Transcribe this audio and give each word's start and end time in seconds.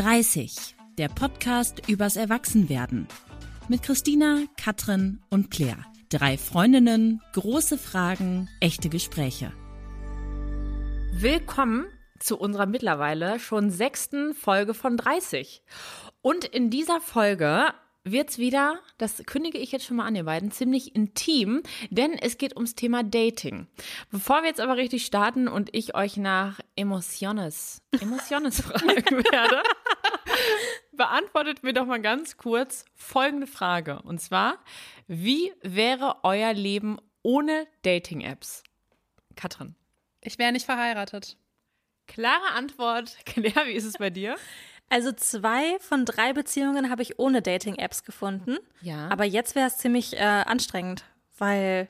30, 0.00 0.76
der 0.96 1.08
Podcast 1.08 1.86
übers 1.86 2.16
Erwachsenwerden. 2.16 3.06
Mit 3.68 3.82
Christina, 3.82 4.44
Katrin 4.56 5.20
und 5.28 5.50
Claire. 5.50 5.84
Drei 6.08 6.38
Freundinnen, 6.38 7.20
große 7.34 7.76
Fragen, 7.76 8.48
echte 8.60 8.88
Gespräche. 8.88 9.52
Willkommen 11.12 11.84
zu 12.18 12.38
unserer 12.38 12.64
mittlerweile 12.64 13.38
schon 13.38 13.70
sechsten 13.70 14.32
Folge 14.32 14.72
von 14.72 14.96
30. 14.96 15.62
Und 16.22 16.46
in 16.46 16.70
dieser 16.70 17.02
Folge 17.02 17.66
wird's 18.04 18.38
wieder, 18.38 18.78
das 18.98 19.22
kündige 19.26 19.58
ich 19.58 19.72
jetzt 19.72 19.84
schon 19.84 19.98
mal 19.98 20.06
an, 20.06 20.16
ihr 20.16 20.24
beiden, 20.24 20.50
ziemlich 20.50 20.94
intim, 20.96 21.62
denn 21.90 22.14
es 22.14 22.38
geht 22.38 22.56
ums 22.56 22.74
Thema 22.74 23.02
Dating. 23.02 23.66
Bevor 24.10 24.40
wir 24.40 24.48
jetzt 24.48 24.60
aber 24.60 24.76
richtig 24.76 25.04
starten 25.04 25.48
und 25.48 25.68
ich 25.72 25.94
euch 25.94 26.16
nach 26.16 26.60
Emotiones, 26.76 27.82
Emotiones 28.00 28.60
fragen 28.62 29.22
werde, 29.30 29.62
beantwortet 30.92 31.62
mir 31.62 31.72
doch 31.72 31.86
mal 31.86 32.00
ganz 32.00 32.36
kurz 32.36 32.84
folgende 32.94 33.46
Frage. 33.46 34.02
Und 34.02 34.20
zwar, 34.20 34.58
wie 35.06 35.52
wäre 35.62 36.16
euer 36.22 36.52
Leben 36.52 36.98
ohne 37.22 37.66
Dating-Apps? 37.82 38.62
Katrin. 39.36 39.74
Ich 40.22 40.38
wäre 40.38 40.52
nicht 40.52 40.66
verheiratet. 40.66 41.36
Klare 42.06 42.52
Antwort. 42.54 43.16
Claire, 43.24 43.66
wie 43.66 43.72
ist 43.72 43.84
es 43.84 43.94
bei 43.98 44.10
dir? 44.10 44.36
Also 44.88 45.12
zwei 45.12 45.78
von 45.78 46.04
drei 46.04 46.32
Beziehungen 46.32 46.90
habe 46.90 47.02
ich 47.02 47.18
ohne 47.18 47.42
Dating-Apps 47.42 48.02
gefunden. 48.02 48.58
Ja. 48.82 49.08
Aber 49.08 49.24
jetzt 49.24 49.54
wäre 49.54 49.68
es 49.68 49.78
ziemlich 49.78 50.14
äh, 50.14 50.18
anstrengend, 50.18 51.04
weil, 51.38 51.88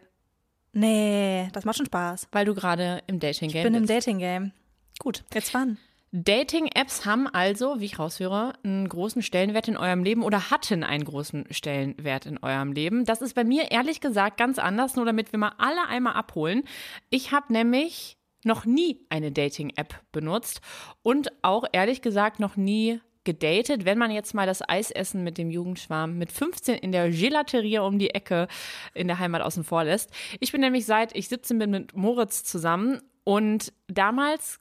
nee, 0.73 1.49
das 1.53 1.65
macht 1.65 1.79
schon 1.79 1.87
Spaß. 1.87 2.29
Weil 2.31 2.45
du 2.45 2.55
gerade 2.55 3.03
im 3.07 3.19
Dating-Game 3.19 3.59
Ich 3.59 3.65
bin 3.65 3.75
im 3.75 3.87
bist. 3.87 3.91
Dating-Game. 3.95 4.53
Gut. 4.99 5.25
Jetzt 5.33 5.55
wann? 5.55 5.79
Dating-Apps 6.13 7.07
haben 7.07 7.29
also, 7.29 7.79
wie 7.79 7.85
ich 7.85 7.99
raushöre, 8.01 8.55
einen 8.65 8.89
großen 8.89 9.23
Stellenwert 9.23 9.69
in 9.69 9.77
eurem 9.77 10.03
Leben 10.03 10.25
oder 10.25 10.51
hatten 10.51 10.83
einen 10.83 11.05
großen 11.05 11.47
Stellenwert 11.53 12.27
in 12.27 12.39
eurem 12.39 12.73
Leben. 12.73 13.05
Das 13.05 13.23
ist 13.23 13.35
bei 13.35 13.45
mir 13.45 13.71
ehrlich 13.71 14.01
gesagt 14.01 14.37
ganz 14.37 14.59
anders, 14.59 14.97
nur 14.97 15.05
damit 15.05 15.33
wir 15.33 15.39
mal 15.39 15.53
alle 15.59 15.87
einmal 15.87 16.15
abholen. 16.15 16.65
Ich 17.11 17.31
habe 17.31 17.53
nämlich 17.53 18.17
noch 18.43 18.65
nie 18.65 19.07
eine 19.09 19.31
Dating-App 19.31 20.01
benutzt 20.11 20.61
und 21.03 21.31
auch 21.43 21.65
ehrlich 21.71 22.03
gesagt 22.03 22.41
noch 22.41 22.57
nie 22.57 23.01
gedatet, 23.23 23.85
wenn 23.85 23.99
man 23.99 24.11
jetzt 24.11 24.35
mal 24.35 24.47
das 24.47 24.67
Eisessen 24.67 25.23
mit 25.23 25.39
dem 25.39 25.51
Jugendschwarm 25.51 26.19
mit 26.19 26.33
15 26.33 26.77
in 26.77 26.91
der 26.91 27.11
Gelaterie 27.11 27.79
um 27.79 27.99
die 27.99 28.11
Ecke 28.11 28.49
in 28.95 29.07
der 29.07 29.21
Heimat 29.21 29.43
außen 29.43 29.63
vor 29.63 29.85
lässt. 29.85 30.11
Ich 30.41 30.51
bin 30.51 30.63
nämlich 30.63 30.87
seit 30.87 31.15
ich 31.15 31.29
17 31.29 31.59
bin 31.59 31.71
mit 31.71 31.95
Moritz 31.95 32.43
zusammen 32.43 33.01
und 33.23 33.73
damals 33.87 34.59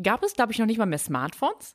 gab 0.00 0.22
es, 0.22 0.34
glaube 0.34 0.52
ich, 0.52 0.58
noch 0.58 0.66
nicht 0.66 0.78
mal 0.78 0.86
mehr 0.86 0.98
Smartphones. 0.98 1.74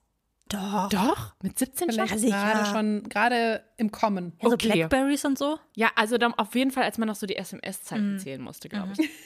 Doch. 0.50 0.90
Doch, 0.90 1.34
mit 1.44 1.60
17 1.60 1.92
schon? 1.92 2.08
Vielleicht 2.08 2.20
sicher. 2.20 2.38
gerade 2.38 2.66
schon, 2.70 3.04
gerade 3.10 3.64
im 3.76 3.92
Kommen. 3.92 4.34
Ja, 4.42 4.50
so 4.50 4.56
Okay. 4.56 4.72
Blackberries 4.72 5.26
und 5.26 5.38
so. 5.38 5.60
Ja, 5.76 5.92
also 5.96 6.18
dann 6.18 6.34
auf 6.34 6.56
jeden 6.56 6.72
Fall, 6.72 6.84
als 6.84 6.98
man 6.98 7.08
noch 7.08 7.16
so 7.16 7.28
die 7.28 7.36
SMS-Zeiten 7.36 8.18
zählen 8.20 8.42
musste, 8.42 8.70
glaube 8.70 8.94
ich. 8.98 9.10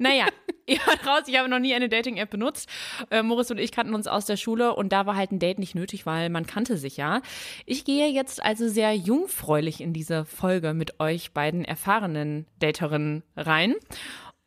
Naja, 0.00 0.26
ihr 0.66 0.78
hört 0.86 1.04
raus, 1.06 1.22
ich 1.26 1.36
habe 1.36 1.48
noch 1.48 1.58
nie 1.58 1.74
eine 1.74 1.88
Dating-App 1.88 2.30
benutzt. 2.30 2.68
Äh, 3.10 3.22
Moritz 3.24 3.50
und 3.50 3.58
ich 3.58 3.72
kannten 3.72 3.94
uns 3.94 4.06
aus 4.06 4.26
der 4.26 4.36
Schule 4.36 4.74
und 4.76 4.92
da 4.92 5.06
war 5.06 5.16
halt 5.16 5.32
ein 5.32 5.40
Date 5.40 5.58
nicht 5.58 5.74
nötig, 5.74 6.06
weil 6.06 6.30
man 6.30 6.46
kannte 6.46 6.76
sich 6.78 6.96
ja. 6.96 7.20
Ich 7.66 7.84
gehe 7.84 8.08
jetzt 8.08 8.40
also 8.40 8.68
sehr 8.68 8.94
jungfräulich 8.94 9.80
in 9.80 9.92
diese 9.92 10.24
Folge 10.24 10.72
mit 10.72 11.00
euch 11.00 11.32
beiden 11.32 11.64
erfahrenen 11.64 12.46
Daterinnen 12.60 13.24
rein 13.36 13.74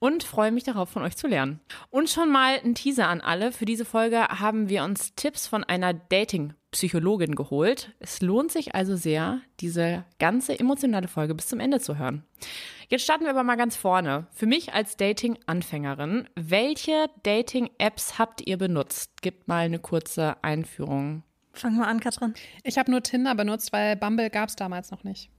und 0.01 0.23
freue 0.23 0.51
mich 0.51 0.63
darauf, 0.63 0.89
von 0.89 1.03
euch 1.03 1.15
zu 1.15 1.27
lernen. 1.27 1.59
Und 1.91 2.09
schon 2.09 2.31
mal 2.31 2.59
ein 2.63 2.73
Teaser 2.73 3.07
an 3.07 3.21
alle. 3.21 3.51
Für 3.51 3.65
diese 3.65 3.85
Folge 3.85 4.27
haben 4.27 4.67
wir 4.67 4.83
uns 4.83 5.13
Tipps 5.13 5.45
von 5.45 5.63
einer 5.63 5.93
Dating-Psychologin 5.93 7.35
geholt. 7.35 7.93
Es 7.99 8.19
lohnt 8.19 8.51
sich 8.51 8.73
also 8.73 8.95
sehr, 8.95 9.41
diese 9.59 10.03
ganze 10.17 10.59
emotionale 10.59 11.07
Folge 11.07 11.35
bis 11.35 11.49
zum 11.49 11.59
Ende 11.59 11.79
zu 11.79 11.99
hören. 11.99 12.25
Jetzt 12.89 13.03
starten 13.03 13.25
wir 13.25 13.29
aber 13.29 13.43
mal 13.43 13.57
ganz 13.57 13.75
vorne. 13.75 14.25
Für 14.31 14.47
mich 14.47 14.73
als 14.73 14.97
Dating-Anfängerin, 14.97 16.27
welche 16.33 17.05
Dating-Apps 17.21 18.17
habt 18.17 18.41
ihr 18.47 18.57
benutzt? 18.57 19.21
Gibt 19.21 19.47
mal 19.47 19.65
eine 19.65 19.77
kurze 19.77 20.43
Einführung. 20.43 21.21
Fang 21.53 21.77
mal 21.77 21.87
an, 21.87 21.99
Katrin. 21.99 22.33
Ich 22.63 22.79
habe 22.79 22.89
nur 22.89 23.03
Tinder 23.03 23.35
benutzt, 23.35 23.71
weil 23.71 23.95
Bumble 23.97 24.31
gab 24.31 24.49
es 24.49 24.55
damals 24.55 24.89
noch 24.89 25.03
nicht. 25.03 25.29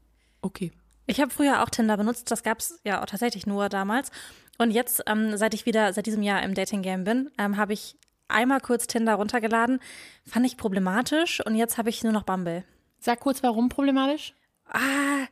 Okay. 0.41 0.71
Ich 1.07 1.21
habe 1.21 1.33
früher 1.33 1.63
auch 1.63 1.69
Tinder 1.69 1.97
benutzt. 1.97 2.31
Das 2.31 2.45
gab's 2.45 2.81
ja 2.85 3.03
auch 3.03 3.07
tatsächlich 3.07 3.45
nur 3.45 3.69
damals. 3.69 4.13
Und 4.59 4.71
jetzt, 4.71 5.03
ähm, 5.07 5.37
seit 5.37 5.55
ich 5.55 5.67
wieder 5.67 5.93
seit 5.93 6.07
diesem 6.07 6.23
Jahr 6.23 6.43
im 6.43 6.55
Dating-Game 6.55 7.05
bin, 7.05 7.31
ähm, 7.39 7.57
habe 7.57 7.73
ich 7.73 7.97
einmal 8.29 8.61
kurz 8.61 8.87
Tinder 8.87 9.15
runtergeladen. 9.15 9.81
Fand 10.27 10.47
ich 10.47 10.57
problematisch. 10.57 11.45
Und 11.45 11.55
jetzt 11.55 11.79
habe 11.79 11.91
ich 11.91 12.03
nur 12.03 12.13
noch 12.13 12.25
Bumble. 12.25 12.65
Sag 12.99 13.21
kurz, 13.21 13.43
warum 13.43 13.69
problematisch? 13.69 14.35
Ah, 14.67 15.27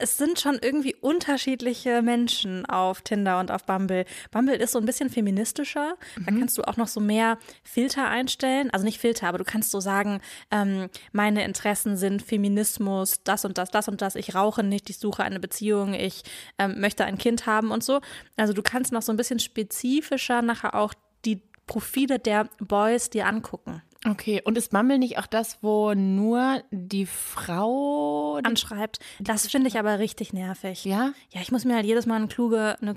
es 0.00 0.16
sind 0.16 0.40
schon 0.40 0.58
irgendwie 0.60 0.94
unterschiedliche 0.94 2.02
Menschen 2.02 2.66
auf 2.66 3.02
Tinder 3.02 3.38
und 3.38 3.50
auf 3.50 3.64
Bumble. 3.64 4.04
Bumble 4.30 4.56
ist 4.56 4.72
so 4.72 4.78
ein 4.78 4.86
bisschen 4.86 5.10
feministischer. 5.10 5.94
Da 6.16 6.32
kannst 6.32 6.56
du 6.58 6.62
auch 6.62 6.76
noch 6.76 6.88
so 6.88 7.00
mehr 7.00 7.38
Filter 7.62 8.08
einstellen. 8.08 8.70
Also 8.70 8.84
nicht 8.84 8.98
Filter, 8.98 9.28
aber 9.28 9.38
du 9.38 9.44
kannst 9.44 9.70
so 9.70 9.80
sagen, 9.80 10.20
ähm, 10.50 10.88
meine 11.12 11.44
Interessen 11.44 11.96
sind 11.96 12.22
Feminismus, 12.22 13.22
das 13.22 13.44
und 13.44 13.58
das, 13.58 13.70
das 13.70 13.88
und 13.88 14.00
das. 14.02 14.14
Ich 14.14 14.34
rauche 14.34 14.62
nicht, 14.62 14.88
ich 14.90 14.98
suche 14.98 15.22
eine 15.22 15.40
Beziehung, 15.40 15.94
ich 15.94 16.22
ähm, 16.58 16.80
möchte 16.80 17.04
ein 17.04 17.18
Kind 17.18 17.46
haben 17.46 17.70
und 17.70 17.84
so. 17.84 18.00
Also 18.36 18.52
du 18.52 18.62
kannst 18.62 18.92
noch 18.92 19.02
so 19.02 19.12
ein 19.12 19.16
bisschen 19.16 19.38
spezifischer 19.38 20.42
nachher 20.42 20.74
auch 20.74 20.94
die 21.24 21.42
Profile 21.66 22.18
der 22.18 22.48
Boys 22.58 23.10
dir 23.10 23.26
angucken. 23.26 23.82
Okay, 24.06 24.40
und 24.42 24.56
ist 24.56 24.70
Bumble 24.70 24.98
nicht 24.98 25.18
auch 25.18 25.26
das, 25.26 25.58
wo 25.62 25.92
nur 25.92 26.62
die 26.70 27.04
Frau. 27.04 28.36
anschreibt. 28.42 28.98
Das 29.18 29.46
finde 29.46 29.68
ich 29.68 29.78
aber 29.78 29.98
richtig 29.98 30.32
nervig. 30.32 30.84
Ja? 30.86 31.12
Ja, 31.30 31.42
ich 31.42 31.52
muss 31.52 31.66
mir 31.66 31.74
halt 31.74 31.84
jedes 31.84 32.06
Mal 32.06 32.16
eine 32.16 32.28
kluge, 32.28 32.76
eine, 32.80 32.96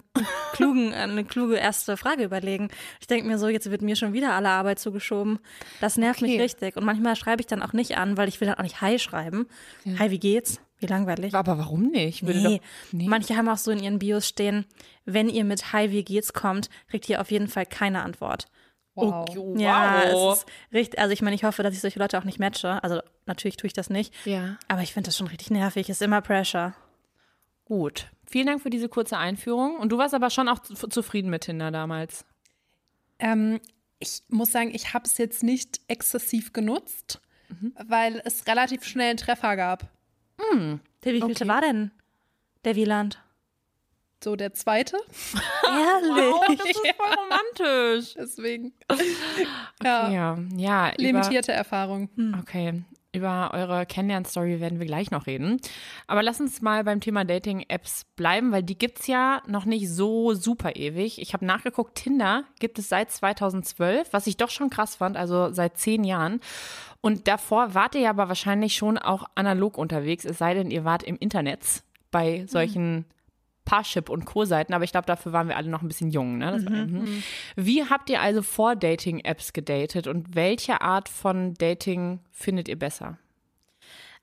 klugen, 0.53 0.93
eine 0.93 1.25
kluge 1.25 1.55
erste 1.55 1.97
Frage 1.97 2.23
überlegen. 2.23 2.69
Ich 3.01 3.07
denke 3.07 3.27
mir 3.27 3.37
so, 3.37 3.49
jetzt 3.49 3.69
wird 3.69 3.81
mir 3.81 3.97
schon 3.97 4.13
wieder 4.13 4.31
alle 4.33 4.49
Arbeit 4.49 4.79
zugeschoben. 4.79 5.39
Das 5.81 5.97
nervt 5.97 6.21
mich 6.21 6.31
Okay. 6.33 6.41
richtig. 6.41 6.77
Und 6.77 6.85
manchmal 6.85 7.15
schreibe 7.17 7.41
ich 7.41 7.47
dann 7.47 7.61
auch 7.61 7.73
nicht 7.73 7.97
an, 7.97 8.15
weil 8.15 8.29
ich 8.29 8.39
will 8.39 8.47
dann 8.47 8.57
auch 8.57 8.63
nicht 8.63 8.79
Hi 8.79 8.97
schreiben. 8.97 9.47
Hi, 9.99 10.09
wie 10.09 10.19
geht's? 10.19 10.61
Wie 10.79 10.85
langweilig. 10.87 11.33
Aber 11.35 11.57
warum 11.57 11.87
nicht? 11.87 12.23
Nee. 12.23 12.43
doch- 12.43 12.65
nee. 12.93 13.07
Manche 13.07 13.35
haben 13.35 13.49
auch 13.49 13.57
so 13.57 13.71
in 13.71 13.83
ihren 13.83 13.99
Bios 13.99 14.27
stehen, 14.27 14.65
wenn 15.05 15.27
ihr 15.29 15.43
mit 15.43 15.73
Hi, 15.73 15.91
wie 15.91 16.03
geht's 16.05 16.31
kommt, 16.31 16.69
kriegt 16.89 17.09
ihr 17.09 17.19
auf 17.19 17.29
jeden 17.31 17.47
Fall 17.49 17.65
keine 17.65 18.03
Antwort. 18.03 18.47
Wow. 18.95 19.25
Oh, 19.37 19.55
Ja, 19.57 20.03
wow. 20.11 20.33
es 20.33 20.39
ist 20.43 20.47
richtig. 20.71 20.99
Also 20.99 21.13
ich 21.13 21.21
meine, 21.21 21.35
ich 21.35 21.43
hoffe, 21.43 21.63
dass 21.63 21.73
ich 21.73 21.81
solche 21.81 21.99
Leute 21.99 22.17
auch 22.19 22.25
nicht 22.25 22.39
matche. 22.39 22.83
Also 22.83 23.01
natürlich 23.25 23.57
tue 23.57 23.67
ich 23.67 23.73
das 23.73 23.89
nicht. 23.89 24.13
Ja. 24.25 24.57
Aber 24.67 24.81
ich 24.81 24.93
finde 24.93 25.07
das 25.07 25.17
schon 25.17 25.27
richtig 25.27 25.49
nervig. 25.49 25.89
Ist 25.89 26.01
immer 26.01 26.21
Pressure. 26.21 26.73
Gut. 27.65 28.07
Vielen 28.27 28.45
Dank 28.47 28.61
für 28.61 28.69
diese 28.69 28.89
kurze 28.89 29.17
Einführung. 29.17 29.77
Und 29.77 29.89
du 29.91 29.97
warst 29.97 30.13
aber 30.13 30.29
schon 30.29 30.47
auch 30.47 30.59
zu- 30.59 30.75
zufrieden 30.87 31.29
mit 31.31 31.43
Tinder 31.43 31.71
damals. 31.71 32.25
Ähm, 33.19 33.59
ich 33.99 34.21
muss 34.29 34.51
sagen, 34.51 34.73
ich 34.75 34.93
habe 34.93 35.05
es 35.05 35.17
jetzt 35.17 35.43
nicht 35.43 35.79
exzessiv 35.87 36.51
genutzt, 36.53 37.21
weil 37.87 38.21
es 38.25 38.45
relativ 38.47 38.83
schnell 38.83 39.09
einen 39.11 39.17
Treffer 39.17 39.55
gab. 39.55 39.87
Der 41.05 41.13
wievielte 41.13 41.43
Okay. 41.43 41.47
war 41.47 41.61
denn 41.61 41.91
der 42.65 42.75
Wieland? 42.75 43.19
So 44.23 44.37
der 44.37 44.53
zweite. 44.53 44.95
Ehrlich? 45.65 46.57
das 46.57 46.65
ist 46.65 46.93
voll 46.95 47.13
romantisch. 47.13 48.13
Deswegen. 48.17 48.73
ja, 49.83 50.09
Ja, 50.09 50.37
ja. 50.55 50.89
Über, 50.93 51.01
limitierte 51.01 51.51
Erfahrung. 51.51 52.09
okay. 52.39 52.83
Über 53.15 53.51
eure 53.53 53.85
Kennenlern-Story 53.85 54.59
werden 54.61 54.79
wir 54.79 54.87
gleich 54.87 55.11
noch 55.11 55.27
reden. 55.27 55.59
Aber 56.07 56.23
lass 56.23 56.39
uns 56.39 56.61
mal 56.61 56.83
beim 56.85 57.01
Thema 57.01 57.25
Dating-Apps 57.25 58.05
bleiben, 58.15 58.51
weil 58.51 58.63
die 58.63 58.77
gibt's 58.77 59.05
ja 59.07 59.43
noch 59.45 59.65
nicht 59.65 59.87
so 59.89 60.33
super 60.33 60.77
ewig. 60.77 61.21
Ich 61.21 61.33
habe 61.33 61.45
nachgeguckt, 61.45 61.95
Tinder 61.95 62.45
gibt 62.59 62.79
es 62.79 62.89
seit 62.89 63.11
2012, 63.11 64.07
was 64.13 64.25
ich 64.25 64.37
doch 64.37 64.49
schon 64.49 64.69
krass 64.69 64.95
fand, 64.95 65.17
also 65.17 65.51
seit 65.51 65.77
zehn 65.77 66.05
Jahren. 66.05 66.39
Und 67.01 67.27
davor 67.27 67.75
wart 67.75 67.93
ihr 67.93 68.01
ja 68.01 68.09
aber 68.09 68.29
wahrscheinlich 68.29 68.73
schon 68.75 68.97
auch 68.97 69.25
analog 69.35 69.77
unterwegs, 69.77 70.23
es 70.25 70.37
sei 70.37 70.53
denn, 70.53 70.71
ihr 70.71 70.85
wart 70.85 71.03
im 71.03 71.17
Internet 71.17 71.83
bei 72.09 72.45
solchen 72.47 73.05
Parship 73.65 74.09
und 74.09 74.25
Co-Seiten, 74.25 74.73
aber 74.73 74.83
ich 74.83 74.91
glaube, 74.91 75.05
dafür 75.05 75.33
waren 75.33 75.47
wir 75.47 75.57
alle 75.57 75.69
noch 75.69 75.81
ein 75.81 75.87
bisschen 75.87 76.09
jung. 76.09 76.37
Ne? 76.37 76.51
Das 76.51 76.65
war, 76.65 76.71
mhm. 76.71 77.23
Wie 77.55 77.85
habt 77.85 78.09
ihr 78.09 78.21
also 78.21 78.41
vor 78.41 78.75
Dating-Apps 78.75 79.53
gedatet 79.53 80.07
und 80.07 80.35
welche 80.35 80.81
Art 80.81 81.09
von 81.09 81.53
Dating 81.55 82.19
findet 82.31 82.67
ihr 82.67 82.77
besser? 82.77 83.17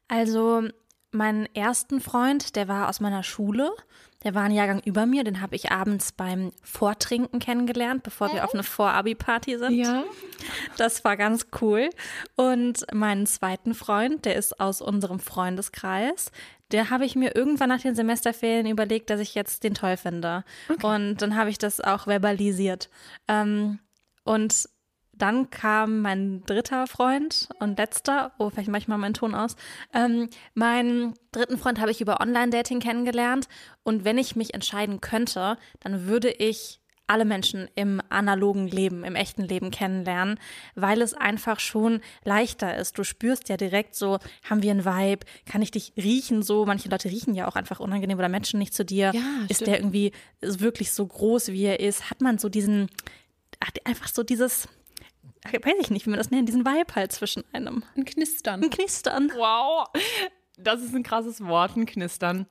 Also, 0.08 0.64
meinen 1.12 1.46
ersten 1.54 2.00
Freund, 2.00 2.56
der 2.56 2.68
war 2.68 2.88
aus 2.88 3.00
meiner 3.00 3.22
Schule. 3.22 3.70
Der 4.22 4.34
war 4.34 4.42
ein 4.42 4.52
Jahrgang 4.52 4.82
über 4.84 5.06
mir. 5.06 5.24
Den 5.24 5.40
habe 5.40 5.56
ich 5.56 5.70
abends 5.72 6.12
beim 6.12 6.52
Vortrinken 6.62 7.38
kennengelernt, 7.38 8.02
bevor 8.02 8.32
wir 8.32 8.44
auf 8.44 8.52
eine 8.52 8.62
Vor-Abi-Party 8.62 9.56
sind. 9.56 9.86
Das 10.76 11.04
war 11.04 11.16
ganz 11.16 11.46
cool. 11.62 11.88
Und 12.36 12.84
meinen 12.92 13.24
zweiten 13.24 13.72
Freund, 13.72 14.26
der 14.26 14.36
ist 14.36 14.60
aus 14.60 14.82
unserem 14.82 15.20
Freundeskreis. 15.20 16.32
Der 16.72 16.90
habe 16.90 17.04
ich 17.04 17.16
mir 17.16 17.34
irgendwann 17.34 17.68
nach 17.68 17.80
den 17.80 17.94
Semesterferien 17.94 18.66
überlegt, 18.66 19.10
dass 19.10 19.20
ich 19.20 19.34
jetzt 19.34 19.64
den 19.64 19.74
toll 19.74 19.96
finde. 19.96 20.44
Und 20.82 21.22
dann 21.22 21.36
habe 21.36 21.50
ich 21.50 21.58
das 21.58 21.80
auch 21.80 22.06
verbalisiert. 22.06 22.88
Ähm, 23.28 23.80
und 24.24 24.68
dann 25.12 25.50
kam 25.50 26.00
mein 26.00 26.42
dritter 26.46 26.86
Freund 26.86 27.48
und 27.58 27.78
letzter, 27.78 28.32
oh, 28.38 28.50
vielleicht 28.50 28.68
mache 28.68 28.80
ich 28.80 28.88
mal 28.88 28.96
meinen 28.98 29.14
Ton 29.14 29.34
aus. 29.34 29.54
Ähm, 29.92 30.30
meinen 30.54 31.14
dritten 31.32 31.58
Freund 31.58 31.78
habe 31.78 31.90
ich 31.90 32.00
über 32.00 32.20
Online-Dating 32.20 32.80
kennengelernt. 32.80 33.48
Und 33.82 34.04
wenn 34.04 34.18
ich 34.18 34.34
mich 34.34 34.54
entscheiden 34.54 35.00
könnte, 35.00 35.58
dann 35.80 36.06
würde 36.06 36.30
ich 36.30 36.80
alle 37.10 37.24
Menschen 37.24 37.68
im 37.74 38.00
analogen 38.08 38.68
Leben, 38.68 39.02
im 39.02 39.16
echten 39.16 39.42
Leben 39.42 39.72
kennenlernen, 39.72 40.38
weil 40.76 41.02
es 41.02 41.12
einfach 41.12 41.58
schon 41.58 42.00
leichter 42.24 42.76
ist. 42.76 42.96
Du 42.96 43.04
spürst 43.04 43.48
ja 43.48 43.56
direkt 43.56 43.96
so, 43.96 44.20
haben 44.48 44.62
wir 44.62 44.70
einen 44.70 44.84
Vibe, 44.84 45.26
kann 45.44 45.60
ich 45.60 45.72
dich 45.72 45.92
riechen 45.96 46.42
so? 46.42 46.64
Manche 46.66 46.88
Leute 46.88 47.10
riechen 47.10 47.34
ja 47.34 47.48
auch 47.48 47.56
einfach 47.56 47.80
unangenehm 47.80 48.16
oder 48.16 48.28
Menschen 48.28 48.60
nicht 48.60 48.74
zu 48.74 48.84
dir. 48.84 49.10
Ja, 49.12 49.22
ist 49.48 49.56
stimmt. 49.56 49.66
der 49.66 49.78
irgendwie 49.80 50.12
wirklich 50.40 50.92
so 50.92 51.04
groß, 51.04 51.48
wie 51.48 51.64
er 51.64 51.80
ist? 51.80 52.10
Hat 52.10 52.20
man 52.20 52.38
so 52.38 52.48
diesen, 52.48 52.88
hat 53.62 53.84
einfach 53.84 54.06
so 54.06 54.22
dieses, 54.22 54.68
weiß 55.44 55.74
ich 55.80 55.90
nicht, 55.90 56.06
wie 56.06 56.10
man 56.10 56.18
das 56.18 56.30
nennt, 56.30 56.48
diesen 56.48 56.64
Vibe 56.64 56.94
halt 56.94 57.10
zwischen 57.10 57.42
einem. 57.52 57.82
Ein 57.96 58.04
Knistern. 58.04 58.62
Ein 58.62 58.70
Knistern. 58.70 59.32
Wow. 59.34 59.88
Das 60.62 60.82
ist 60.82 60.94
ein 60.94 61.02
krasses 61.02 61.44
Wort, 61.44 61.76
ein 61.76 61.86
Knistern. 61.86 62.46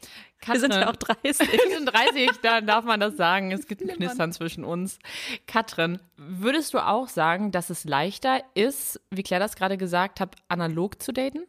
Wir 0.45 0.59
sind 0.59 0.73
ja 0.73 0.89
auch 0.89 0.97
Katrin, 0.97 1.15
30. 1.23 1.51
Wir 1.51 1.77
sind 1.77 1.85
30, 1.85 2.29
da 2.41 2.61
darf 2.61 2.85
man 2.85 2.99
das 2.99 3.17
sagen. 3.17 3.51
Es 3.51 3.67
gibt 3.67 3.81
ein 3.81 3.89
Knistern 3.89 4.31
zwischen 4.31 4.63
uns. 4.63 4.99
Katrin, 5.47 5.99
würdest 6.17 6.73
du 6.73 6.79
auch 6.79 7.07
sagen, 7.07 7.51
dass 7.51 7.69
es 7.69 7.83
leichter 7.83 8.43
ist, 8.53 9.01
wie 9.11 9.23
Claire 9.23 9.43
das 9.43 9.55
gerade 9.55 9.77
gesagt 9.77 10.19
hat, 10.19 10.35
analog 10.47 11.01
zu 11.01 11.11
daten? 11.11 11.43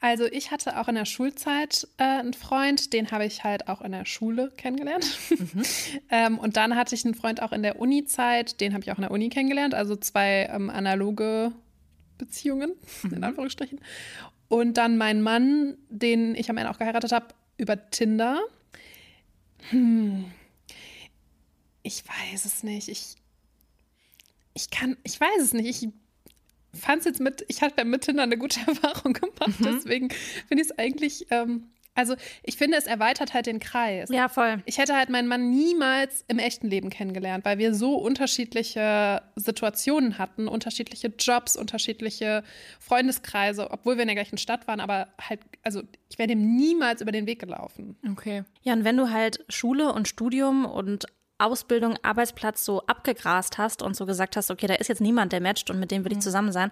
Also 0.00 0.24
ich 0.24 0.50
hatte 0.50 0.80
auch 0.80 0.88
in 0.88 0.96
der 0.96 1.04
Schulzeit 1.04 1.86
äh, 1.96 2.02
einen 2.02 2.34
Freund, 2.34 2.92
den 2.92 3.10
habe 3.12 3.24
ich 3.24 3.44
halt 3.44 3.68
auch 3.68 3.80
in 3.80 3.92
der 3.92 4.04
Schule 4.04 4.52
kennengelernt. 4.56 5.06
ähm, 6.10 6.38
und 6.38 6.56
dann 6.56 6.76
hatte 6.76 6.94
ich 6.94 7.04
einen 7.04 7.14
Freund 7.14 7.40
auch 7.40 7.52
in 7.52 7.62
der 7.62 7.78
Uni-Zeit, 7.78 8.60
den 8.60 8.72
habe 8.72 8.82
ich 8.82 8.90
auch 8.90 8.96
in 8.96 9.02
der 9.02 9.12
Uni 9.12 9.28
kennengelernt. 9.28 9.74
Also 9.74 9.94
zwei 9.94 10.48
ähm, 10.52 10.70
analoge 10.70 11.52
Beziehungen, 12.18 12.74
in 13.04 13.22
Anführungsstrichen. 13.22 13.80
Und 14.52 14.74
dann 14.74 14.98
mein 14.98 15.22
Mann, 15.22 15.78
den 15.88 16.34
ich 16.34 16.50
am 16.50 16.58
Ende 16.58 16.70
auch 16.70 16.76
geheiratet 16.76 17.10
habe, 17.10 17.28
über 17.56 17.88
Tinder. 17.88 18.38
Hm. 19.70 20.30
Ich 21.82 22.04
weiß 22.06 22.44
es 22.44 22.62
nicht. 22.62 22.88
Ich, 22.88 23.14
ich 24.52 24.68
kann, 24.68 24.98
ich 25.04 25.18
weiß 25.18 25.40
es 25.40 25.54
nicht. 25.54 25.82
Ich 25.82 25.88
fand 26.78 26.98
es 26.98 27.06
jetzt 27.06 27.20
mit, 27.20 27.46
ich 27.48 27.62
hatte 27.62 27.82
mit 27.86 28.02
Tinder 28.02 28.24
eine 28.24 28.36
gute 28.36 28.60
Erfahrung 28.66 29.14
gemacht, 29.14 29.58
deswegen 29.60 30.10
finde 30.10 30.62
ich 30.62 30.70
es 30.70 30.78
eigentlich, 30.78 31.28
ähm, 31.30 31.70
also 31.94 32.14
ich 32.42 32.56
finde, 32.56 32.78
es 32.78 32.86
erweitert 32.86 33.34
halt 33.34 33.46
den 33.46 33.60
Kreis. 33.60 34.08
Ja, 34.10 34.28
voll. 34.28 34.62
Ich 34.64 34.78
hätte 34.78 34.96
halt 34.96 35.10
meinen 35.10 35.28
Mann 35.28 35.50
niemals 35.50 36.24
im 36.28 36.38
echten 36.38 36.68
Leben 36.68 36.88
kennengelernt, 36.88 37.44
weil 37.44 37.58
wir 37.58 37.74
so 37.74 37.96
unterschiedliche 37.96 39.22
Situationen 39.36 40.16
hatten, 40.18 40.48
unterschiedliche 40.48 41.12
Jobs, 41.18 41.56
unterschiedliche 41.56 42.44
Freundeskreise, 42.80 43.70
obwohl 43.70 43.96
wir 43.96 44.02
in 44.02 44.08
der 44.08 44.16
gleichen 44.16 44.38
Stadt 44.38 44.66
waren, 44.66 44.80
aber 44.80 45.08
halt, 45.20 45.40
also 45.62 45.82
ich 46.08 46.18
wäre 46.18 46.28
dem 46.28 46.56
niemals 46.56 47.02
über 47.02 47.12
den 47.12 47.26
Weg 47.26 47.40
gelaufen. 47.40 47.96
Okay. 48.10 48.44
Ja, 48.62 48.72
und 48.72 48.84
wenn 48.84 48.96
du 48.96 49.10
halt 49.10 49.44
Schule 49.48 49.92
und 49.92 50.08
Studium 50.08 50.64
und 50.64 51.06
Ausbildung, 51.38 51.96
Arbeitsplatz 52.02 52.64
so 52.64 52.82
abgegrast 52.86 53.58
hast 53.58 53.82
und 53.82 53.96
so 53.96 54.06
gesagt 54.06 54.36
hast, 54.36 54.50
okay, 54.50 54.68
da 54.68 54.74
ist 54.74 54.88
jetzt 54.88 55.00
niemand, 55.00 55.32
der 55.32 55.40
matcht 55.40 55.70
und 55.70 55.80
mit 55.80 55.90
dem 55.90 56.04
will 56.04 56.12
ich 56.12 56.20
zusammen 56.20 56.52
sein, 56.52 56.70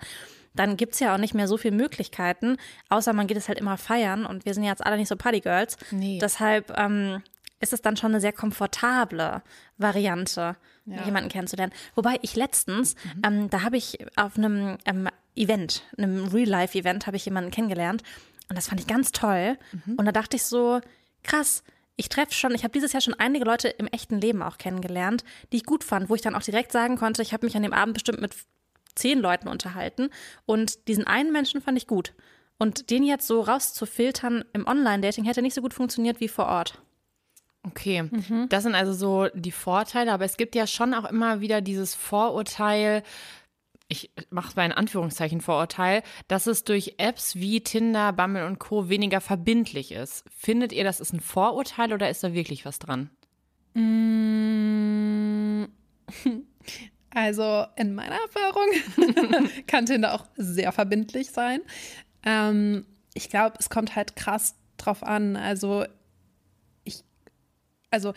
dann 0.55 0.77
gibt 0.77 0.95
es 0.95 1.01
ja 1.01 1.15
auch 1.15 1.19
nicht 1.19 1.35
mehr 1.35 1.49
so 1.49 1.57
viele 1.57 1.77
Möglichkeiten, 1.77 2.57
außer 2.89 3.13
man 3.13 3.27
geht 3.27 3.37
es 3.37 3.49
halt 3.49 3.59
immer 3.59 3.77
feiern 3.77 4.27
und 4.27 4.45
wir 4.45 4.55
sind 4.55 4.65
jetzt 4.65 4.85
alle 4.85 4.97
nicht 4.97 5.09
so 5.09 5.17
Partygirls. 5.17 5.77
Nee. 5.91 6.19
Deshalb 6.21 6.77
ähm, 6.77 7.23
ist 7.61 7.73
es 7.73 7.83
dann 7.83 7.97
schon 7.97 8.13
eine 8.13 8.21
sehr 8.21 8.33
komfortable 8.33 9.43
Variante, 9.79 10.57
jemanden 11.05 11.29
kennenzulernen. 11.29 11.73
Wobei 11.95 12.19
ich 12.23 12.35
letztens, 12.35 12.97
ähm, 13.25 13.49
da 13.51 13.63
habe 13.63 13.77
ich 13.77 13.99
auf 14.17 14.37
einem 14.37 14.79
ähm, 14.87 15.09
Event, 15.37 15.85
einem 15.97 16.27
Real-Life-Event, 16.27 17.07
habe 17.07 17.17
ich 17.17 17.25
jemanden 17.25 17.51
kennengelernt 17.51 18.03
und 18.49 18.57
das 18.57 18.69
fand 18.69 18.81
ich 18.81 18.87
ganz 18.89 19.13
toll. 19.13 19.57
Und 19.97 20.05
da 20.05 20.11
dachte 20.11 20.37
ich 20.37 20.45
so, 20.45 20.81
krass, 21.23 21.63
ich 21.97 22.09
treffe 22.09 22.33
schon, 22.33 22.55
ich 22.55 22.65
habe 22.65 22.73
dieses 22.73 22.93
Jahr 22.93 23.01
schon 23.01 23.15
einige 23.15 23.45
Leute 23.45 23.69
im 23.69 23.87
echten 23.87 24.21
Leben 24.21 24.43
auch 24.43 24.59
kennengelernt, 24.59 25.23
die 25.53 25.59
ich 25.59 25.65
gut 25.65 25.85
fand, 25.85 26.09
wo 26.09 26.15
ich 26.15 26.23
dann 26.23 26.35
auch 26.35 26.43
direkt 26.43 26.73
sagen 26.73 26.97
konnte, 26.97 27.23
ich 27.23 27.33
habe 27.33 27.47
mich 27.47 27.57
an 27.57 27.63
dem 27.63 27.73
Abend 27.73 27.95
bestimmt 27.95 28.21
mit 28.21 28.35
zehn 28.95 29.19
Leuten 29.19 29.49
unterhalten 29.49 30.11
und 30.47 30.89
diesen 30.89 31.07
einen 31.07 31.33
Menschen 31.33 31.61
fand 31.61 31.79
ich 31.79 31.87
gut. 31.87 32.15
Und 32.59 32.91
den 32.91 33.05
jetzt 33.05 33.27
so 33.27 33.41
rauszufiltern 33.41 34.45
im 34.53 34.67
Online-Dating 34.67 35.25
hätte 35.25 35.41
nicht 35.41 35.55
so 35.55 35.63
gut 35.63 35.73
funktioniert 35.73 36.21
wie 36.21 36.29
vor 36.29 36.47
Ort. 36.47 36.79
Okay, 37.63 38.09
das 38.49 38.63
sind 38.63 38.75
also 38.75 38.95
so 38.95 39.29
die 39.35 39.53
Vorteile, 39.53 40.13
aber 40.13 40.25
es 40.25 40.39
gibt 40.39 40.55
ja 40.55 40.67
schon 40.67 40.95
auch 40.95 41.05
immer 41.05 41.43
wieder 41.43 41.61
dieses 41.61 41.95
Vorurteil, 41.95 43.03
ich 43.89 44.11
mache 44.31 44.49
es 44.49 44.55
bei 44.55 44.65
in 44.65 44.73
Anführungszeichen 44.73 45.43
Vorurteil, 45.43 46.03
dass 46.29 46.47
es 46.47 46.65
durch 46.65 46.95
Apps 46.99 47.37
wie 47.37 47.61
Tinder, 47.61 48.13
Bumble 48.13 48.47
und 48.47 48.59
Co. 48.59 48.89
weniger 48.89 49.21
verbindlich 49.21 49.93
ist. 49.93 50.25
Findet 50.35 50.73
ihr, 50.73 50.85
das 50.85 51.01
ist 51.01 51.13
ein 51.13 51.21
Vorurteil 51.21 51.93
oder 51.93 52.09
ist 52.09 52.25
da 52.25 52.33
wirklich 52.33 52.65
was 52.65 52.79
dran? 52.79 53.11
Also 57.13 57.67
in 57.77 57.95
meiner 57.95 58.17
Erfahrung 58.17 58.67
kann 59.67 59.87
Tinder 59.87 60.15
auch 60.15 60.27
sehr 60.37 60.71
verbindlich 60.73 61.31
sein. 61.31 61.61
Ähm, 62.25 62.87
ich 63.15 63.29
glaube, 63.29 63.57
es 63.59 63.69
kommt 63.69 63.97
halt 63.97 64.15
krass 64.15 64.55
drauf 64.77 65.03
an. 65.03 65.37
Also 65.37 65.85
ich, 66.85 67.03
also 67.91 68.15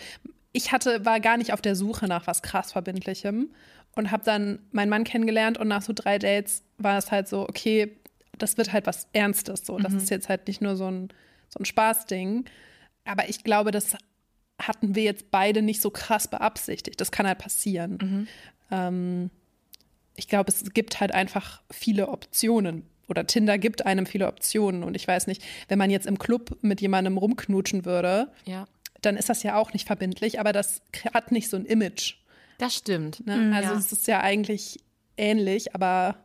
ich 0.52 0.72
hatte, 0.72 1.06
war 1.06 1.20
gar 1.20 1.38
nicht 1.38 1.54
auf 1.54 1.62
der 1.62 1.76
Suche 1.76 2.08
nach 2.08 2.28
was 2.28 2.44
krass 2.44 2.72
Verbindlichem 2.72 3.52
und 3.96 4.12
habe 4.12 4.24
dann 4.24 4.60
meinen 4.72 4.90
Mann 4.90 5.04
kennengelernt 5.04 5.58
und 5.58 5.68
nach 5.68 5.82
so 5.82 5.94
drei 5.94 6.20
Dates 6.20 6.64
war 6.78 6.98
es 6.98 7.12
halt 7.12 7.28
so, 7.28 7.42
okay, 7.42 7.98
das 8.38 8.58
wird 8.58 8.74
halt 8.74 8.86
was 8.86 9.08
Ernstes. 9.14 9.66
So, 9.66 9.78
das 9.78 9.94
ist 9.94 10.10
jetzt 10.10 10.30
halt 10.30 10.48
nicht 10.48 10.62
nur 10.62 10.76
so 10.76 10.90
ein, 10.90 11.10
so 11.50 11.60
ein 11.60 11.66
Spaßding. 11.66 12.46
Aber 13.06 13.30
ich 13.30 13.44
glaube, 13.44 13.72
das 13.72 13.96
hatten 14.60 14.96
wir 14.96 15.04
jetzt 15.04 15.30
beide 15.32 15.62
nicht 15.62 15.82
so 15.82 15.90
krass 15.90 16.28
beabsichtigt. 16.28 17.00
Das 17.02 17.12
kann 17.12 17.28
halt 17.28 17.40
passieren. 17.40 17.98
Ähm, 18.74 19.30
ich 20.16 20.28
glaube, 20.28 20.52
es 20.52 20.64
gibt 20.74 21.00
halt 21.00 21.14
einfach 21.14 21.62
viele 21.72 22.10
Optionen. 22.10 22.86
Oder 23.08 23.28
Tinder 23.28 23.58
gibt 23.58 23.86
einem 23.86 24.06
viele 24.06 24.28
Optionen. 24.28 24.84
Und 24.84 24.96
ich 24.96 25.08
weiß 25.08 25.28
nicht, 25.28 25.44
wenn 25.68 25.78
man 25.78 25.90
jetzt 25.90 26.06
im 26.08 26.18
Club 26.18 26.58
mit 26.62 26.82
jemandem 26.82 27.18
rumknutschen 27.18 27.86
würde, 27.86 28.32
Ja. 28.46 28.66
dann 29.02 29.18
ist 29.18 29.30
das 29.30 29.44
ja 29.44 29.56
auch 29.58 29.74
nicht 29.74 29.88
verbindlich, 29.88 30.40
aber 30.40 30.54
das 30.54 30.82
hat 31.14 31.32
nicht 31.32 31.50
so 31.50 31.58
ein 31.58 31.66
Image. 31.66 32.16
Das 32.60 32.76
stimmt. 32.76 33.26
Ne? 33.26 33.52
also 33.56 33.74
ja. 33.74 33.80
es 33.80 33.92
ist 33.92 34.08
ja 34.08 34.22
eigentlich 34.22 34.80
ähnlich, 35.18 35.76
aber 35.76 36.18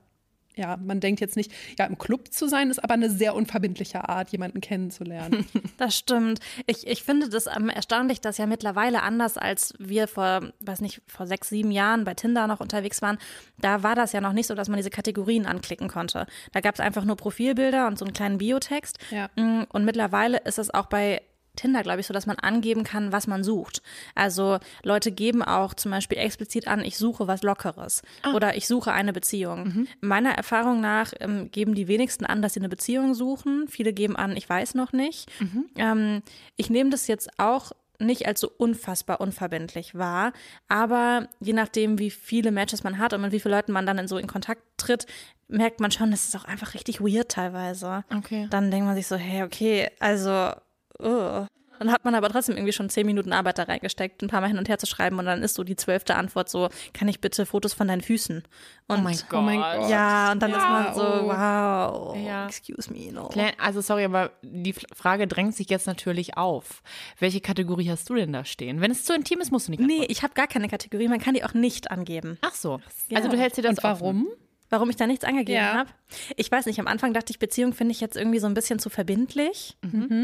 ja, 0.59 0.77
man 0.77 1.01
denkt 1.01 1.21
jetzt 1.21 1.37
nicht, 1.37 1.53
ja, 1.79 1.87
im 1.87 1.97
Club 1.97 2.33
zu 2.33 2.49
sein, 2.49 2.71
ist 2.71 2.83
aber 2.83 2.95
eine 2.95 3.09
sehr 3.09 3.35
unverbindliche 3.35 4.09
Art, 4.09 4.31
jemanden 4.31 4.61
kennenzulernen. 4.61 5.47
Das 5.79 5.97
stimmt. 5.97 6.41
Ich, 6.67 6.89
ich 6.89 7.05
finde 7.05 7.29
das 7.29 7.47
ähm, 7.47 7.69
erstaunlich, 7.69 8.21
dass 8.21 8.37
ja 8.37 8.47
mittlerweile 8.47 9.03
anders 9.03 9.39
als 9.39 9.75
wir 9.79 10.09
vor, 10.09 10.41
weiß 10.59 10.81
nicht, 10.81 11.01
vor 11.07 11.27
sechs, 11.27 11.51
sieben 11.51 11.71
Jahren 11.71 12.05
bei 12.05 12.15
Tinder 12.15 12.49
noch 12.49 12.59
unterwegs 12.59 13.01
waren, 13.01 13.19
da 13.61 13.85
war 13.85 13.95
das 13.95 14.13
ja 14.13 14.21
noch 14.21 14.33
nicht 14.33 14.49
so, 14.49 14.57
dass 14.57 14.69
man 14.69 14.77
diese 14.77 14.91
Kategorien 14.91 15.47
anklicken 15.47 15.87
konnte. 15.89 16.27
Da 16.53 16.61
gab 16.61 16.75
es 16.75 16.81
einfach 16.81 17.05
nur 17.05 17.17
Profilbilder 17.17 17.87
und 17.87 17.97
so 17.97 18.05
einen 18.05 18.15
kleinen 18.15 18.39
Biotext. 18.39 18.99
Ja. 19.11 19.31
Mm, 19.37 19.67
Und 19.69 19.85
mittlerweile 19.85 20.39
ist 20.39 20.59
es 20.59 20.75
auch 20.75 20.87
bei 20.87 21.23
Tinder, 21.59 21.83
glaube 21.83 22.01
ich, 22.01 22.07
so, 22.07 22.15
dass 22.15 22.27
man 22.27 22.37
angeben 22.37 22.85
kann, 22.85 23.13
was 23.13 23.27
man 23.27 23.43
sucht. 23.45 23.83
Also 24.15 24.59
Leute 24.83 25.11
geben 25.13 25.43
auch 25.43 25.75
zum 25.75 25.91
Beispiel 25.91 26.19
explizit 26.19 26.69
an, 26.69 26.85
ich 26.85 26.97
suche 26.97 27.27
was 27.27 27.43
Lockeres 27.43 28.03
oder 28.35 28.57
ich 28.57 28.67
suche 28.67 28.93
eine 28.93 29.13
Beziehung. 29.13 29.65
Meiner 30.01 30.31
Erfahrung 30.31 30.81
nach 30.81 31.13
ähm, 31.21 31.51
geben 31.51 31.75
die 31.75 31.89
wenigsten 31.89 32.25
an, 32.25 32.43
dass 32.43 32.55
sie 32.55 32.61
eine 32.61 32.69
Beziehung 32.69 33.15
suchen. 33.15 33.67
Viele 33.69 33.93
geben 33.93 34.17
an, 34.17 34.37
ich 34.37 34.49
weiß 34.49 34.75
noch 34.75 34.93
nicht. 34.93 35.31
Ähm, 35.77 36.23
ich 36.57 36.71
nehme 36.71 36.91
das 36.91 37.07
jetzt 37.09 37.29
auch 37.39 37.73
nicht 38.01 38.27
als 38.27 38.41
so 38.41 38.49
unfassbar 38.57 39.21
unverbindlich 39.21 39.97
wahr, 39.97 40.33
aber 40.69 41.29
je 41.41 41.53
nachdem, 41.53 41.99
wie 41.99 42.11
viele 42.13 42.53
Matches 42.53 42.85
man 42.85 42.99
hat 42.99 43.13
und 43.13 43.21
mit 43.21 43.33
wie 43.33 43.41
vielen 43.41 43.55
Leuten 43.55 43.73
man 43.73 43.87
dann 43.87 43.99
in 43.99 44.07
so 44.07 44.19
in 44.19 44.29
Kontakt 44.29 44.63
tritt, 44.77 45.07
merkt 45.49 45.81
man 45.81 45.91
schon, 45.91 46.13
das 46.13 46.29
ist 46.29 46.37
auch 46.37 46.45
einfach 46.45 46.75
richtig 46.75 47.01
weird 47.01 47.31
teilweise. 47.31 48.05
Okay. 48.15 48.47
Dann 48.51 48.71
denkt 48.71 48.87
man 48.87 48.95
sich 48.95 49.09
so, 49.09 49.17
hey, 49.17 49.43
okay, 49.43 49.91
also, 49.99 50.53
oh. 51.03 51.47
Dann 51.81 51.93
hat 51.93 52.05
man 52.05 52.17
aber 52.17 52.29
trotzdem 52.29 52.57
irgendwie 52.57 52.73
schon 52.73 52.91
zehn 52.91 53.07
Minuten 53.07 53.33
Arbeit 53.33 53.57
da 53.59 53.63
reingesteckt, 53.63 54.21
ein 54.21 54.27
paar 54.27 54.41
Mal 54.41 54.49
hin 54.49 54.59
und 54.59 54.69
her 54.69 54.79
zu 54.79 54.87
schreiben 54.87 55.17
und 55.21 55.27
dann 55.27 55.45
ist 55.45 55.55
so 55.55 55.63
die 55.63 55.77
zwölfte 55.77 56.17
Antwort 56.17 56.49
so, 56.49 56.71
kann 56.93 57.07
ich 57.07 57.21
bitte 57.21 57.47
Fotos 57.47 57.73
von 57.73 57.87
deinen 57.87 58.01
Füßen? 58.01 58.43
Und 58.89 58.99
Oh 58.99 59.01
mein 59.01 59.15
Gott. 59.29 59.39
Oh 59.39 59.43
mein 59.43 59.61
Gott. 59.61 59.89
ja, 59.89 60.33
und 60.33 60.43
dann 60.43 60.51
ist 60.51 60.57
man 60.57 60.93
so, 60.93 61.03
oh. 61.03 61.29
wow, 61.29 62.17
Ja. 62.17 62.47
excuse 62.47 62.93
me, 62.93 63.13
no. 63.13 63.31
Also 63.59 63.81
sorry, 63.81 64.03
aber 64.07 64.33
die 64.43 64.73
Frage 64.93 65.29
drängt 65.29 65.55
sich 65.55 65.71
jetzt 65.71 65.87
natürlich 65.87 66.37
auf. 66.37 66.83
Welche 67.21 67.41
Kategorie 67.41 67.89
hast 67.89 68.11
du 68.11 68.17
denn 68.17 68.33
da 68.33 68.45
stehen? 68.45 68.81
Wenn 68.81 68.91
es 68.91 69.05
zu 69.05 69.15
intim 69.15 69.39
ist, 69.41 69.53
musst 69.53 69.69
du 69.69 69.71
nicht 69.71 69.79
Nee, 69.79 69.85
antworten. 69.93 70.11
ich 70.11 70.23
habe 70.25 70.35
gar 70.35 70.49
keine 70.49 70.67
Kategorie, 70.67 71.07
man 71.07 71.21
kann 71.21 71.35
die 71.35 71.45
auch 71.45 71.55
nicht 71.55 71.93
angeben. 71.93 72.39
Ach 72.41 72.57
so. 72.57 72.81
Also 73.15 73.29
du 73.29 73.39
hältst 73.39 73.57
dir 73.57 73.63
das 73.63 73.77
Und 73.79 73.85
warum? 73.85 74.27
Warum 74.69 74.91
ich 74.91 74.97
da 74.97 75.07
nichts 75.07 75.25
angegeben 75.25 75.59
Ja. 75.61 75.75
habe? 75.75 75.91
Ich 76.35 76.51
weiß 76.51 76.67
nicht, 76.67 76.81
am 76.81 76.89
Anfang 76.89 77.15
dachte 77.15 77.31
ich, 77.31 77.39
Beziehung 77.39 77.73
finde 77.73 77.93
ich 77.93 78.01
jetzt 78.01 78.17
irgendwie 78.17 78.41
so 78.41 78.49
ein 78.49 78.55
bisschen 78.55 78.81
zu 78.81 78.91
verbindlich. 78.91 79.77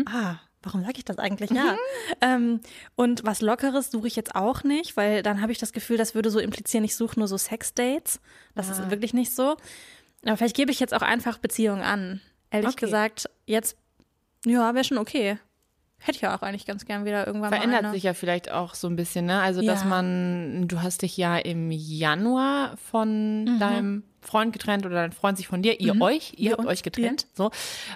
Ah, 0.07 0.35
warum 0.64 0.83
sage 0.83 0.94
ich 0.99 1.04
das 1.04 1.18
eigentlich? 1.18 1.50
Ja. 1.50 1.76
ähm, 2.21 2.61
und 2.97 3.25
was 3.25 3.40
Lockeres 3.40 3.90
suche 3.90 4.06
ich 4.09 4.16
jetzt 4.16 4.35
auch 4.35 4.64
nicht, 4.64 4.97
weil 4.97 5.23
dann 5.23 5.40
habe 5.40 5.52
ich 5.52 5.59
das 5.59 5.73
Gefühl, 5.73 5.97
das 5.97 6.14
würde 6.14 6.30
so 6.30 6.38
implizieren, 6.38 6.85
ich 6.85 6.97
suche 6.97 7.18
nur 7.18 7.28
so 7.28 7.37
Sexdates. 7.37 8.21
Das 8.54 8.68
ist 8.68 8.90
wirklich 8.90 9.14
nicht 9.14 9.35
so. 9.35 9.56
Aber 10.25 10.37
vielleicht 10.37 10.56
gebe 10.56 10.71
ich 10.71 10.80
jetzt 10.80 10.94
auch 10.94 11.02
einfach 11.02 11.38
Beziehungen 11.38 11.83
an. 11.83 12.21
Ehrlich 12.50 12.71
Okay. 12.71 12.87
gesagt, 12.87 13.28
jetzt, 13.47 13.76
ja, 14.47 14.75
wäre 14.75 14.85
schon 14.85 14.99
okay. 14.99 15.38
Hätte 16.07 16.17
ich 16.17 16.21
ja 16.23 16.37
auch 16.37 16.43
eigentlich 16.43 16.67
ganz 16.67 16.85
gern 16.85 17.07
wieder 17.07 17.27
irgendwann 17.27 17.49
mal 17.51 17.57
Verändert 17.57 17.85
eine. 17.85 17.93
sich 17.95 18.03
ja 18.03 18.13
vielleicht 18.13 18.51
auch 18.51 18.75
so 18.75 18.89
ein 18.89 18.95
bisschen, 18.97 19.25
ne? 19.25 19.41
Also, 19.41 19.63
dass 19.63 19.81
Ja. 19.83 19.87
man, 19.89 20.69
du 20.69 20.83
hast 20.83 21.01
dich 21.01 21.17
ja 21.17 21.39
im 21.39 21.71
Januar 21.71 22.77
von 22.77 23.45
Mhm. 23.45 23.59
deinem 23.59 24.03
Freund 24.21 24.53
getrennt 24.53 24.85
oder 24.85 24.97
dein 24.97 25.13
Freund 25.13 25.37
sich 25.39 25.49
von 25.49 25.63
dir, 25.63 25.81
ihr 25.81 26.01
euch, 26.03 26.33
ihr 26.37 26.51
Wir 26.51 26.57
habt 26.59 26.67
euch 26.67 26.83
getrennt, 26.83 27.27
so. 27.35 27.51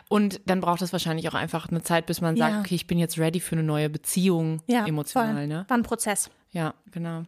Und 0.08 0.40
dann 0.46 0.60
braucht 0.60 0.80
es 0.82 0.92
wahrscheinlich 0.92 1.28
auch 1.28 1.34
einfach 1.34 1.68
eine 1.70 1.82
Zeit, 1.82 2.06
bis 2.06 2.20
man 2.22 2.36
sagt, 2.36 2.54
Ja. 2.54 2.60
okay, 2.60 2.74
ich 2.76 2.86
bin 2.86 2.98
jetzt 2.98 3.18
ready 3.18 3.40
für 3.40 3.52
eine 3.56 3.62
neue 3.62 3.90
Beziehung, 3.90 4.62
ja, 4.66 4.86
emotional, 4.86 5.34
voll. 5.34 5.46
ne? 5.46 5.64
War 5.68 5.76
ein 5.76 5.82
Prozess. 5.82 6.30
Ja, 6.52 6.72
genau. 6.90 7.24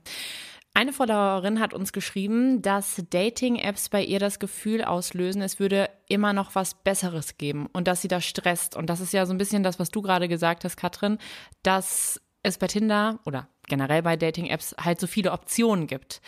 Eine 0.80 0.94
Followerin 0.94 1.60
hat 1.60 1.74
uns 1.74 1.92
geschrieben, 1.92 2.62
dass 2.62 3.02
Dating-Apps 3.10 3.90
bei 3.90 4.02
ihr 4.02 4.18
das 4.18 4.38
Gefühl 4.38 4.82
auslösen, 4.82 5.42
es 5.42 5.60
würde 5.60 5.90
immer 6.08 6.32
noch 6.32 6.54
was 6.54 6.72
Besseres 6.72 7.36
geben 7.36 7.68
und 7.74 7.86
dass 7.86 8.00
sie 8.00 8.08
da 8.08 8.22
stresst. 8.22 8.76
Und 8.76 8.88
das 8.88 9.00
ist 9.00 9.12
ja 9.12 9.26
so 9.26 9.34
ein 9.34 9.36
bisschen 9.36 9.62
das, 9.62 9.78
was 9.78 9.90
du 9.90 10.00
gerade 10.00 10.26
gesagt 10.26 10.64
hast, 10.64 10.78
Katrin, 10.78 11.18
dass 11.62 12.18
es 12.42 12.56
bei 12.56 12.66
Tinder 12.66 13.20
oder 13.26 13.46
generell 13.68 14.00
bei 14.00 14.16
Dating-Apps 14.16 14.74
halt 14.82 14.98
so 15.00 15.06
viele 15.06 15.32
Optionen 15.32 15.86
gibt. 15.86 16.22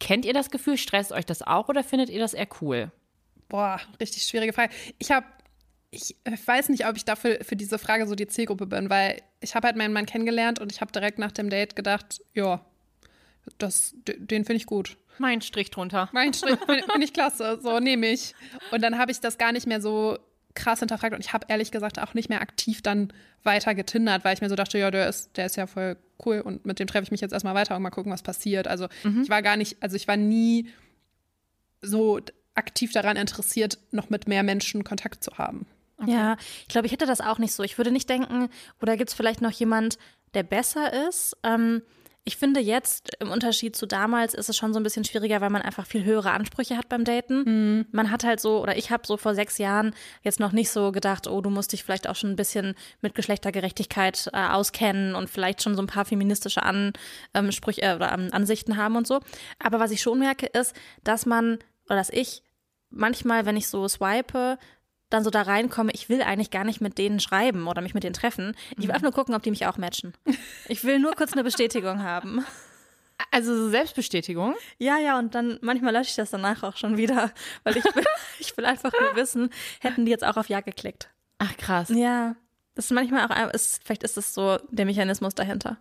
Kennt 0.00 0.24
ihr 0.24 0.32
das 0.32 0.48
Gefühl? 0.48 0.78
Stresst 0.78 1.12
euch 1.12 1.26
das 1.26 1.42
auch 1.42 1.68
oder 1.68 1.84
findet 1.84 2.08
ihr 2.08 2.18
das 2.18 2.32
eher 2.32 2.48
cool? 2.62 2.90
Boah, 3.50 3.78
richtig 4.00 4.22
schwierige 4.22 4.54
Frage. 4.54 4.72
Ich 4.98 5.10
habe, 5.10 5.26
ich 5.90 6.16
weiß 6.24 6.70
nicht, 6.70 6.86
ob 6.86 6.96
ich 6.96 7.04
dafür 7.04 7.40
für 7.44 7.56
diese 7.56 7.78
Frage 7.78 8.06
so 8.06 8.14
die 8.14 8.26
Zielgruppe 8.26 8.66
bin, 8.66 8.88
weil 8.88 9.20
ich 9.40 9.54
habe 9.54 9.66
halt 9.66 9.76
meinen 9.76 9.92
Mann 9.92 10.06
kennengelernt 10.06 10.60
und 10.60 10.72
ich 10.72 10.80
habe 10.80 10.92
direkt 10.92 11.18
nach 11.18 11.32
dem 11.32 11.50
Date 11.50 11.76
gedacht, 11.76 12.22
ja, 12.32 12.64
das, 13.58 13.94
den 14.06 14.44
finde 14.44 14.56
ich 14.56 14.66
gut. 14.66 14.96
Mein 15.18 15.40
Strich 15.40 15.70
drunter. 15.70 16.08
Mein 16.12 16.32
Strich 16.34 16.58
finde 16.66 16.84
find 16.84 17.04
ich 17.04 17.12
klasse, 17.12 17.58
so 17.62 17.80
nehme 17.80 18.06
ich. 18.08 18.34
Und 18.70 18.82
dann 18.82 18.98
habe 18.98 19.10
ich 19.10 19.20
das 19.20 19.38
gar 19.38 19.52
nicht 19.52 19.66
mehr 19.66 19.80
so 19.80 20.18
krass 20.54 20.80
hinterfragt 20.80 21.14
und 21.14 21.20
ich 21.20 21.32
habe 21.32 21.46
ehrlich 21.48 21.70
gesagt 21.70 22.00
auch 22.00 22.14
nicht 22.14 22.28
mehr 22.28 22.40
aktiv 22.40 22.82
dann 22.82 23.12
weiter 23.44 23.74
getindert, 23.74 24.24
weil 24.24 24.34
ich 24.34 24.40
mir 24.40 24.48
so 24.48 24.56
dachte, 24.56 24.76
ja, 24.76 24.90
der 24.90 25.08
ist, 25.08 25.36
der 25.36 25.46
ist 25.46 25.56
ja 25.56 25.66
voll 25.66 25.96
cool 26.24 26.40
und 26.40 26.66
mit 26.66 26.80
dem 26.80 26.88
treffe 26.88 27.04
ich 27.04 27.10
mich 27.10 27.20
jetzt 27.20 27.32
erstmal 27.32 27.54
weiter 27.54 27.76
und 27.76 27.82
mal 27.82 27.90
gucken, 27.90 28.10
was 28.10 28.22
passiert. 28.22 28.66
Also 28.66 28.88
ich 29.22 29.30
war 29.30 29.42
gar 29.42 29.56
nicht, 29.56 29.80
also 29.80 29.94
ich 29.94 30.08
war 30.08 30.16
nie 30.16 30.68
so 31.80 32.20
aktiv 32.54 32.92
daran 32.92 33.16
interessiert, 33.16 33.78
noch 33.92 34.10
mit 34.10 34.26
mehr 34.26 34.42
Menschen 34.42 34.82
Kontakt 34.82 35.22
zu 35.22 35.38
haben. 35.38 35.66
Ja, 36.06 36.36
ich 36.62 36.68
glaube, 36.68 36.86
ich 36.86 36.92
hätte 36.92 37.06
das 37.06 37.20
auch 37.20 37.38
nicht 37.38 37.52
so. 37.52 37.62
Ich 37.62 37.78
würde 37.78 37.90
nicht 37.90 38.08
denken, 38.08 38.48
oder 38.80 38.96
gibt 38.96 39.10
es 39.10 39.14
vielleicht 39.14 39.40
noch 39.40 39.50
jemand, 39.50 39.98
der 40.34 40.42
besser 40.42 41.08
ist? 41.08 41.36
Ähm, 41.42 41.82
ich 42.28 42.36
finde 42.36 42.60
jetzt 42.60 43.16
im 43.20 43.30
Unterschied 43.30 43.74
zu 43.74 43.86
damals 43.86 44.34
ist 44.34 44.50
es 44.50 44.56
schon 44.58 44.74
so 44.74 44.78
ein 44.78 44.82
bisschen 44.82 45.02
schwieriger, 45.02 45.40
weil 45.40 45.48
man 45.48 45.62
einfach 45.62 45.86
viel 45.86 46.04
höhere 46.04 46.32
Ansprüche 46.32 46.76
hat 46.76 46.90
beim 46.90 47.04
Daten. 47.04 47.86
Man 47.90 48.10
hat 48.10 48.22
halt 48.22 48.38
so, 48.38 48.60
oder 48.60 48.76
ich 48.76 48.90
habe 48.90 49.06
so 49.06 49.16
vor 49.16 49.34
sechs 49.34 49.56
Jahren 49.56 49.94
jetzt 50.22 50.38
noch 50.38 50.52
nicht 50.52 50.68
so 50.68 50.92
gedacht, 50.92 51.26
oh, 51.26 51.40
du 51.40 51.48
musst 51.48 51.72
dich 51.72 51.84
vielleicht 51.84 52.06
auch 52.06 52.16
schon 52.16 52.28
ein 52.28 52.36
bisschen 52.36 52.74
mit 53.00 53.14
Geschlechtergerechtigkeit 53.14 54.28
äh, 54.34 54.46
auskennen 54.46 55.14
und 55.14 55.30
vielleicht 55.30 55.62
schon 55.62 55.74
so 55.74 55.80
ein 55.80 55.86
paar 55.86 56.04
feministische 56.04 56.62
Ansprüche 57.32 57.80
äh, 57.80 57.94
oder 57.94 58.12
ähm, 58.12 58.28
Ansichten 58.30 58.76
haben 58.76 58.96
und 58.96 59.06
so. 59.06 59.20
Aber 59.58 59.80
was 59.80 59.90
ich 59.90 60.02
schon 60.02 60.18
merke, 60.18 60.44
ist, 60.48 60.76
dass 61.04 61.24
man, 61.24 61.54
oder 61.86 61.96
dass 61.96 62.10
ich 62.10 62.42
manchmal, 62.90 63.46
wenn 63.46 63.56
ich 63.56 63.68
so 63.68 63.88
swipe, 63.88 64.58
dann 65.10 65.24
so 65.24 65.30
da 65.30 65.42
reinkomme, 65.42 65.90
ich 65.94 66.08
will 66.08 66.22
eigentlich 66.22 66.50
gar 66.50 66.64
nicht 66.64 66.80
mit 66.80 66.98
denen 66.98 67.18
schreiben 67.20 67.66
oder 67.66 67.80
mich 67.82 67.94
mit 67.94 68.04
denen 68.04 68.14
treffen. 68.14 68.54
Ich 68.72 68.82
will 68.84 68.90
einfach 68.90 69.02
nur 69.02 69.12
gucken, 69.12 69.34
ob 69.34 69.42
die 69.42 69.50
mich 69.50 69.66
auch 69.66 69.78
matchen. 69.78 70.12
Ich 70.68 70.84
will 70.84 70.98
nur 70.98 71.12
kurz 71.14 71.32
eine 71.32 71.44
Bestätigung 71.44 72.02
haben. 72.02 72.44
Also 73.32 73.52
so 73.54 73.68
Selbstbestätigung. 73.68 74.54
Ja, 74.78 74.96
ja, 74.98 75.18
und 75.18 75.34
dann 75.34 75.58
manchmal 75.60 75.92
lösche 75.92 76.10
ich 76.10 76.14
das 76.14 76.30
danach 76.30 76.62
auch 76.62 76.76
schon 76.76 76.96
wieder, 76.96 77.32
weil 77.64 77.76
ich 77.76 77.84
will, 77.84 78.04
ich 78.38 78.56
will 78.56 78.64
einfach 78.64 78.92
nur 78.92 79.16
wissen, 79.16 79.50
hätten 79.80 80.04
die 80.04 80.12
jetzt 80.12 80.24
auch 80.24 80.36
auf 80.36 80.48
Ja 80.48 80.60
geklickt. 80.60 81.10
Ach 81.38 81.54
krass. 81.56 81.88
Ja, 81.88 82.36
das 82.76 82.84
ist 82.86 82.90
manchmal 82.92 83.26
auch, 83.26 83.30
ein- 83.30 83.50
ist, 83.50 83.82
vielleicht 83.84 84.04
ist 84.04 84.16
es 84.16 84.32
so 84.34 84.58
der 84.70 84.86
Mechanismus 84.86 85.34
dahinter, 85.34 85.78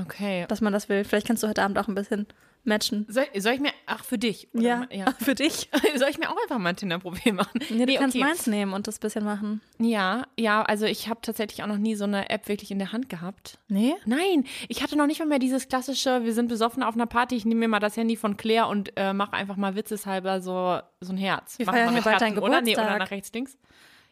Okay. 0.00 0.46
dass 0.48 0.62
man 0.62 0.72
das 0.72 0.88
will. 0.88 1.04
Vielleicht 1.04 1.26
kannst 1.26 1.42
du 1.42 1.48
heute 1.48 1.62
Abend 1.62 1.78
auch 1.78 1.88
ein 1.88 1.94
bisschen 1.94 2.26
matchen. 2.66 3.06
Soll, 3.08 3.26
soll 3.36 3.52
ich 3.54 3.60
mir, 3.60 3.70
ach 3.86 4.04
für 4.04 4.18
dich? 4.18 4.48
Ja, 4.52 4.86
ja. 4.90 5.06
für 5.18 5.34
dich. 5.34 5.68
Soll 5.96 6.08
ich 6.10 6.18
mir 6.18 6.30
auch 6.30 6.36
einfach 6.42 6.58
mal 6.58 6.70
ein 6.70 6.76
Tinder-Profil 6.76 7.32
machen? 7.32 7.60
Nee, 7.70 7.86
du 7.86 7.92
Nee, 7.92 7.96
kannst 7.96 8.16
okay. 8.16 8.24
meins 8.24 8.46
nehmen 8.46 8.72
und 8.72 8.86
das 8.86 8.98
bisschen 8.98 9.24
machen. 9.24 9.60
Ja, 9.78 10.26
ja, 10.38 10.62
also 10.62 10.84
ich 10.86 11.08
habe 11.08 11.20
tatsächlich 11.22 11.62
auch 11.62 11.66
noch 11.68 11.78
nie 11.78 11.94
so 11.94 12.04
eine 12.04 12.28
App 12.30 12.48
wirklich 12.48 12.70
in 12.70 12.78
der 12.78 12.92
Hand 12.92 13.08
gehabt. 13.08 13.58
Nee? 13.68 13.94
Nein, 14.04 14.44
ich 14.68 14.82
hatte 14.82 14.96
noch 14.96 15.06
nicht 15.06 15.18
mal 15.20 15.26
mehr 15.26 15.38
dieses 15.38 15.68
klassische, 15.68 16.24
wir 16.24 16.34
sind 16.34 16.48
besoffen 16.48 16.82
auf 16.82 16.94
einer 16.94 17.06
Party, 17.06 17.36
ich 17.36 17.44
nehme 17.44 17.60
mir 17.60 17.68
mal 17.68 17.80
das 17.80 17.96
Handy 17.96 18.16
von 18.16 18.36
Claire 18.36 18.68
und 18.68 18.92
äh, 18.96 19.12
mache 19.12 19.32
einfach 19.32 19.56
mal 19.56 19.74
witzeshalber 19.76 20.40
so, 20.40 20.80
so 21.00 21.12
ein 21.12 21.16
Herz. 21.18 21.58
Wir 21.58 21.66
Mach 21.66 21.72
mal 21.72 21.78
feiern 21.84 21.94
ja 21.96 22.00
bald 22.02 22.20
deinen 22.20 22.32
Herzen, 22.34 22.42
oder? 22.44 22.60
Nee, 22.60 22.72
oder 22.72 22.82
Geburtstag. 22.82 22.98
nach 22.98 23.10
rechts, 23.10 23.32
links. 23.32 23.58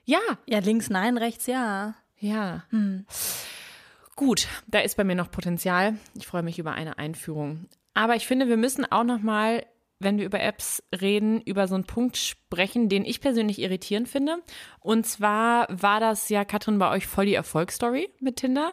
Ja, 0.05 0.19
Ja, 0.47 0.59
links 0.61 0.91
nein, 0.91 1.17
rechts 1.19 1.47
ja. 1.47 1.95
ja. 2.19 2.65
Hm. 2.71 3.07
Gut, 4.17 4.47
da 4.69 4.79
ist 4.81 4.97
bei 4.97 5.03
mir 5.05 5.17
noch 5.17 5.31
Potenzial. 5.31 5.97
Ich 6.15 6.27
freue 6.27 6.43
mich 6.43 6.59
über 6.59 6.73
eine 6.73 6.99
Einführung. 6.99 7.67
Aber 7.95 8.17
ich 8.17 8.27
finde, 8.27 8.49
wir 8.49 8.57
müssen 8.57 8.91
auch 8.91 9.05
noch 9.05 9.21
mal, 9.21 9.65
wenn 10.01 10.19
wir 10.19 10.27
über 10.27 10.41
Apps 10.41 10.83
reden, 11.01 11.41
über 11.41 11.69
so 11.69 11.77
einen 11.77 11.85
Punkt 11.85 12.17
sprechen, 12.17 12.89
den 12.89 13.05
ich 13.05 13.21
persönlich 13.21 13.61
irritierend 13.61 14.09
finde. 14.09 14.39
Und 14.81 15.07
zwar 15.07 15.67
war 15.71 16.01
das 16.01 16.29
ja, 16.29 16.45
Katrin, 16.45 16.79
bei 16.79 16.91
euch 16.91 17.07
voll 17.07 17.27
die 17.27 17.35
Erfolgsstory 17.35 18.11
mit 18.21 18.37
Tinder. 18.37 18.73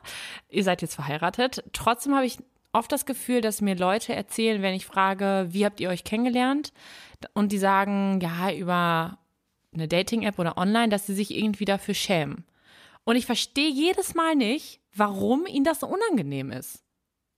Ihr 0.49 0.63
seid 0.63 0.81
jetzt 0.81 0.95
verheiratet. 0.95 1.63
Trotzdem 1.71 2.15
habe 2.15 2.25
ich 2.25 2.39
oft 2.73 2.91
das 2.91 3.05
Gefühl, 3.05 3.41
dass 3.41 3.61
mir 3.61 3.75
Leute 3.75 4.15
erzählen, 4.15 4.61
wenn 4.61 4.73
ich 4.73 4.85
frage, 4.85 5.47
wie 5.49 5.65
habt 5.65 5.79
ihr 5.79 5.89
euch 5.89 6.03
kennengelernt? 6.03 6.73
Und 7.33 7.51
die 7.51 7.57
sagen, 7.57 8.19
ja, 8.21 8.51
über 8.51 9.19
eine 9.73 9.87
Dating-App 9.87 10.39
oder 10.39 10.57
online, 10.57 10.89
dass 10.89 11.05
sie 11.05 11.13
sich 11.13 11.35
irgendwie 11.35 11.65
dafür 11.65 11.93
schämen. 11.93 12.45
Und 13.03 13.15
ich 13.15 13.25
verstehe 13.25 13.69
jedes 13.69 14.15
Mal 14.15 14.35
nicht, 14.35 14.79
warum 14.93 15.45
ihnen 15.45 15.65
das 15.65 15.79
so 15.79 15.87
unangenehm 15.87 16.51
ist. 16.51 16.83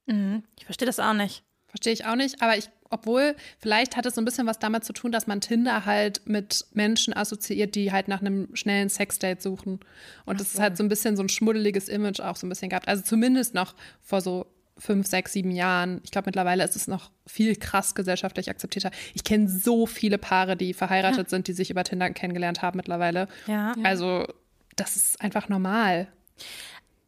Mhm. 0.05 0.43
Ich 0.57 0.65
verstehe 0.65 0.85
das 0.85 0.99
auch 0.99 1.13
nicht. 1.13 1.43
Verstehe 1.73 1.93
ich 1.93 2.05
auch 2.05 2.15
nicht, 2.15 2.39
aber 2.39 2.55
ich, 2.55 2.69
obwohl, 2.91 3.35
vielleicht 3.57 3.97
hat 3.97 4.05
es 4.05 4.13
so 4.13 4.21
ein 4.21 4.25
bisschen 4.25 4.45
was 4.45 4.59
damit 4.59 4.85
zu 4.85 4.93
tun, 4.93 5.11
dass 5.11 5.25
man 5.25 5.41
Tinder 5.41 5.87
halt 5.87 6.21
mit 6.25 6.67
Menschen 6.73 7.15
assoziiert, 7.15 7.73
die 7.73 7.91
halt 7.91 8.07
nach 8.07 8.21
einem 8.21 8.55
schnellen 8.55 8.89
Sexdate 8.89 9.41
suchen. 9.41 9.79
Und 10.25 10.39
das 10.39 10.53
ist 10.53 10.59
halt 10.59 10.77
so 10.77 10.83
ein 10.83 10.87
bisschen 10.87 11.17
so 11.17 11.23
ein 11.23 11.29
schmuddeliges 11.29 11.89
Image 11.89 12.19
auch 12.19 12.35
so 12.35 12.45
ein 12.45 12.49
bisschen 12.49 12.69
gehabt. 12.69 12.87
Also 12.87 13.01
zumindest 13.01 13.55
noch 13.55 13.73
vor 14.03 14.21
so 14.21 14.45
fünf, 14.77 15.07
sechs, 15.07 15.33
sieben 15.33 15.49
Jahren. 15.49 15.99
Ich 16.03 16.11
glaube, 16.11 16.27
mittlerweile 16.27 16.63
ist 16.63 16.75
es 16.75 16.87
noch 16.87 17.09
viel 17.25 17.55
krass 17.55 17.95
gesellschaftlich 17.95 18.51
akzeptierter. 18.51 18.91
Ich 19.15 19.23
kenne 19.23 19.49
so 19.49 19.87
viele 19.87 20.19
Paare, 20.19 20.55
die 20.55 20.75
verheiratet 20.75 21.31
sind, 21.31 21.47
die 21.47 21.53
sich 21.53 21.71
über 21.71 21.83
Tinder 21.83 22.11
kennengelernt 22.11 22.61
haben 22.61 22.77
mittlerweile. 22.77 23.27
Ja. 23.47 23.73
Also, 23.81 24.27
das 24.75 24.95
ist 24.95 25.21
einfach 25.21 25.49
normal 25.49 26.07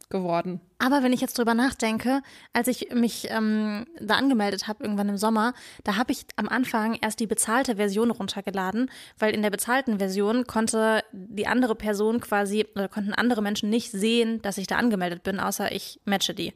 geworden. 0.08 0.60
Aber 0.78 1.02
wenn 1.02 1.12
ich 1.12 1.20
jetzt 1.20 1.38
drüber 1.38 1.54
nachdenke, 1.54 2.22
als 2.52 2.68
ich 2.68 2.94
mich 2.94 3.28
ähm, 3.30 3.86
da 4.00 4.14
angemeldet 4.14 4.68
habe, 4.68 4.84
irgendwann 4.84 5.08
im 5.08 5.16
Sommer, 5.16 5.54
da 5.84 5.96
habe 5.96 6.12
ich 6.12 6.26
am 6.36 6.48
Anfang 6.48 6.94
erst 7.00 7.18
die 7.18 7.26
bezahlte 7.26 7.76
Version 7.76 8.10
runtergeladen, 8.10 8.90
weil 9.18 9.34
in 9.34 9.42
der 9.42 9.50
bezahlten 9.50 9.98
Version 9.98 10.46
konnte 10.46 11.02
die 11.12 11.46
andere 11.46 11.74
Person 11.74 12.20
quasi, 12.20 12.66
oder 12.74 12.88
konnten 12.88 13.14
andere 13.14 13.42
Menschen 13.42 13.70
nicht 13.70 13.90
sehen, 13.90 14.42
dass 14.42 14.58
ich 14.58 14.66
da 14.66 14.76
angemeldet 14.76 15.22
bin, 15.22 15.40
außer 15.40 15.72
ich 15.72 16.00
matche 16.04 16.34
die. 16.34 16.52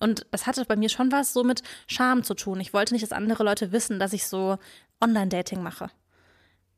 Und 0.00 0.26
das 0.30 0.46
hatte 0.46 0.64
bei 0.64 0.76
mir 0.76 0.88
schon 0.88 1.12
was 1.12 1.32
so 1.32 1.44
mit 1.44 1.62
Scham 1.86 2.22
zu 2.22 2.34
tun. 2.34 2.60
Ich 2.60 2.72
wollte 2.72 2.94
nicht, 2.94 3.02
dass 3.02 3.12
andere 3.12 3.44
Leute 3.44 3.72
wissen, 3.72 3.98
dass 3.98 4.12
ich 4.12 4.26
so 4.26 4.56
Online-Dating 5.00 5.62
mache. 5.62 5.90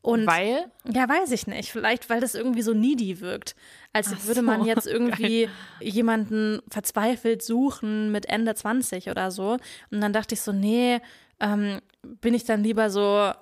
Und 0.06 0.24
Weil, 0.24 0.66
ja, 0.84 1.08
weiß 1.08 1.32
ich 1.32 1.48
nicht. 1.48 1.72
Vielleicht, 1.72 2.08
weil 2.08 2.20
das 2.20 2.36
irgendwie 2.36 2.62
so 2.62 2.72
needy 2.72 3.18
wirkt. 3.20 3.56
Als 3.92 4.12
Ach 4.14 4.24
würde 4.26 4.40
man 4.40 4.60
so, 4.60 4.66
jetzt 4.68 4.86
irgendwie 4.86 5.48
jemanden 5.80 6.60
verzweifelt 6.70 7.42
suchen 7.42 8.12
mit 8.12 8.26
Ende 8.26 8.54
20 8.54 9.10
oder 9.10 9.32
so. 9.32 9.56
Und 9.90 10.00
dann 10.00 10.12
dachte 10.12 10.34
ich 10.34 10.42
so, 10.42 10.52
nee, 10.52 11.00
ähm, 11.40 11.80
bin 12.02 12.34
ich 12.34 12.44
dann 12.44 12.62
lieber 12.62 12.88
so 12.88 13.32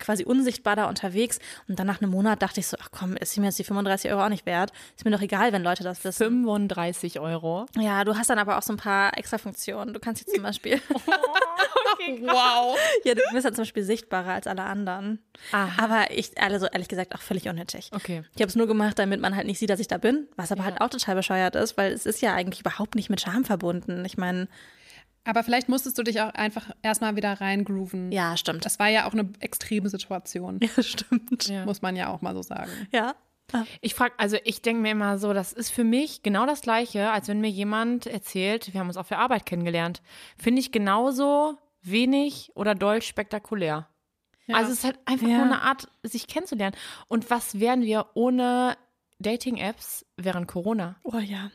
quasi 0.00 0.24
unsichtbar 0.24 0.74
da 0.74 0.88
unterwegs. 0.88 1.38
Und 1.68 1.78
dann 1.78 1.86
nach 1.86 2.02
einem 2.02 2.10
Monat 2.10 2.42
dachte 2.42 2.58
ich 2.58 2.66
so, 2.66 2.76
ach 2.80 2.88
komm, 2.90 3.16
ist 3.16 3.38
mir 3.38 3.46
jetzt 3.46 3.60
die 3.60 3.64
35 3.64 4.10
Euro 4.10 4.24
auch 4.24 4.28
nicht 4.30 4.46
wert. 4.46 4.72
Ist 4.96 5.04
mir 5.04 5.12
doch 5.12 5.20
egal, 5.20 5.52
wenn 5.52 5.62
Leute 5.62 5.84
das 5.84 6.02
wissen. 6.02 6.42
35 6.42 7.20
Euro. 7.20 7.66
Ja, 7.76 8.02
du 8.02 8.16
hast 8.16 8.30
dann 8.30 8.38
aber 8.40 8.58
auch 8.58 8.62
so 8.62 8.72
ein 8.72 8.78
paar 8.78 9.16
extra 9.16 9.38
Funktionen. 9.38 9.94
Du 9.94 10.00
kannst 10.00 10.22
jetzt 10.22 10.34
zum 10.34 10.42
Beispiel, 10.42 10.80
Wow. 12.22 12.76
ja, 13.04 13.14
du 13.14 13.20
bist 13.32 13.44
dann 13.44 13.54
zum 13.54 13.62
Beispiel 13.62 13.82
sichtbarer 13.82 14.32
als 14.34 14.46
alle 14.46 14.62
anderen. 14.62 15.18
Aha. 15.52 15.82
Aber 15.84 16.10
ich, 16.10 16.36
also 16.40 16.66
ehrlich 16.66 16.88
gesagt, 16.88 17.14
auch 17.14 17.20
völlig 17.20 17.48
unnötig. 17.48 17.90
Okay. 17.94 18.22
Ich 18.34 18.40
habe 18.42 18.48
es 18.48 18.56
nur 18.56 18.66
gemacht, 18.66 18.98
damit 18.98 19.20
man 19.20 19.36
halt 19.36 19.46
nicht 19.46 19.58
sieht, 19.58 19.70
dass 19.70 19.80
ich 19.80 19.88
da 19.88 19.98
bin, 19.98 20.28
was 20.36 20.52
aber 20.52 20.64
halt 20.64 20.80
auch 20.80 20.88
total 20.90 21.14
bescheuert 21.16 21.54
ist, 21.56 21.76
weil 21.76 21.92
es 21.92 22.06
ist 22.06 22.20
ja 22.22 22.34
eigentlich 22.34 22.60
überhaupt 22.60 22.94
nicht 22.94 23.10
mit 23.10 23.20
Scham 23.20 23.44
verbunden. 23.44 24.04
Ich 24.04 24.16
meine, 24.18 24.48
Aber 25.24 25.44
vielleicht 25.44 25.68
musstest 25.68 25.98
du 25.98 26.02
dich 26.02 26.20
auch 26.20 26.32
einfach 26.34 26.70
erstmal 26.82 27.14
wieder 27.16 27.40
reingrooven. 27.40 28.10
ja, 28.12 28.36
stimmt. 28.36 28.64
Das 28.64 28.78
war 28.78 28.88
ja 28.88 29.06
auch 29.06 29.12
eine 29.12 29.28
extreme 29.40 29.88
Situation, 29.88 30.58
Ja, 30.76 30.82
stimmt. 30.82 31.48
Ja. 31.48 31.64
muss 31.64 31.82
man 31.82 31.96
ja 31.96 32.08
auch 32.08 32.22
mal 32.22 32.34
so 32.34 32.42
sagen. 32.42 32.70
Ja. 32.92 33.14
Ich 33.80 33.96
frage, 33.96 34.14
also 34.16 34.36
ich 34.44 34.62
denke 34.62 34.80
mir 34.80 34.92
immer 34.92 35.18
so, 35.18 35.32
das 35.32 35.52
ist 35.52 35.70
für 35.70 35.82
mich 35.82 36.22
genau 36.22 36.46
das 36.46 36.60
Gleiche, 36.60 37.10
als 37.10 37.26
wenn 37.26 37.40
mir 37.40 37.50
jemand 37.50 38.06
erzählt, 38.06 38.72
wir 38.72 38.78
haben 38.78 38.86
uns 38.86 38.96
auf 38.96 39.08
der 39.08 39.18
Arbeit 39.18 39.44
kennengelernt. 39.44 40.02
Finde 40.38 40.60
ich 40.60 40.70
genauso 40.70 41.58
wenig 41.82 42.50
oder 42.54 42.74
doll 42.74 43.02
spektakulär. 43.02 43.86
Also 44.52 44.72
es 44.72 44.78
ist 44.78 44.84
halt 44.84 44.98
einfach 45.04 45.28
Ja. 45.28 45.36
nur 45.36 45.44
eine 45.46 45.62
Art, 45.62 45.86
sich 46.02 46.26
kennenzulernen. 46.26 46.76
Und 47.06 47.30
was 47.30 47.60
wären 47.60 47.82
wir 47.82 48.06
ohne 48.14 48.76
Dating-Apps 49.20 50.04
während 50.16 50.48
Corona? 50.48 50.96
Oh 51.04 51.18
ja. 51.18 51.50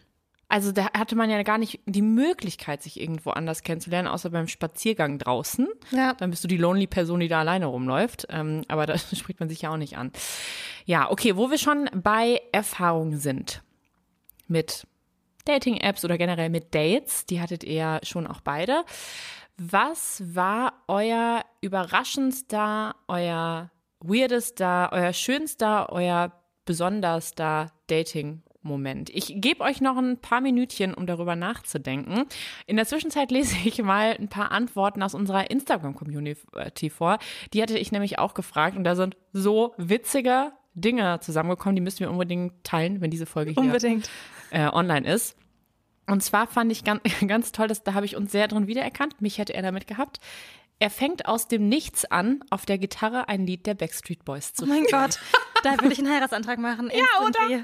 Also 0.48 0.72
da 0.72 0.94
hatte 0.94 1.16
man 1.16 1.30
ja 1.30 1.42
gar 1.44 1.58
nicht 1.58 1.80
die 1.88 2.04
Möglichkeit, 2.04 2.84
sich 2.84 3.02
irgendwo 3.02 3.32
anders 3.32 3.64
kennenzulernen, 3.64 4.08
außer 4.08 4.30
beim 4.30 4.48
Spaziergang 4.48 5.18
draußen. 5.18 5.68
Ja. 5.92 6.14
Dann 6.14 6.30
bist 6.30 6.44
du 6.44 6.48
die 6.48 6.56
lonely 6.58 6.88
Person, 6.88 7.20
die 7.20 7.28
da 7.28 7.40
alleine 7.40 7.66
rumläuft. 7.66 8.28
Ähm, 8.30 8.62
aber 8.70 8.86
da 8.86 8.98
spricht 9.16 9.40
man 9.40 9.50
sich 9.50 9.64
ja 9.64 9.72
auch 9.72 9.78
nicht 9.78 9.98
an. 9.98 10.12
Ja, 10.86 11.10
okay, 11.12 11.36
wo 11.36 11.50
wir 11.50 11.58
schon 11.58 11.90
bei 11.94 12.40
Erfahrungen 12.54 13.18
sind 13.20 13.62
mit 14.48 14.88
Dating-Apps 15.46 16.06
oder 16.06 16.18
generell 16.18 16.50
mit 16.50 16.74
Dates, 16.74 17.26
die 17.26 17.42
hattet 17.42 17.64
ihr 17.64 17.74
ja 17.74 18.00
schon 18.04 18.26
auch 18.28 18.42
beide. 18.42 18.84
Was 19.58 20.22
war 20.36 20.74
euer 20.88 21.42
überraschendster, 21.62 22.96
euer 23.08 23.72
weirdester, 24.02 24.90
euer 24.92 25.14
schönster, 25.14 25.92
euer 25.94 26.34
besonderster 26.66 27.72
Dating-Moment? 27.88 29.10
Ich 29.12 29.34
gebe 29.38 29.62
euch 29.64 29.80
noch 29.80 29.96
ein 29.96 30.20
paar 30.20 30.42
Minütchen, 30.42 30.94
um 30.94 31.08
darüber 31.08 31.38
nachzudenken. 31.38 32.26
In 32.68 32.76
der 32.76 32.86
Zwischenzeit 32.86 33.32
lese 33.32 33.56
ich 33.64 33.82
mal 33.82 34.18
ein 34.20 34.28
paar 34.28 34.52
Antworten 34.52 35.02
aus 35.02 35.14
unserer 35.16 35.50
Instagram-Community 35.50 36.90
vor. 36.90 37.18
Die 37.54 37.62
hatte 37.62 37.78
ich 37.78 37.94
nämlich 37.94 38.20
auch 38.20 38.34
gefragt 38.34 38.76
und 38.76 38.84
da 38.84 38.96
sind 38.96 39.16
so 39.32 39.74
witzige 39.78 40.52
Dinge 40.74 41.22
zusammengekommen, 41.22 41.78
die 41.78 41.82
müssen 41.82 42.02
wir 42.02 42.12
unbedingt 42.12 42.62
teilen, 42.66 43.00
wenn 43.00 43.10
diese 43.10 43.26
Folge 43.26 43.52
hier 43.52 43.62
Unbedingt. 43.62 44.10
äh, 44.52 44.68
online 44.68 45.08
ist. 45.08 45.38
Und 46.08 46.22
zwar 46.22 46.48
fand 46.48 46.72
ich 46.72 46.84
ganz, 46.84 47.02
ganz 47.28 47.52
toll, 47.52 47.68
dass, 47.68 47.84
da 47.84 47.94
habe 47.94 48.06
ich 48.06 48.16
uns 48.16 48.32
sehr 48.32 48.48
drin 48.48 48.68
wiedererkannt. 48.68 49.22
Mich 49.22 49.38
hätte 49.38 49.54
er 49.54 49.62
damit 49.62 49.88
gehabt. 49.88 50.20
Er 50.78 50.90
fängt 50.90 51.26
aus 51.26 51.48
dem 51.48 51.70
Nichts 51.70 52.04
an, 52.04 52.44
auf 52.50 52.66
der 52.66 52.78
Gitarre 52.78 53.30
ein 53.30 53.48
Lied 53.48 53.66
der 53.66 53.76
Backstreet 53.76 54.26
Boys 54.26 54.54
zu 54.54 54.66
Oh 54.66 54.68
mein 54.68 54.84
Gott, 54.84 55.20
da 55.64 55.72
würde 55.80 55.94
ich 55.94 56.00
einen 56.00 56.10
Heiratsantrag 56.14 56.60
machen. 56.60 56.92
Ja, 56.94 57.26
oder? 57.26 57.64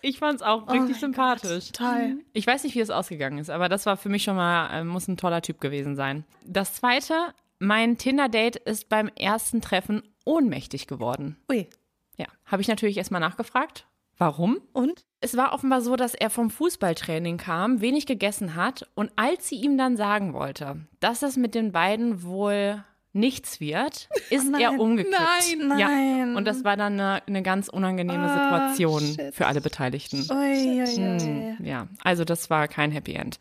Ich 0.00 0.18
fand 0.18 0.36
es 0.36 0.42
auch 0.42 0.66
Oh 0.66 0.72
richtig 0.72 0.96
sympathisch. 0.96 1.72
Toll. 1.72 2.24
Ich 2.32 2.46
weiß 2.46 2.64
nicht, 2.64 2.74
wie 2.74 2.80
es 2.80 2.88
ausgegangen 2.88 3.38
ist, 3.38 3.50
aber 3.50 3.68
das 3.68 3.84
war 3.84 3.98
für 3.98 4.08
mich 4.08 4.24
schon 4.24 4.36
mal, 4.36 4.70
äh, 4.70 4.84
muss 4.84 5.06
ein 5.06 5.18
toller 5.18 5.42
Typ 5.42 5.60
gewesen 5.60 5.96
sein. 5.96 6.24
Das 6.44 6.72
zweite, 6.72 7.34
mein 7.58 7.98
Tinder-Date 7.98 8.56
ist 8.56 8.88
beim 8.88 9.08
ersten 9.08 9.60
Treffen 9.60 10.02
ohnmächtig 10.24 10.86
geworden. 10.86 11.36
Ui. 11.50 11.68
Ja, 12.16 12.26
habe 12.46 12.62
ich 12.62 12.68
natürlich 12.68 12.96
erstmal 12.96 13.20
nachgefragt. 13.20 13.86
Warum? 14.18 14.58
Und? 14.72 15.04
Es 15.20 15.36
war 15.36 15.52
offenbar 15.52 15.80
so, 15.80 15.96
dass 15.96 16.14
er 16.14 16.30
vom 16.30 16.50
Fußballtraining 16.50 17.36
kam, 17.38 17.80
wenig 17.80 18.06
gegessen 18.06 18.54
hat 18.54 18.86
und 18.94 19.10
als 19.16 19.48
sie 19.48 19.56
ihm 19.56 19.76
dann 19.78 19.96
sagen 19.96 20.32
wollte, 20.34 20.76
dass 21.00 21.22
es 21.22 21.36
mit 21.36 21.54
den 21.54 21.72
beiden 21.72 22.22
wohl 22.22 22.84
nichts 23.12 23.60
wird, 23.60 24.08
ist 24.30 24.50
nein. 24.50 24.60
er 24.60 24.78
umgekippt. 24.78 25.16
Nein. 25.58 25.78
Ja. 25.78 25.88
Nein. 25.88 26.36
Und 26.36 26.44
das 26.46 26.64
war 26.64 26.76
dann 26.76 27.00
eine, 27.00 27.22
eine 27.26 27.42
ganz 27.42 27.68
unangenehme 27.68 28.30
Ah, 28.30 28.68
Situation 28.74 29.00
shit. 29.00 29.34
für 29.34 29.46
alle 29.46 29.62
Beteiligten. 29.62 30.18
Ui, 30.30 30.36
ui, 30.36 30.80
ui. 30.82 31.20
Hm, 31.56 31.56
Ja, 31.64 31.88
also 32.04 32.24
das 32.24 32.50
war 32.50 32.68
kein 32.68 32.90
Happy 32.92 33.14
End. 33.14 33.38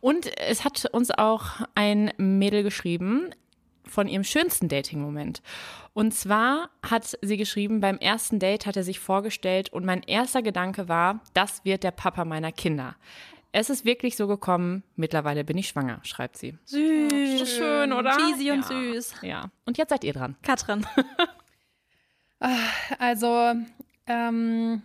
Und 0.00 0.30
es 0.38 0.64
hat 0.64 0.86
uns 0.92 1.10
auch 1.10 1.46
ein 1.74 2.12
Mädel 2.18 2.62
geschrieben 2.62 3.30
von 3.88 4.08
ihrem 4.08 4.24
schönsten 4.24 4.68
Dating-Moment. 4.68 5.42
Und 5.92 6.12
zwar 6.12 6.70
hat 6.82 7.16
sie 7.22 7.36
geschrieben, 7.36 7.80
beim 7.80 7.98
ersten 7.98 8.38
Date 8.38 8.66
hat 8.66 8.76
er 8.76 8.84
sich 8.84 9.00
vorgestellt 9.00 9.72
und 9.72 9.84
mein 9.84 10.02
erster 10.02 10.42
Gedanke 10.42 10.88
war, 10.88 11.20
das 11.34 11.64
wird 11.64 11.82
der 11.84 11.90
Papa 11.90 12.24
meiner 12.24 12.52
Kinder. 12.52 12.96
Es 13.52 13.70
ist 13.70 13.86
wirklich 13.86 14.16
so 14.16 14.26
gekommen, 14.26 14.82
mittlerweile 14.96 15.42
bin 15.42 15.56
ich 15.56 15.68
schwanger, 15.68 16.00
schreibt 16.02 16.36
sie. 16.36 16.58
Süß. 16.66 17.38
So 17.38 17.46
schön, 17.46 17.92
oder? 17.92 18.16
Cheesy 18.16 18.50
und 18.50 18.68
ja. 18.68 18.92
süß. 18.92 19.14
Ja. 19.22 19.50
Und 19.64 19.78
jetzt 19.78 19.90
seid 19.90 20.04
ihr 20.04 20.12
dran. 20.12 20.36
Katrin. 20.42 20.86
Also, 22.98 23.54
ähm, 24.06 24.82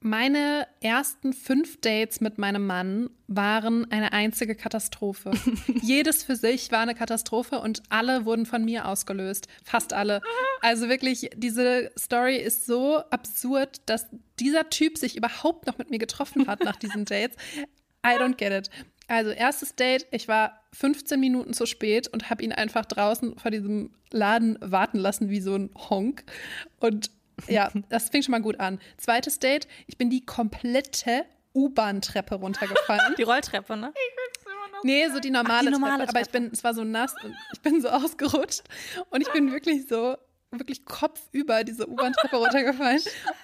meine 0.00 0.66
ersten 0.80 1.32
fünf 1.32 1.80
Dates 1.80 2.20
mit 2.20 2.38
meinem 2.38 2.66
Mann 2.66 3.10
waren 3.26 3.90
eine 3.90 4.12
einzige 4.12 4.54
Katastrophe. 4.54 5.32
Jedes 5.82 6.22
für 6.22 6.36
sich 6.36 6.70
war 6.70 6.80
eine 6.80 6.94
Katastrophe 6.94 7.60
und 7.60 7.82
alle 7.88 8.24
wurden 8.24 8.46
von 8.46 8.64
mir 8.64 8.86
ausgelöst. 8.86 9.48
Fast 9.64 9.92
alle. 9.92 10.22
Also 10.60 10.88
wirklich, 10.88 11.30
diese 11.34 11.90
Story 11.98 12.36
ist 12.36 12.66
so 12.66 12.98
absurd, 13.10 13.82
dass 13.86 14.06
dieser 14.38 14.70
Typ 14.70 14.98
sich 14.98 15.16
überhaupt 15.16 15.66
noch 15.66 15.78
mit 15.78 15.90
mir 15.90 15.98
getroffen 15.98 16.46
hat 16.46 16.64
nach 16.64 16.76
diesen 16.76 17.04
Dates. 17.04 17.36
I 18.06 18.10
don't 18.10 18.36
get 18.36 18.52
it. 18.52 18.70
Also 19.08 19.30
erstes 19.30 19.74
Date, 19.74 20.06
ich 20.10 20.28
war 20.28 20.60
15 20.74 21.18
Minuten 21.18 21.54
zu 21.54 21.64
spät 21.64 22.08
und 22.08 22.28
habe 22.28 22.42
ihn 22.42 22.52
einfach 22.52 22.84
draußen 22.84 23.38
vor 23.38 23.50
diesem 23.50 23.90
Laden 24.12 24.58
warten 24.60 24.98
lassen 24.98 25.30
wie 25.30 25.40
so 25.40 25.54
ein 25.54 25.70
Honk. 25.74 26.24
Und 26.78 27.10
ja, 27.46 27.70
das 27.88 28.08
fing 28.08 28.22
schon 28.22 28.32
mal 28.32 28.42
gut 28.42 28.60
an. 28.60 28.80
Zweites 28.96 29.38
Date, 29.38 29.68
ich 29.86 29.96
bin 29.96 30.10
die 30.10 30.24
komplette 30.24 31.24
U-Bahn-Treppe 31.54 32.36
runtergefallen. 32.36 33.14
Die 33.18 33.22
Rolltreppe, 33.22 33.76
ne? 33.76 33.92
Nee, 34.84 35.08
so 35.08 35.18
die 35.18 35.30
normale, 35.30 35.66
die 35.66 35.72
normale 35.72 36.04
Treppe. 36.04 36.10
Aber 36.10 36.20
ich 36.20 36.30
bin, 36.30 36.50
es 36.52 36.62
war 36.62 36.72
so 36.72 36.84
nass 36.84 37.14
und 37.24 37.34
ich 37.52 37.60
bin 37.60 37.80
so 37.80 37.88
ausgerutscht. 37.88 38.62
Und 39.10 39.22
ich 39.22 39.32
bin 39.32 39.50
wirklich 39.52 39.88
so, 39.88 40.16
wirklich 40.50 40.84
kopfüber 40.84 41.64
diese 41.64 41.88
U-Bahn-Treppe 41.88 42.36
runtergefallen. 42.44 43.02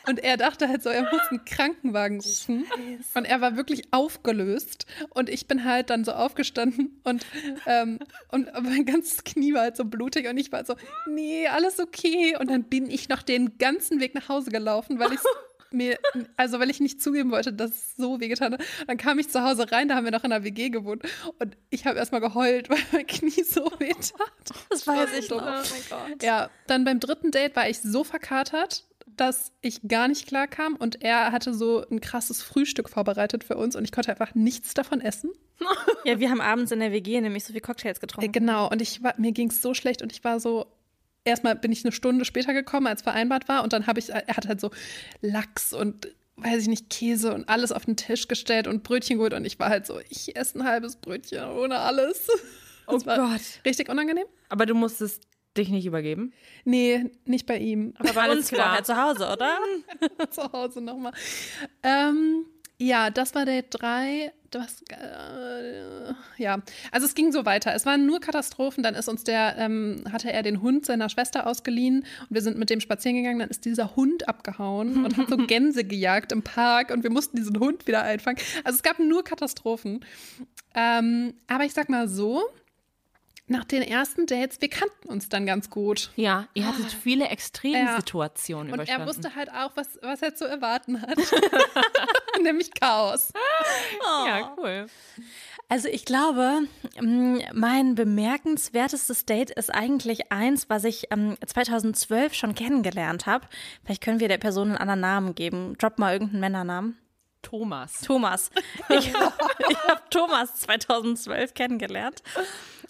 Und 0.09 0.21
er 0.21 0.37
dachte 0.37 0.69
halt 0.69 0.83
so, 0.83 0.91
er 0.91 1.03
muss 1.03 1.21
einen 1.31 1.45
Krankenwagen 1.45 2.21
rufen. 2.21 2.67
Und 3.15 3.25
er 3.25 3.41
war 3.41 3.57
wirklich 3.57 3.93
aufgelöst. 3.93 4.87
Und 5.11 5.29
ich 5.29 5.47
bin 5.47 5.65
halt 5.65 5.91
dann 5.91 6.05
so 6.05 6.13
aufgestanden 6.13 7.01
und, 7.05 7.27
ähm, 7.67 7.99
und 8.31 8.49
mein 8.63 8.85
ganzes 8.85 9.25
Knie 9.25 9.55
war 9.55 9.63
halt 9.63 9.77
so 9.77 9.85
blutig. 9.85 10.29
Und 10.29 10.39
ich 10.39 10.51
war 10.53 10.65
so, 10.65 10.77
nee, 11.07 11.47
alles 11.47 11.79
okay. 11.79 12.37
Und 12.39 12.51
dann 12.51 12.65
bin 12.65 12.91
ich 12.91 13.09
noch 13.09 13.23
den 13.23 13.59
ganzen 13.59 14.01
Weg 14.01 14.15
nach 14.15 14.29
Hause 14.29 14.51
gelaufen, 14.51 14.99
weil 14.99 15.13
ich 15.13 15.21
mir, 15.75 15.99
also 16.37 16.59
weil 16.61 16.71
ich 16.71 16.81
nicht 16.81 17.03
zugeben 17.03 17.31
wollte, 17.31 17.53
dass 17.53 17.71
es 17.71 17.97
so 17.97 18.21
wehgetan 18.21 18.55
hat. 18.55 18.63
Dann 18.87 18.97
kam 18.97 19.19
ich 19.19 19.29
zu 19.31 19.43
Hause 19.43 19.71
rein, 19.73 19.89
da 19.89 19.97
haben 19.97 20.05
wir 20.05 20.13
noch 20.13 20.25
in 20.25 20.33
einer 20.33 20.45
WG 20.45 20.71
gewohnt 20.71 21.03
und 21.39 21.57
ich 21.71 21.87
habe 21.87 21.99
erstmal 21.99 22.21
geheult, 22.21 22.69
weil 22.71 22.79
mein 22.93 23.07
Knie 23.07 23.43
so 23.43 23.65
weh 23.79 23.93
tat. 23.93 24.59
Das 24.71 24.87
weiß 24.87 25.11
ich 25.19 25.31
noch. 25.31 25.43
Ja, 26.23 26.51
dann 26.67 26.85
beim 26.85 27.01
dritten 27.01 27.31
Date 27.31 27.57
war 27.57 27.69
ich 27.69 27.81
so 27.81 28.05
verkatert, 28.05 28.87
dass 29.07 29.53
ich 29.61 29.87
gar 29.87 30.09
nicht 30.09 30.27
klar 30.27 30.49
kam 30.49 30.75
und 30.77 31.03
er 31.03 31.31
hatte 31.31 31.55
so 31.55 31.85
ein 31.89 32.01
krasses 32.01 32.43
Frühstück 32.43 32.89
vorbereitet 32.89 33.45
für 33.45 33.57
uns 33.57 33.77
und 33.77 33.85
ich 33.85 33.93
konnte 33.93 34.11
einfach 34.11 34.35
nichts 34.35 34.75
davon 34.75 35.01
essen. 35.01 35.31
Ja, 36.05 36.19
wir 36.19 36.31
haben 36.31 36.41
abends 36.41 36.73
in 36.73 36.81
der 36.81 36.91
WG 36.91 37.21
nämlich 37.21 37.45
so 37.45 37.53
viel 37.53 37.61
Cocktails 37.63 37.99
Äh, 37.99 38.01
getrunken. 38.01 38.33
Genau, 38.33 38.69
und 38.69 38.83
ich 38.83 39.03
war, 39.05 39.15
mir 39.19 39.31
ging 39.33 39.51
es 39.51 39.63
so 39.63 39.73
schlecht 39.73 40.03
und 40.03 40.11
ich 40.11 40.25
war 40.25 40.41
so, 40.41 40.67
erstmal 41.25 41.57
bin 41.57 41.73
ich 41.73 41.85
eine 41.85 41.93
Stunde 41.93 42.25
später 42.25 42.53
gekommen, 42.53 42.87
als 42.87 43.03
vereinbart 43.03 43.49
war 43.49 43.65
und 43.65 43.73
dann 43.73 43.87
habe 43.87 43.99
ich, 43.99 44.11
er 44.11 44.27
hat 44.37 44.47
halt 44.47 44.61
so 44.61 44.71
Lachs 45.21 45.73
und 45.73 46.09
weiß 46.37 46.63
ich 46.63 46.69
nicht, 46.69 46.91
Käse 46.91 47.33
und 47.33 47.49
alles 47.49 47.73
auf 47.73 47.85
den 47.85 47.97
Tisch 47.97 48.29
gestellt 48.29 48.67
und 48.67 48.83
Brötchen 48.83 49.19
geholt 49.19 49.35
und 49.35 49.45
ich 49.45 49.59
war 49.59 49.69
halt 49.69 49.87
so, 49.87 50.01
ich 50.09 50.37
esse 50.37 50.59
ein 50.59 50.65
halbes 50.65 50.97
Brötchen 50.97 51.45
ohne 51.45 51.79
alles. 51.79 52.29
Oh 52.87 52.93
Das 52.93 53.07
war 53.07 53.17
Gott. 53.17 53.41
Richtig 53.65 53.89
unangenehm? 53.89 54.27
Aber 54.51 54.67
du 54.67 54.75
musstest 54.75 55.23
dich 55.57 55.71
nicht 55.71 55.87
übergeben. 55.87 56.35
Nee, 56.67 57.11
nicht 57.25 57.47
bei 57.47 57.57
ihm. 57.57 57.95
Aber 57.97 58.13
bei 58.13 58.21
alles 58.21 58.37
uns 58.37 58.49
klar. 58.49 58.67
vorher 58.67 58.85
zu 58.85 58.95
Hause, 58.95 59.33
oder? 59.33 59.59
zu 60.31 60.53
Hause 60.53 60.83
nochmal. 60.83 61.15
Ähm, 61.83 62.45
ja, 62.79 63.09
das 63.09 63.35
war 63.35 63.47
Date 63.47 63.69
3. 63.71 64.35
Das, 64.55 64.83
äh, 64.83 66.15
ja, 66.37 66.63
also 66.93 67.07
es 67.07 67.15
ging 67.15 67.33
so 67.33 67.45
weiter. 67.45 67.75
Es 67.75 67.87
waren 67.87 68.07
nur 68.07 68.21
Katastrophen. 68.21 68.85
Dann 68.85 68.95
ist 68.95 69.09
uns 69.09 69.25
der, 69.25 69.57
ähm, 69.59 70.05
hatte 70.13 70.33
er 70.33 70.45
den 70.45 70.63
Hund 70.63 70.87
seiner 70.87 71.09
Schwester 71.09 71.49
ausgeliehen 71.49 72.05
und 72.21 72.29
wir 72.31 72.41
sind 72.41 72.57
mit 72.57 72.71
dem 72.71 72.81
spazieren 72.81 73.17
gegangen. 73.17 73.41
Dann 73.41 73.49
ist 73.49 73.65
dieser 73.65 73.97
Hund 73.97 74.29
abgehauen 74.29 75.05
und 75.05 75.17
hat 75.17 75.29
so 75.29 75.37
Gänse 75.49 75.83
gejagt 75.83 76.31
im 76.31 76.43
Park 76.43 76.93
und 76.93 77.03
wir 77.03 77.11
mussten 77.11 77.37
diesen 77.37 77.59
Hund 77.59 77.89
wieder 77.89 78.03
einfangen. 78.03 78.39
Also 78.63 78.77
es 78.77 78.83
gab 78.85 79.01
nur 79.01 79.25
Katastrophen. 79.25 80.05
Ähm, 80.77 81.35
aber 81.49 81.65
ich 81.65 81.73
sag 81.73 81.89
mal 81.89 82.09
so, 82.09 82.43
nach 83.47 83.65
den 83.65 83.83
ersten 83.83 84.27
Dates, 84.27 84.61
wir 84.61 84.71
kannten 84.71 85.09
uns 85.09 85.29
dann 85.29 85.45
ganz 85.47 85.69
gut. 85.69 86.11
Ja, 86.17 86.47
ihr 86.55 86.67
hattet 86.67 86.91
viele 86.91 87.25
Ja. 87.25 87.31
Extremsituationen 87.31 88.69
Und 88.69 88.75
überstanden. 88.77 89.03
er 89.03 89.07
wusste 89.07 89.35
halt 89.35 89.51
auch, 89.51 89.73
was, 89.75 89.99
was 90.03 90.23
er 90.23 90.35
zu 90.35 90.47
erwarten 90.47 91.03
hat. 91.03 91.17
Nämlich 92.43 92.73
Chaos. 92.73 93.33
ja, 94.27 94.55
cool. 94.57 94.87
Also 95.69 95.89
ich 95.89 96.05
glaube, 96.05 96.63
mm, 97.01 97.39
mein 97.53 97.95
bemerkenswertestes 97.95 99.25
Date 99.27 99.51
ist 99.51 99.73
eigentlich 99.75 100.31
eins, 100.33 100.69
was 100.69 100.85
ich 100.85 101.09
ähm, 101.11 101.37
2012 101.45 102.35
schon 102.35 102.55
kennengelernt 102.55 103.27
habe. 103.27 103.47
Vielleicht 103.85 104.03
können 104.03 104.21
wir 104.21 104.29
der 104.29 104.39
Person 104.39 104.69
einen 104.69 104.77
anderen 104.79 105.01
Namen 105.01 105.35
geben. 105.35 105.77
Drop 105.79 105.99
mal 105.99 106.13
irgendeinen 106.13 106.41
Männernamen. 106.41 106.99
Thomas. 107.43 108.01
Thomas. 108.01 108.51
Ich, 108.89 109.09
ich 109.69 109.79
habe 109.89 110.01
Thomas 110.11 110.57
2012 110.61 111.53
kennengelernt. 111.55 112.23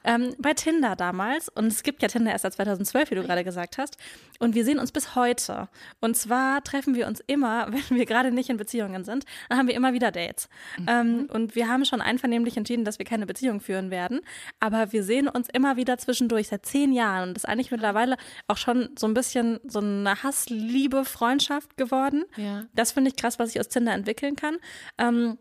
Ähm, 0.05 0.35
bei 0.39 0.55
Tinder 0.55 0.97
damals. 0.97 1.49
Und 1.49 1.67
es 1.67 1.83
gibt 1.83 2.03
ja 2.03 2.09
Tinder 2.09 2.31
erst 2.31 2.43
seit 2.43 2.55
2012, 2.55 3.11
wie 3.11 3.15
du 3.15 3.23
gerade 3.23 3.45
gesagt 3.45 3.79
hast. 3.79 3.97
Und 4.39 4.55
wir 4.55 4.65
sehen 4.65 4.79
uns 4.79 4.93
bis 4.93 5.15
heute. 5.15 5.69
Und 6.01 6.17
zwar 6.17 6.63
treffen 6.63 6.95
wir 6.95 7.07
uns 7.07 7.21
immer, 7.27 7.69
wenn 7.73 7.99
wir 7.99 8.07
gerade 8.07 8.31
nicht 8.31 8.51
in 8.51 8.57
Beziehungen 8.57 9.05
sind, 9.05 9.25
dann 9.49 9.59
haben 9.59 9.69
wir 9.69 9.75
immer 9.75 9.93
wieder 9.93 10.11
Dates. 10.11 10.49
Mhm. 10.79 10.87
Ähm, 10.89 11.29
und 11.33 11.55
wir 11.55 11.69
haben 11.69 11.85
schon 11.85 12.01
einvernehmlich 12.01 12.57
entschieden, 12.57 12.85
dass 12.85 12.99
wir 12.99 13.07
keine 13.07 13.27
Beziehung 13.27 13.61
führen 13.61 13.91
werden. 13.91 14.21
Aber 14.61 14.93
wir 14.93 15.03
sehen 15.03 15.29
uns 15.29 15.49
immer 15.53 15.77
wieder 15.77 15.99
zwischendurch 15.99 16.49
seit 16.49 16.67
zehn 16.67 16.93
Jahren. 16.93 17.29
Und 17.29 17.35
das 17.35 17.45
ist 17.45 17.51
eigentlich 17.51 17.71
mittlerweile 17.71 18.17
auch 18.47 18.59
schon 18.59 18.91
so 18.99 19.07
ein 19.07 19.15
bisschen 19.15 19.61
so 19.65 19.81
eine 19.81 20.23
Hass-Liebe-Freundschaft 20.23 21.77
geworden. 21.77 22.25
Ja. 22.37 22.65
Das 22.75 22.93
finde 22.93 23.11
ich 23.11 23.17
krass, 23.17 23.39
was 23.39 23.51
ich 23.51 23.61
aus 23.61 23.69
Tinder 23.69 23.93
entwickeln 23.93 24.37
kann. 24.37 24.59
Ähm, 24.99 25.39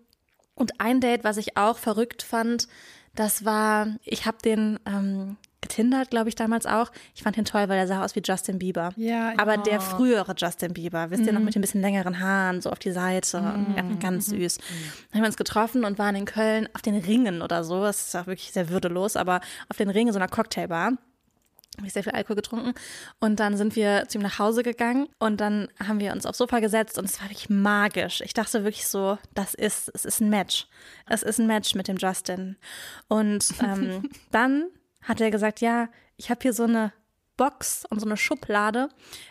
und 0.55 0.79
ein 0.79 1.01
Date, 1.01 1.23
was 1.23 1.37
ich 1.37 1.57
auch 1.57 1.77
verrückt 1.77 2.21
fand, 2.21 2.67
das 3.15 3.45
war, 3.45 3.87
ich 4.03 4.25
habe 4.25 4.37
den 4.43 4.79
ähm, 4.85 5.37
getindert, 5.61 6.11
glaube 6.11 6.29
ich, 6.29 6.35
damals 6.35 6.65
auch. 6.65 6.91
Ich 7.15 7.23
fand 7.23 7.37
ihn 7.37 7.45
toll, 7.45 7.69
weil 7.69 7.77
er 7.77 7.87
sah 7.87 8.03
aus 8.03 8.15
wie 8.15 8.21
Justin 8.23 8.59
Bieber. 8.59 8.91
Ja, 8.95 9.33
Aber 9.37 9.57
der 9.57 9.79
frühere 9.79 10.35
Justin 10.37 10.73
Bieber, 10.73 11.09
wisst 11.09 11.21
mhm. 11.21 11.27
ihr 11.27 11.33
noch, 11.33 11.41
mit 11.41 11.55
den 11.55 11.61
bisschen 11.61 11.81
längeren 11.81 12.19
Haaren, 12.19 12.61
so 12.61 12.69
auf 12.69 12.79
die 12.79 12.91
Seite. 12.91 13.41
Mhm. 13.41 13.99
Ganz 13.99 14.27
mhm. 14.27 14.39
süß. 14.39 14.57
Mhm. 14.57 14.63
Dann 14.63 15.13
haben 15.13 15.23
wir 15.23 15.27
uns 15.27 15.37
getroffen 15.37 15.85
und 15.85 15.97
waren 15.97 16.15
in 16.15 16.25
Köln 16.25 16.67
auf 16.73 16.81
den 16.81 16.95
Ringen 16.95 17.41
oder 17.41 17.63
so. 17.63 17.81
Das 17.81 18.07
ist 18.07 18.15
auch 18.15 18.27
wirklich 18.27 18.51
sehr 18.51 18.69
würdelos, 18.69 19.15
aber 19.15 19.41
auf 19.69 19.77
den 19.77 19.89
Ringen 19.89 20.13
so 20.13 20.19
einer 20.19 20.27
Cocktailbar 20.27 20.93
habe 21.77 21.87
ich 21.87 21.93
sehr 21.93 22.03
viel 22.03 22.13
Alkohol 22.13 22.35
getrunken 22.35 22.73
und 23.19 23.39
dann 23.39 23.57
sind 23.57 23.75
wir 23.75 24.05
zu 24.07 24.17
ihm 24.17 24.23
nach 24.23 24.39
Hause 24.39 24.63
gegangen 24.63 25.07
und 25.19 25.41
dann 25.41 25.67
haben 25.85 25.99
wir 25.99 26.11
uns 26.11 26.25
aufs 26.25 26.37
Sofa 26.37 26.59
gesetzt 26.59 26.97
und 26.97 27.05
es 27.05 27.19
war 27.19 27.29
wirklich 27.29 27.49
magisch. 27.49 28.21
Ich 28.21 28.33
dachte 28.33 28.63
wirklich 28.63 28.87
so, 28.87 29.17
das 29.33 29.53
ist, 29.53 29.89
es 29.93 30.05
ist 30.05 30.21
ein 30.21 30.29
Match. 30.29 30.67
Es 31.07 31.23
ist 31.23 31.39
ein 31.39 31.47
Match 31.47 31.75
mit 31.75 31.87
dem 31.87 31.97
Justin. 31.97 32.57
Und 33.07 33.45
ähm, 33.61 34.09
dann 34.31 34.69
hat 35.01 35.21
er 35.21 35.31
gesagt, 35.31 35.61
ja, 35.61 35.89
ich 36.17 36.29
habe 36.29 36.41
hier 36.41 36.53
so 36.53 36.63
eine 36.63 36.93
Box 37.37 37.85
und 37.89 37.99
so 37.99 38.05
eine 38.05 38.17
Schublade. 38.17 38.89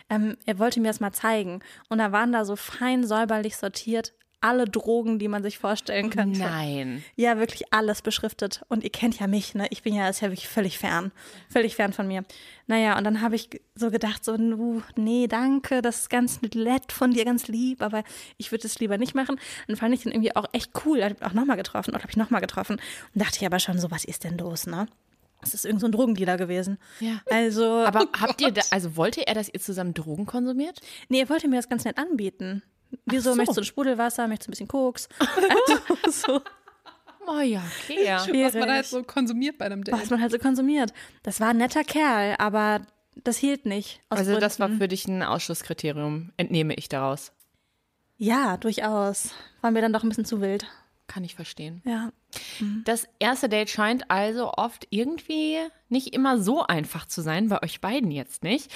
Ähm, 0.09 0.37
er 0.45 0.59
wollte 0.59 0.79
mir 0.79 0.89
das 0.89 0.99
mal 0.99 1.13
zeigen. 1.13 1.61
Und 1.89 1.99
da 1.99 2.11
waren 2.11 2.31
da 2.31 2.45
so 2.45 2.55
fein 2.55 3.05
säuberlich 3.05 3.55
sortiert 3.55 4.13
alle 4.43 4.65
Drogen, 4.65 5.19
die 5.19 5.27
man 5.27 5.41
sich 5.41 5.57
vorstellen 5.57 6.09
könnte. 6.09 6.39
Nein. 6.39 7.03
Ja, 7.15 7.39
wirklich 7.39 7.73
alles 7.73 8.01
beschriftet. 8.01 8.61
Und 8.67 8.83
ihr 8.83 8.89
kennt 8.89 9.19
ja 9.19 9.27
mich, 9.27 9.55
ne? 9.55 9.67
Ich 9.69 9.83
bin 9.83 9.95
ja, 9.95 10.09
ist 10.09 10.21
ja 10.21 10.29
wirklich 10.29 10.49
völlig 10.49 10.77
fern. 10.77 11.11
Völlig 11.49 11.75
fern 11.75 11.93
von 11.93 12.07
mir. 12.07 12.25
Naja, 12.67 12.97
und 12.97 13.05
dann 13.05 13.21
habe 13.21 13.35
ich 13.35 13.49
so 13.75 13.89
gedacht, 13.89 14.25
so, 14.25 14.37
nee, 14.95 15.27
danke, 15.27 15.81
das 15.81 16.01
ist 16.01 16.09
ganz 16.09 16.41
nett 16.41 16.91
von 16.91 17.11
dir, 17.11 17.25
ganz 17.25 17.47
lieb, 17.47 17.81
aber 17.81 18.03
ich 18.37 18.51
würde 18.51 18.67
es 18.67 18.79
lieber 18.79 18.97
nicht 18.97 19.15
machen. 19.15 19.39
Dann 19.67 19.77
fand 19.77 19.93
ich 19.93 20.03
den 20.03 20.11
irgendwie 20.11 20.35
auch 20.35 20.45
echt 20.51 20.71
cool. 20.85 20.99
Da 20.99 21.05
habe 21.05 21.15
ich 21.15 21.25
auch 21.25 21.33
nochmal 21.33 21.57
getroffen, 21.57 21.91
oder 21.91 22.01
habe 22.01 22.11
ich 22.11 22.17
nochmal 22.17 22.41
getroffen. 22.41 22.75
Und 23.13 23.21
dachte 23.21 23.37
ich 23.39 23.45
aber 23.45 23.59
schon 23.59 23.79
so, 23.79 23.91
was 23.91 24.03
ist 24.03 24.25
denn 24.25 24.37
los, 24.37 24.67
ne? 24.67 24.87
Das 25.39 25.53
ist 25.53 25.65
irgend 25.65 25.81
so 25.81 25.87
ein 25.87 25.91
Drogendealer 25.91 26.37
gewesen. 26.37 26.77
Ja. 26.99 27.21
Also. 27.29 27.65
Aber 27.65 28.07
habt 28.19 28.41
ihr 28.41 28.51
da, 28.51 28.61
also 28.71 28.95
wollte 28.95 29.27
er, 29.27 29.35
dass 29.35 29.49
ihr 29.53 29.59
zusammen 29.59 29.93
Drogen 29.93 30.25
konsumiert? 30.25 30.79
Nee, 31.09 31.21
er 31.21 31.29
wollte 31.29 31.47
mir 31.47 31.57
das 31.57 31.69
ganz 31.69 31.83
nett 31.85 31.97
anbieten. 31.97 32.63
Wieso 33.05 33.31
so. 33.31 33.35
möchtest 33.35 33.57
du 33.57 33.61
ein 33.61 33.65
Sprudelwasser, 33.65 34.27
möchtest 34.27 34.47
du 34.47 34.49
ein 34.49 34.53
bisschen 34.53 34.67
Koks? 34.67 35.09
also, 35.19 36.11
so. 36.11 36.41
Oh 37.27 37.39
ja, 37.39 37.61
okay. 37.83 38.05
Ja. 38.05 38.25
Was 38.45 38.53
man 38.53 38.71
halt 38.71 38.85
so 38.85 39.03
konsumiert 39.03 39.57
bei 39.57 39.65
einem 39.65 39.83
Date. 39.83 39.95
Was 39.95 40.09
man 40.09 40.21
halt 40.21 40.31
so 40.31 40.39
konsumiert. 40.39 40.91
Das 41.23 41.39
war 41.39 41.49
ein 41.49 41.57
netter 41.57 41.83
Kerl, 41.83 42.35
aber 42.37 42.81
das 43.15 43.37
hielt 43.37 43.65
nicht. 43.65 44.01
Also 44.09 44.25
Gründen. 44.25 44.41
das 44.41 44.59
war 44.59 44.69
für 44.69 44.87
dich 44.87 45.07
ein 45.07 45.23
Ausschlusskriterium, 45.23 46.31
entnehme 46.37 46.73
ich 46.73 46.89
daraus. 46.89 47.31
Ja, 48.17 48.57
durchaus. 48.57 49.29
War 49.61 49.71
mir 49.71 49.81
dann 49.81 49.93
doch 49.93 50.03
ein 50.03 50.09
bisschen 50.09 50.25
zu 50.25 50.41
wild. 50.41 50.65
Kann 51.13 51.23
ich 51.23 51.35
verstehen. 51.35 51.83
Ja. 51.85 52.11
Mhm. 52.59 52.81
Das 52.85 53.07
erste 53.19 53.47
Date 53.47 53.69
scheint 53.69 54.09
also 54.09 54.51
oft 54.53 54.87
irgendwie 54.89 55.59
nicht 55.87 56.15
immer 56.15 56.39
so 56.39 56.65
einfach 56.65 57.05
zu 57.05 57.21
sein, 57.21 57.49
bei 57.49 57.61
euch 57.61 57.81
beiden 57.81 58.09
jetzt 58.09 58.41
nicht. 58.41 58.71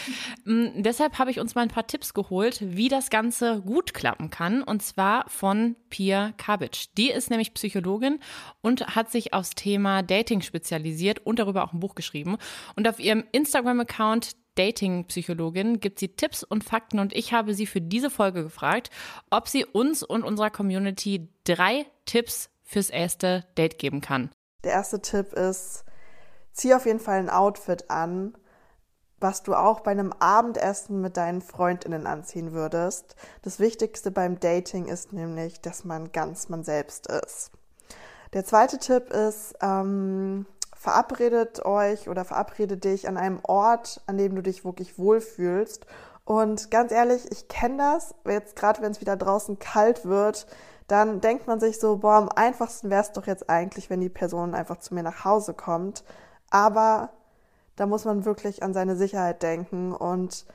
Mhm. 0.45 0.83
Deshalb 0.83 1.17
habe 1.17 1.31
ich 1.31 1.39
uns 1.39 1.55
mal 1.55 1.63
ein 1.63 1.69
paar 1.69 1.87
Tipps 1.87 2.13
geholt, 2.13 2.59
wie 2.61 2.89
das 2.89 3.09
Ganze 3.09 3.61
gut 3.61 3.95
klappen 3.95 4.29
kann. 4.29 4.61
Und 4.61 4.83
zwar 4.83 5.27
von 5.27 5.75
Pia 5.89 6.33
Kabic. 6.37 6.93
Die 6.95 7.09
ist 7.09 7.31
nämlich 7.31 7.55
Psychologin 7.55 8.19
und 8.61 8.95
hat 8.95 9.09
sich 9.09 9.33
aufs 9.33 9.55
Thema 9.55 10.03
Dating 10.03 10.41
spezialisiert 10.41 11.25
und 11.25 11.39
darüber 11.39 11.63
auch 11.63 11.73
ein 11.73 11.79
Buch 11.79 11.95
geschrieben. 11.95 12.37
Und 12.75 12.87
auf 12.87 12.99
ihrem 12.99 13.23
Instagram-Account 13.31 14.35
Dating-Psychologin 14.57 15.79
gibt 15.79 15.99
sie 15.99 16.09
Tipps 16.09 16.43
und 16.43 16.63
Fakten 16.63 16.99
und 16.99 17.13
ich 17.13 17.33
habe 17.33 17.53
sie 17.53 17.65
für 17.65 17.81
diese 17.81 18.09
Folge 18.09 18.43
gefragt, 18.43 18.89
ob 19.29 19.47
sie 19.47 19.65
uns 19.65 20.03
und 20.03 20.23
unserer 20.23 20.49
Community 20.49 21.29
drei 21.43 21.85
Tipps 22.05 22.49
fürs 22.63 22.89
erste 22.89 23.45
Date 23.57 23.79
geben 23.79 24.01
kann. 24.01 24.31
Der 24.63 24.73
erste 24.73 25.01
Tipp 25.01 25.33
ist, 25.33 25.85
zieh 26.51 26.73
auf 26.73 26.85
jeden 26.85 26.99
Fall 26.99 27.19
ein 27.19 27.29
Outfit 27.29 27.89
an, 27.89 28.35
was 29.19 29.43
du 29.43 29.53
auch 29.55 29.79
bei 29.79 29.91
einem 29.91 30.13
Abendessen 30.13 31.01
mit 31.01 31.17
deinen 31.17 31.41
Freundinnen 31.41 32.05
anziehen 32.05 32.51
würdest. 32.51 33.15
Das 33.41 33.59
Wichtigste 33.59 34.11
beim 34.11 34.39
Dating 34.39 34.85
ist 34.87 35.13
nämlich, 35.13 35.61
dass 35.61 35.85
man 35.85 36.11
ganz 36.11 36.49
man 36.49 36.63
selbst 36.63 37.07
ist. 37.07 37.51
Der 38.33 38.45
zweite 38.45 38.77
Tipp 38.77 39.09
ist, 39.09 39.55
ähm, 39.61 40.45
verabredet 40.77 41.65
euch 41.65 42.07
oder 42.07 42.23
verabrede 42.23 42.77
dich 42.77 43.07
an 43.07 43.17
einem 43.17 43.39
Ort, 43.43 44.01
an 44.05 44.17
dem 44.17 44.35
du 44.35 44.41
dich 44.41 44.63
wirklich 44.63 44.97
wohlfühlst. 44.97 45.85
Und 46.23 46.71
ganz 46.71 46.91
ehrlich, 46.91 47.31
ich 47.31 47.47
kenne 47.47 47.77
das, 47.77 48.13
jetzt 48.25 48.55
gerade 48.55 48.81
wenn 48.81 48.91
es 48.91 49.01
wieder 49.01 49.15
draußen 49.15 49.59
kalt 49.59 50.05
wird, 50.05 50.45
dann 50.87 51.19
denkt 51.19 51.47
man 51.47 51.59
sich 51.59 51.79
so, 51.79 51.97
boah, 51.97 52.13
am 52.15 52.29
einfachsten 52.29 52.89
wäre 52.89 53.01
es 53.01 53.11
doch 53.11 53.27
jetzt 53.27 53.49
eigentlich, 53.49 53.89
wenn 53.89 54.01
die 54.01 54.09
Person 54.09 54.53
einfach 54.53 54.77
zu 54.77 54.93
mir 54.93 55.03
nach 55.03 55.25
Hause 55.25 55.53
kommt. 55.53 56.03
Aber 56.49 57.09
da 57.75 57.85
muss 57.85 58.05
man 58.05 58.25
wirklich 58.25 58.63
an 58.63 58.73
seine 58.73 58.95
Sicherheit 58.95 59.43
denken 59.43 59.93
und 59.93 60.45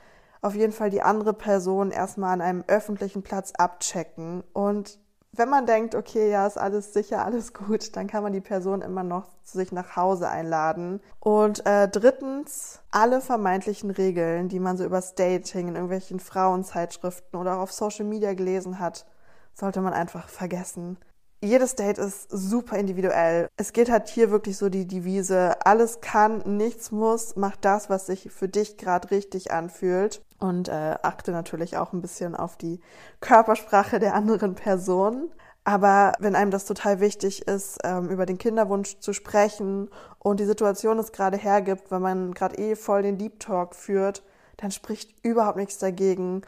auf 0.41 0.55
jeden 0.55 0.73
Fall 0.73 0.89
die 0.89 1.01
andere 1.01 1.33
Person 1.33 1.91
erstmal 1.91 2.33
an 2.33 2.41
einem 2.41 2.63
öffentlichen 2.67 3.23
Platz 3.23 3.53
abchecken 3.57 4.43
und 4.53 4.99
wenn 5.35 5.49
man 5.49 5.65
denkt, 5.65 5.95
okay, 5.95 6.29
ja, 6.29 6.45
ist 6.45 6.57
alles 6.57 6.93
sicher, 6.93 7.25
alles 7.25 7.53
gut, 7.53 7.95
dann 7.95 8.07
kann 8.07 8.21
man 8.21 8.33
die 8.33 8.41
Person 8.41 8.81
immer 8.83 9.03
noch 9.03 9.27
zu 9.43 9.57
sich 9.57 9.71
nach 9.71 9.95
Hause 9.95 10.29
einladen. 10.29 11.01
Und 11.19 11.65
äh, 11.65 11.87
drittens, 11.89 12.81
alle 12.91 13.19
vermeintlichen 13.19 13.89
Regeln, 13.89 14.47
die 14.47 14.59
man 14.59 14.77
so 14.77 14.85
übers 14.85 15.15
Dating 15.15 15.69
in 15.69 15.75
irgendwelchen 15.75 16.19
Frauenzeitschriften 16.19 17.39
oder 17.39 17.57
auch 17.57 17.63
auf 17.63 17.71
Social 17.71 18.05
Media 18.05 18.33
gelesen 18.35 18.79
hat, 18.79 19.07
sollte 19.55 19.81
man 19.81 19.93
einfach 19.93 20.29
vergessen. 20.29 20.97
Jedes 21.43 21.75
Date 21.75 21.97
ist 21.97 22.27
super 22.31 22.77
individuell. 22.77 23.49
Es 23.57 23.73
geht 23.73 23.91
halt 23.91 24.07
hier 24.07 24.31
wirklich 24.31 24.57
so 24.57 24.69
die 24.69 24.87
Devise, 24.87 25.57
alles 25.65 25.99
kann, 25.99 26.41
nichts 26.55 26.89
muss, 26.93 27.35
mach 27.35 27.57
das, 27.57 27.89
was 27.89 28.05
sich 28.05 28.31
für 28.31 28.47
dich 28.47 28.77
gerade 28.77 29.11
richtig 29.11 29.51
anfühlt 29.51 30.21
und 30.39 30.69
äh, 30.69 30.95
achte 31.01 31.31
natürlich 31.31 31.75
auch 31.75 31.91
ein 31.91 31.99
bisschen 31.99 32.33
auf 32.33 32.55
die 32.55 32.79
Körpersprache 33.19 33.99
der 33.99 34.13
anderen 34.13 34.55
Person. 34.55 35.31
Aber 35.65 36.13
wenn 36.17 36.37
einem 36.37 36.49
das 36.49 36.63
total 36.63 37.01
wichtig 37.01 37.45
ist, 37.45 37.77
ähm, 37.83 38.07
über 38.07 38.25
den 38.25 38.37
Kinderwunsch 38.37 38.99
zu 38.99 39.11
sprechen 39.11 39.89
und 40.19 40.39
die 40.39 40.45
Situation 40.45 40.97
es 40.97 41.11
gerade 41.11 41.35
hergibt, 41.35 41.91
wenn 41.91 42.01
man 42.01 42.33
gerade 42.33 42.57
eh 42.57 42.77
voll 42.77 43.01
den 43.01 43.17
Deep 43.17 43.41
Talk 43.41 43.75
führt, 43.75 44.23
dann 44.55 44.71
spricht 44.71 45.13
überhaupt 45.25 45.57
nichts 45.57 45.77
dagegen, 45.77 46.43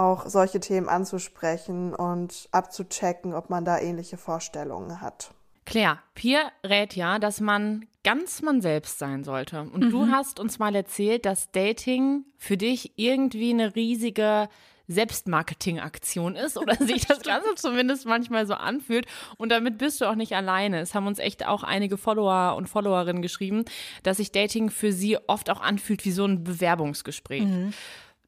auch 0.00 0.26
solche 0.26 0.60
Themen 0.60 0.88
anzusprechen 0.88 1.94
und 1.94 2.48
abzuchecken, 2.52 3.34
ob 3.34 3.50
man 3.50 3.64
da 3.64 3.78
ähnliche 3.78 4.16
Vorstellungen 4.16 5.00
hat. 5.00 5.30
Claire, 5.66 5.98
Pierre 6.14 6.50
rät 6.64 6.96
ja, 6.96 7.18
dass 7.18 7.40
man 7.40 7.86
ganz 8.02 8.40
man 8.40 8.62
selbst 8.62 8.98
sein 8.98 9.24
sollte. 9.24 9.60
Und 9.60 9.84
mhm. 9.84 9.90
du 9.90 10.06
hast 10.08 10.40
uns 10.40 10.58
mal 10.58 10.74
erzählt, 10.74 11.26
dass 11.26 11.52
Dating 11.52 12.24
für 12.38 12.56
dich 12.56 12.94
irgendwie 12.96 13.50
eine 13.50 13.76
riesige 13.76 14.48
Selbstmarketing-Aktion 14.88 16.34
ist 16.34 16.56
oder 16.56 16.74
sich 16.80 17.06
das 17.06 17.20
Ganze 17.20 17.54
zumindest 17.54 18.06
manchmal 18.06 18.46
so 18.46 18.54
anfühlt. 18.54 19.06
Und 19.36 19.52
damit 19.52 19.78
bist 19.78 20.00
du 20.00 20.06
auch 20.06 20.16
nicht 20.16 20.34
alleine. 20.34 20.80
Es 20.80 20.94
haben 20.94 21.06
uns 21.06 21.18
echt 21.18 21.46
auch 21.46 21.62
einige 21.62 21.98
Follower 21.98 22.56
und 22.56 22.68
Followerinnen 22.68 23.22
geschrieben, 23.22 23.64
dass 24.02 24.16
sich 24.16 24.32
Dating 24.32 24.70
für 24.70 24.92
sie 24.92 25.18
oft 25.28 25.50
auch 25.50 25.60
anfühlt 25.60 26.04
wie 26.06 26.10
so 26.10 26.24
ein 26.24 26.42
Bewerbungsgespräch. 26.42 27.44
Mhm. 27.44 27.74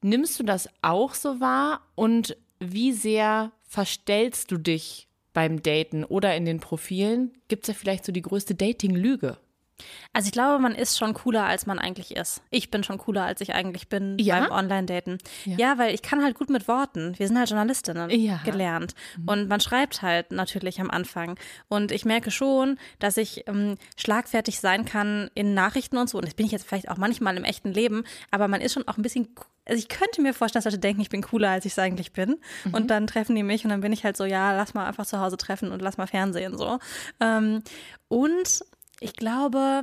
Nimmst 0.03 0.39
du 0.39 0.43
das 0.43 0.69
auch 0.81 1.13
so 1.13 1.39
wahr 1.39 1.81
und 1.95 2.37
wie 2.59 2.91
sehr 2.91 3.51
verstellst 3.63 4.51
du 4.51 4.57
dich 4.57 5.07
beim 5.33 5.63
Daten 5.63 6.03
oder 6.03 6.35
in 6.35 6.45
den 6.45 6.59
Profilen? 6.59 7.31
Gibt 7.47 7.63
es 7.63 7.69
ja 7.69 7.73
vielleicht 7.73 8.05
so 8.05 8.11
die 8.11 8.21
größte 8.21 8.53
Dating-Lüge? 8.53 9.37
Also 10.13 10.27
ich 10.27 10.31
glaube, 10.31 10.61
man 10.61 10.75
ist 10.75 10.97
schon 10.97 11.13
cooler, 11.13 11.45
als 11.45 11.65
man 11.65 11.79
eigentlich 11.79 12.15
ist. 12.15 12.41
Ich 12.49 12.69
bin 12.69 12.83
schon 12.83 12.97
cooler, 12.97 13.23
als 13.23 13.41
ich 13.41 13.53
eigentlich 13.53 13.89
bin 13.89 14.17
ja? 14.19 14.39
beim 14.39 14.51
Online-Daten. 14.51 15.17
Ja. 15.45 15.57
ja. 15.57 15.77
weil 15.77 15.93
ich 15.93 16.01
kann 16.01 16.23
halt 16.23 16.37
gut 16.37 16.49
mit 16.49 16.67
Worten. 16.67 17.17
Wir 17.17 17.27
sind 17.27 17.37
halt 17.37 17.49
Journalistinnen 17.49 18.09
ja. 18.09 18.39
gelernt. 18.45 18.93
Mhm. 19.17 19.29
Und 19.29 19.49
man 19.49 19.59
schreibt 19.59 20.01
halt 20.01 20.31
natürlich 20.31 20.79
am 20.79 20.91
Anfang. 20.91 21.37
Und 21.67 21.91
ich 21.91 22.05
merke 22.05 22.31
schon, 22.31 22.77
dass 22.99 23.17
ich 23.17 23.47
ähm, 23.47 23.77
schlagfertig 23.97 24.59
sein 24.59 24.85
kann 24.85 25.29
in 25.33 25.53
Nachrichten 25.53 25.97
und 25.97 26.09
so. 26.09 26.17
Und 26.17 26.25
das 26.25 26.35
bin 26.35 26.45
ich 26.45 26.51
jetzt 26.51 26.67
vielleicht 26.67 26.89
auch 26.89 26.97
manchmal 26.97 27.35
im 27.37 27.43
echten 27.43 27.71
Leben. 27.71 28.03
Aber 28.31 28.47
man 28.47 28.61
ist 28.61 28.73
schon 28.73 28.87
auch 28.87 28.97
ein 28.97 29.03
bisschen 29.03 29.29
also 29.65 29.79
ich 29.79 29.87
könnte 29.87 30.21
mir 30.21 30.33
vorstellen, 30.33 30.61
dass 30.61 30.73
Leute 30.73 30.79
denken, 30.79 31.01
ich 31.01 31.09
bin 31.09 31.21
cooler, 31.21 31.51
als 31.51 31.65
ich 31.65 31.71
es 31.71 31.79
eigentlich 31.79 32.11
bin. 32.11 32.37
Mhm. 32.65 32.73
Und 32.73 32.87
dann 32.87 33.07
treffen 33.07 33.35
die 33.35 33.43
mich 33.43 33.63
und 33.63 33.69
dann 33.69 33.79
bin 33.79 33.93
ich 33.93 34.03
halt 34.03 34.17
so, 34.17 34.25
ja, 34.25 34.51
lass 34.51 34.73
mal 34.73 34.85
einfach 34.85 35.05
zu 35.05 35.19
Hause 35.19 35.37
treffen 35.37 35.71
und 35.71 35.81
lass 35.81 35.97
mal 35.97 36.07
Fernsehen 36.07 36.57
so. 36.57 36.79
Ähm, 37.21 37.63
und 38.09 38.63
ich 39.03 39.13
glaube, 39.13 39.81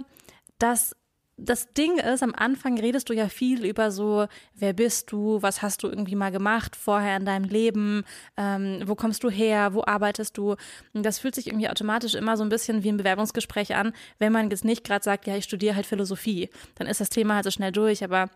dass 0.59 0.97
das 1.37 1.73
Ding 1.73 1.99
ist, 1.99 2.23
am 2.23 2.35
Anfang 2.35 2.79
redest 2.79 3.09
du 3.09 3.15
ja 3.15 3.29
viel 3.29 3.65
über 3.65 3.91
so, 3.91 4.27
wer 4.55 4.75
bist 4.75 5.11
du, 5.11 5.41
was 5.41 5.63
hast 5.63 5.83
du 5.83 5.89
irgendwie 5.89 6.15
mal 6.15 6.31
gemacht 6.31 6.77
vorher 6.77 7.17
in 7.17 7.25
deinem 7.25 7.45
Leben, 7.45 8.05
ähm, 8.37 8.83
wo 8.85 8.95
kommst 8.95 9.25
du 9.25 9.31
her, 9.31 9.73
wo 9.73 9.83
arbeitest 9.87 10.37
du. 10.37 10.57
Das 10.93 11.19
fühlt 11.19 11.35
sich 11.35 11.47
irgendwie 11.47 11.71
automatisch 11.71 12.15
immer 12.15 12.37
so 12.37 12.43
ein 12.43 12.51
bisschen 12.51 12.85
wie 12.85 12.91
ein 12.91 12.99
Bewerbungsgespräch 12.99 13.75
an, 13.75 13.93
wenn 14.19 14.33
man 14.33 14.51
jetzt 14.51 14.67
nicht 14.67 14.85
gerade 14.85 15.03
sagt, 15.03 15.27
ja, 15.27 15.37
ich 15.37 15.45
studiere 15.45 15.77
halt 15.77 15.87
Philosophie. 15.87 16.51
Dann 16.75 16.87
ist 16.87 17.01
das 17.01 17.09
Thema 17.09 17.37
halt 17.37 17.45
so 17.45 17.51
schnell 17.51 17.73
durch, 17.73 18.05
aber 18.05 18.29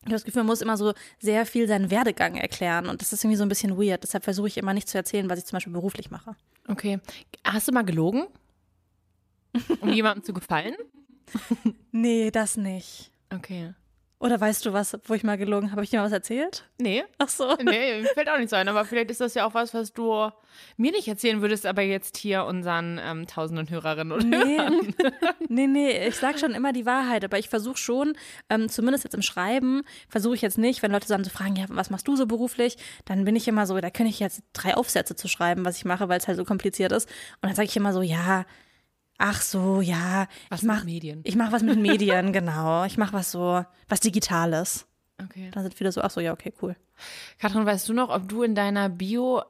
ich 0.00 0.06
habe 0.06 0.14
das 0.14 0.24
Gefühl, 0.24 0.40
man 0.40 0.46
muss 0.46 0.62
immer 0.62 0.78
so 0.78 0.94
sehr 1.18 1.44
viel 1.44 1.68
seinen 1.68 1.90
Werdegang 1.90 2.36
erklären 2.36 2.86
und 2.86 3.02
das 3.02 3.12
ist 3.12 3.24
irgendwie 3.24 3.36
so 3.36 3.42
ein 3.42 3.50
bisschen 3.50 3.76
weird. 3.76 4.04
Deshalb 4.04 4.24
versuche 4.24 4.46
ich 4.48 4.56
immer 4.56 4.72
nicht 4.72 4.88
zu 4.88 4.96
erzählen, 4.96 5.28
was 5.28 5.38
ich 5.38 5.44
zum 5.44 5.56
Beispiel 5.56 5.72
beruflich 5.72 6.10
mache. 6.10 6.34
Okay. 6.66 6.98
Hast 7.44 7.68
du 7.68 7.72
mal 7.72 7.84
gelogen? 7.84 8.26
Um 9.80 9.92
jemandem 9.92 10.24
zu 10.24 10.32
gefallen? 10.32 10.74
Nee, 11.90 12.30
das 12.30 12.56
nicht. 12.56 13.10
Okay. 13.34 13.74
Oder 14.20 14.40
weißt 14.40 14.66
du 14.66 14.72
was, 14.72 14.98
wo 15.04 15.14
ich 15.14 15.22
mal 15.22 15.38
gelogen 15.38 15.66
habe? 15.66 15.76
Habe 15.76 15.84
ich 15.84 15.90
dir 15.90 15.98
mal 15.98 16.06
was 16.06 16.12
erzählt? 16.12 16.64
Nee. 16.78 17.04
Ach 17.18 17.28
so. 17.28 17.54
Nee, 17.62 18.02
mir 18.02 18.08
fällt 18.14 18.28
auch 18.28 18.38
nicht 18.38 18.50
so 18.50 18.56
ein, 18.56 18.66
aber 18.66 18.84
vielleicht 18.84 19.12
ist 19.12 19.20
das 19.20 19.34
ja 19.34 19.46
auch 19.46 19.54
was, 19.54 19.74
was 19.74 19.92
du 19.92 20.30
mir 20.76 20.90
nicht 20.90 21.06
erzählen 21.06 21.40
würdest, 21.40 21.66
aber 21.66 21.82
jetzt 21.82 22.16
hier 22.16 22.44
unseren 22.44 23.00
ähm, 23.00 23.28
tausenden 23.28 23.70
Hörerinnen 23.70 24.12
und 24.12 24.34
Hörern. 24.34 24.94
Nee, 24.98 25.12
nee, 25.48 25.66
nee, 25.68 26.08
ich 26.08 26.16
sag 26.16 26.40
schon 26.40 26.50
immer 26.50 26.72
die 26.72 26.84
Wahrheit, 26.84 27.24
aber 27.24 27.38
ich 27.38 27.48
versuche 27.48 27.76
schon, 27.76 28.14
ähm, 28.50 28.68
zumindest 28.68 29.04
jetzt 29.04 29.14
im 29.14 29.22
Schreiben, 29.22 29.82
versuche 30.08 30.34
ich 30.34 30.42
jetzt 30.42 30.58
nicht, 30.58 30.82
wenn 30.82 30.90
Leute 30.90 31.06
dann 31.06 31.22
so 31.22 31.30
fragen, 31.30 31.54
ja, 31.54 31.66
was 31.68 31.90
machst 31.90 32.08
du 32.08 32.16
so 32.16 32.26
beruflich, 32.26 32.76
dann 33.04 33.24
bin 33.24 33.36
ich 33.36 33.46
immer 33.46 33.66
so, 33.66 33.78
da 33.80 33.90
könnte 33.90 34.10
ich 34.10 34.18
jetzt 34.18 34.42
drei 34.52 34.74
Aufsätze 34.74 35.14
zu 35.14 35.28
schreiben, 35.28 35.64
was 35.64 35.76
ich 35.76 35.84
mache, 35.84 36.08
weil 36.08 36.18
es 36.18 36.26
halt 36.26 36.38
so 36.38 36.44
kompliziert 36.44 36.90
ist. 36.90 37.08
Und 37.40 37.50
dann 37.50 37.54
sage 37.54 37.68
ich 37.68 37.76
immer 37.76 37.92
so, 37.92 38.02
ja, 38.02 38.46
ach 39.18 39.42
so, 39.42 39.80
ja, 39.80 40.26
Was 40.48 40.62
ich 40.62 40.66
mach, 40.66 40.76
mit 40.78 40.84
Medien. 40.86 41.20
ich 41.24 41.36
mache 41.36 41.52
was 41.52 41.62
mit 41.62 41.78
Medien, 41.80 42.32
genau. 42.32 42.84
Ich 42.84 42.96
mache 42.96 43.12
was 43.12 43.30
so, 43.32 43.64
was 43.88 44.00
Digitales. 44.00 44.86
Okay. 45.22 45.50
Dann 45.52 45.64
sind 45.64 45.74
viele 45.74 45.90
so, 45.92 46.00
ach 46.00 46.10
so, 46.10 46.20
ja, 46.20 46.32
okay, 46.32 46.52
cool. 46.62 46.76
Katrin, 47.38 47.66
weißt 47.66 47.88
du 47.88 47.92
noch, 47.92 48.08
ob 48.08 48.28
du 48.28 48.42
in 48.42 48.54
deiner 48.54 48.88
Bio 48.88 49.42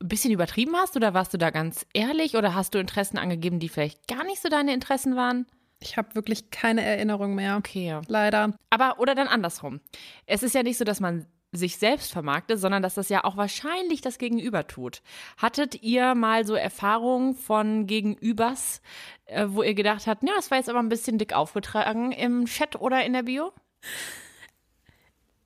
ein 0.00 0.08
bisschen 0.08 0.32
übertrieben 0.32 0.76
hast 0.76 0.96
oder 0.96 1.12
warst 1.14 1.34
du 1.34 1.38
da 1.38 1.50
ganz 1.50 1.84
ehrlich 1.92 2.36
oder 2.36 2.54
hast 2.54 2.74
du 2.74 2.78
Interessen 2.78 3.18
angegeben, 3.18 3.58
die 3.58 3.68
vielleicht 3.68 4.06
gar 4.06 4.24
nicht 4.24 4.40
so 4.40 4.48
deine 4.48 4.72
Interessen 4.72 5.16
waren? 5.16 5.46
Ich 5.80 5.96
habe 5.96 6.14
wirklich 6.14 6.50
keine 6.50 6.82
Erinnerung 6.82 7.34
mehr. 7.34 7.56
Okay. 7.56 8.00
Leider. 8.06 8.54
Aber, 8.70 8.98
oder 9.00 9.14
dann 9.14 9.28
andersrum. 9.28 9.80
Es 10.26 10.42
ist 10.42 10.54
ja 10.54 10.62
nicht 10.62 10.78
so, 10.78 10.84
dass 10.84 11.00
man 11.00 11.26
sich 11.52 11.78
selbst 11.78 12.12
vermarktet, 12.12 12.58
sondern 12.58 12.82
dass 12.82 12.94
das 12.94 13.08
ja 13.08 13.24
auch 13.24 13.36
wahrscheinlich 13.36 14.00
das 14.00 14.18
Gegenüber 14.18 14.66
tut. 14.66 15.02
Hattet 15.38 15.82
ihr 15.82 16.14
mal 16.14 16.44
so 16.46 16.54
Erfahrungen 16.54 17.34
von 17.34 17.86
Gegenübers, 17.86 18.82
äh, 19.26 19.46
wo 19.48 19.62
ihr 19.62 19.74
gedacht 19.74 20.06
habt, 20.06 20.22
ja, 20.22 20.34
das 20.36 20.50
war 20.50 20.58
jetzt 20.58 20.68
aber 20.68 20.80
ein 20.80 20.88
bisschen 20.90 21.18
dick 21.18 21.32
aufgetragen 21.32 22.12
im 22.12 22.44
Chat 22.46 22.76
oder 22.76 23.04
in 23.04 23.14
der 23.14 23.22
Bio? 23.22 23.52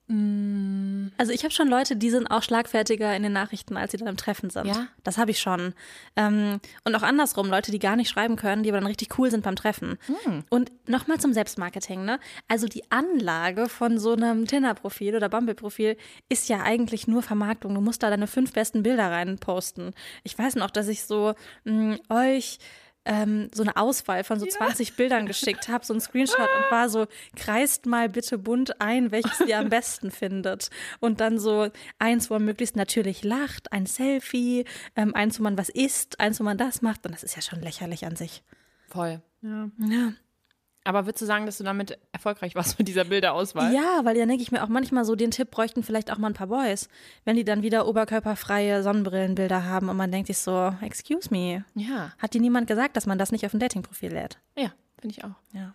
Also 0.09 1.31
ich 1.31 1.43
habe 1.43 1.53
schon 1.53 1.69
Leute, 1.69 1.95
die 1.95 2.09
sind 2.09 2.27
auch 2.27 2.43
schlagfertiger 2.43 3.15
in 3.15 3.23
den 3.23 3.31
Nachrichten, 3.31 3.77
als 3.77 3.91
sie 3.91 3.97
dann 3.97 4.09
im 4.09 4.17
Treffen 4.17 4.49
sind. 4.49 4.67
Ja? 4.67 4.87
Das 5.03 5.17
habe 5.17 5.31
ich 5.31 5.39
schon. 5.39 5.73
Ähm, 6.17 6.59
und 6.83 6.95
auch 6.95 7.03
andersrum, 7.03 7.49
Leute, 7.49 7.71
die 7.71 7.79
gar 7.79 7.95
nicht 7.95 8.09
schreiben 8.09 8.35
können, 8.35 8.63
die 8.63 8.69
aber 8.69 8.79
dann 8.79 8.87
richtig 8.87 9.17
cool 9.17 9.31
sind 9.31 9.43
beim 9.43 9.55
Treffen. 9.55 9.97
Und 10.49 10.71
nochmal 10.87 11.19
zum 11.19 11.31
Selbstmarketing, 11.33 12.03
ne? 12.03 12.19
Also 12.49 12.67
die 12.67 12.83
Anlage 12.91 13.69
von 13.69 13.97
so 13.97 14.11
einem 14.11 14.45
Tinder-Profil 14.45 15.15
oder 15.15 15.29
Bumble-Profil 15.29 15.95
ist 16.27 16.49
ja 16.49 16.61
eigentlich 16.61 17.07
nur 17.07 17.21
Vermarktung. 17.23 17.73
Du 17.73 17.81
musst 17.81 18.03
da 18.03 18.09
deine 18.09 18.27
fünf 18.27 18.51
besten 18.51 18.83
Bilder 18.83 19.09
rein 19.09 19.39
posten. 19.39 19.93
Ich 20.23 20.37
weiß 20.37 20.55
noch, 20.55 20.69
dass 20.69 20.89
ich 20.89 21.05
so 21.05 21.33
mh, 21.63 21.97
euch 22.09 22.59
ähm, 23.05 23.49
so 23.53 23.63
eine 23.63 23.75
Auswahl 23.75 24.23
von 24.23 24.39
so 24.39 24.45
20 24.45 24.95
Bildern 24.95 25.25
geschickt 25.25 25.67
habe, 25.67 25.85
so 25.85 25.93
ein 25.93 26.01
Screenshot 26.01 26.39
und 26.39 26.71
war 26.71 26.89
so, 26.89 27.07
kreist 27.35 27.85
mal 27.85 28.09
bitte 28.09 28.37
bunt 28.37 28.81
ein, 28.81 29.11
welches 29.11 29.39
ihr 29.41 29.59
am 29.59 29.69
besten 29.69 30.11
findet. 30.11 30.69
Und 30.99 31.19
dann 31.19 31.39
so 31.39 31.69
eins, 31.99 32.29
wo 32.29 32.35
man 32.35 32.45
möglichst 32.45 32.75
natürlich 32.75 33.23
lacht, 33.23 33.71
ein 33.71 33.85
Selfie, 33.85 34.65
ähm, 34.95 35.13
eins, 35.15 35.39
wo 35.39 35.43
man 35.43 35.57
was 35.57 35.69
isst, 35.69 36.19
eins, 36.19 36.39
wo 36.39 36.43
man 36.43 36.57
das 36.57 36.81
macht. 36.81 37.05
Und 37.05 37.13
das 37.13 37.23
ist 37.23 37.35
ja 37.35 37.41
schon 37.41 37.61
lächerlich 37.61 38.05
an 38.05 38.15
sich. 38.15 38.43
Voll. 38.89 39.21
Ja. 39.41 39.69
Ja. 39.79 40.13
Aber 40.85 41.05
würdest 41.05 41.21
du 41.21 41.25
sagen, 41.25 41.45
dass 41.45 41.57
du 41.57 41.63
damit 41.63 41.97
erfolgreich 42.11 42.55
warst 42.55 42.77
mit 42.77 42.87
dieser 42.87 43.05
Bilderauswahl? 43.05 43.73
Ja, 43.73 44.01
weil 44.03 44.15
dann 44.15 44.27
denke 44.27 44.43
ich 44.43 44.51
mir 44.51 44.63
auch 44.63 44.67
manchmal 44.67 45.05
so, 45.05 45.15
den 45.15 45.31
Tipp 45.31 45.49
bräuchten 45.51 45.83
vielleicht 45.83 46.11
auch 46.11 46.17
mal 46.17 46.27
ein 46.27 46.33
paar 46.33 46.47
Boys, 46.47 46.89
wenn 47.25 47.35
die 47.35 47.45
dann 47.45 47.63
wieder 47.63 47.87
oberkörperfreie 47.87 48.83
Sonnenbrillenbilder 48.83 49.65
haben 49.65 49.89
und 49.89 49.97
man 49.97 50.11
denkt 50.11 50.27
sich 50.27 50.37
so, 50.39 50.73
excuse 50.81 51.29
me, 51.31 51.63
Ja, 51.75 52.11
hat 52.19 52.33
dir 52.33 52.41
niemand 52.41 52.67
gesagt, 52.67 52.97
dass 52.97 53.05
man 53.05 53.17
das 53.17 53.31
nicht 53.31 53.45
auf 53.45 53.53
ein 53.53 53.59
Datingprofil 53.59 54.11
lädt? 54.11 54.37
ja 54.57 54.71
finde 54.99 55.17
ich 55.17 55.23
auch. 55.25 55.35
Ja. 55.51 55.73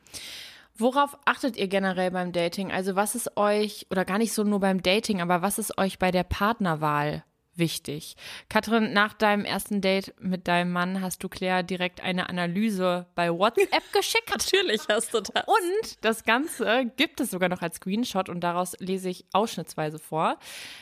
Worauf 0.78 1.18
achtet 1.26 1.56
ihr 1.58 1.68
generell 1.68 2.10
beim 2.12 2.32
Dating? 2.32 2.72
Also 2.72 2.96
was 2.96 3.14
ist 3.14 3.36
euch, 3.36 3.86
oder 3.90 4.04
gar 4.06 4.16
nicht 4.18 4.32
so 4.32 4.42
nur 4.42 4.60
beim 4.60 4.82
Dating, 4.82 5.20
aber 5.20 5.42
was 5.42 5.58
ist 5.58 5.76
euch 5.76 5.98
bei 5.98 6.10
der 6.10 6.22
Partnerwahl 6.22 7.24
wichtig? 7.58 8.16
Katrin, 8.48 8.92
nach 8.92 9.14
deinem 9.14 9.44
ersten 9.44 9.80
Date 9.80 10.14
mit 10.20 10.48
deinem 10.48 10.72
Mann 10.72 11.00
hast 11.00 11.22
du 11.22 11.28
Claire 11.28 11.62
direkt 11.62 12.02
eine 12.02 12.28
Analyse 12.28 13.06
bei 13.14 13.30
WhatsApp 13.30 13.82
geschickt. 13.92 14.30
Natürlich 14.30 14.82
hast 14.88 15.12
du 15.14 15.20
das. 15.20 15.44
Und 15.46 15.98
das 16.02 16.24
Ganze 16.24 16.86
gibt 16.96 17.20
es 17.20 17.30
sogar 17.30 17.48
noch 17.48 17.62
als 17.62 17.76
Screenshot 17.76 18.28
und 18.28 18.40
daraus 18.40 18.76
lese 18.78 19.08
ich 19.08 19.26
ausschnittsweise 19.32 19.98
vor. 19.98 20.38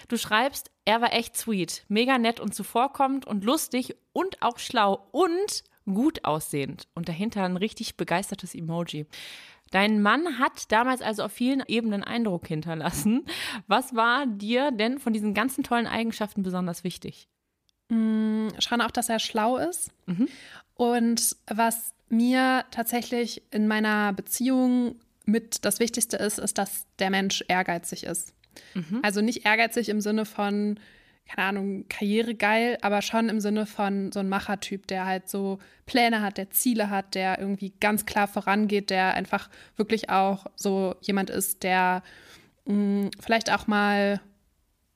Du 0.09 0.17
schreibst, 0.17 0.71
er 0.85 1.01
war 1.01 1.12
echt 1.12 1.37
sweet, 1.37 1.85
mega 1.89 2.19
nett 2.19 2.41
und 2.41 2.55
zuvorkommend 2.55 3.27
und 3.27 3.45
lustig 3.45 3.97
und 4.12 4.43
auch 4.43 4.59
schlau 4.59 5.09
und 5.12 5.65
gut 5.87 6.25
aussehend. 6.25 6.89
Und 6.95 7.09
dahinter 7.09 7.45
ein 7.45 7.57
richtig 7.57 7.97
begeistertes 7.97 8.55
Emoji. 8.55 9.07
Dein 9.71 10.01
Mann 10.01 10.39
hat 10.39 10.71
damals 10.71 11.03
also 11.03 11.25
auf 11.25 11.33
vielen 11.33 11.63
Ebenen 11.67 12.05
Eindruck 12.05 12.47
hinterlassen. 12.47 13.27
Was 13.67 13.95
war 13.95 14.27
dir 14.27 14.71
denn 14.71 14.99
von 14.99 15.13
diesen 15.13 15.35
ganzen 15.35 15.65
tollen 15.65 15.87
Eigenschaften 15.87 16.43
besonders 16.43 16.85
wichtig? 16.85 17.29
Schon 17.89 18.81
auch, 18.81 18.91
dass 18.91 19.09
er 19.09 19.19
schlau 19.19 19.59
ist. 19.59 19.93
Und 20.75 21.37
was 21.47 21.95
mir 22.09 22.65
tatsächlich 22.71 23.43
in 23.51 23.67
meiner 23.67 24.13
Beziehung 24.13 24.97
mit 25.25 25.65
das 25.65 25.81
Wichtigste 25.81 26.17
ist, 26.17 26.39
ist, 26.39 26.59
dass 26.59 26.87
der 26.99 27.11
Mensch 27.11 27.45
ehrgeizig 27.49 28.05
ist. 28.05 28.35
Also 29.03 29.21
nicht 29.21 29.45
ehrgeizig 29.45 29.89
im 29.89 30.01
Sinne 30.01 30.25
von, 30.25 30.79
keine 31.29 31.49
Ahnung, 31.49 31.89
karrieregeil, 31.89 32.79
aber 32.83 33.03
schon 33.03 33.29
im 33.29 33.41
Sinne 33.41 33.67
von 33.67 34.12
so 34.12 34.21
ein 34.21 34.29
Machertyp, 34.29 34.87
der 34.87 35.07
halt 35.07 35.29
so 35.29 35.59
Pläne 35.85 36.23
hat, 36.23 36.39
der 36.39 36.51
Ziele 36.51 36.89
hat, 36.89 37.15
der 37.15 37.39
irgendwie 37.39 37.73
ganz 37.81 38.07
klar 38.07 38.29
vorangeht, 38.29 38.91
der 38.91 39.15
einfach 39.15 39.51
wirklich 39.77 40.09
auch 40.11 40.47
so 40.55 40.95
jemand 41.01 41.31
ist, 41.31 41.62
der 41.62 42.03
mh, 42.67 43.11
vielleicht 43.19 43.53
auch 43.53 43.67
mal, 43.67 44.21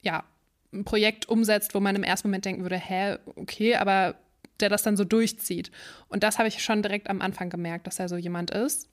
ja, 0.03 0.25
ein 0.73 0.85
Projekt 0.85 1.29
umsetzt, 1.29 1.75
wo 1.75 1.81
man 1.81 1.97
im 1.97 2.05
ersten 2.05 2.29
Moment 2.29 2.45
denken 2.45 2.63
würde, 2.63 2.77
hä, 2.77 3.17
okay, 3.35 3.75
aber 3.75 4.15
der 4.61 4.69
das 4.69 4.83
dann 4.83 4.97
so 4.97 5.05
durchzieht. 5.05 5.73
Und 6.09 6.23
das 6.23 6.39
habe 6.39 6.49
ich 6.49 6.63
schon 6.63 6.83
direkt 6.83 7.11
am 7.11 7.23
Anfang 7.23 7.51
gemerkt, 7.51 7.87
dass 7.87 7.99
er 7.99 8.09
so 8.09 8.17
jemand 8.17 8.53
ist. 8.53 8.89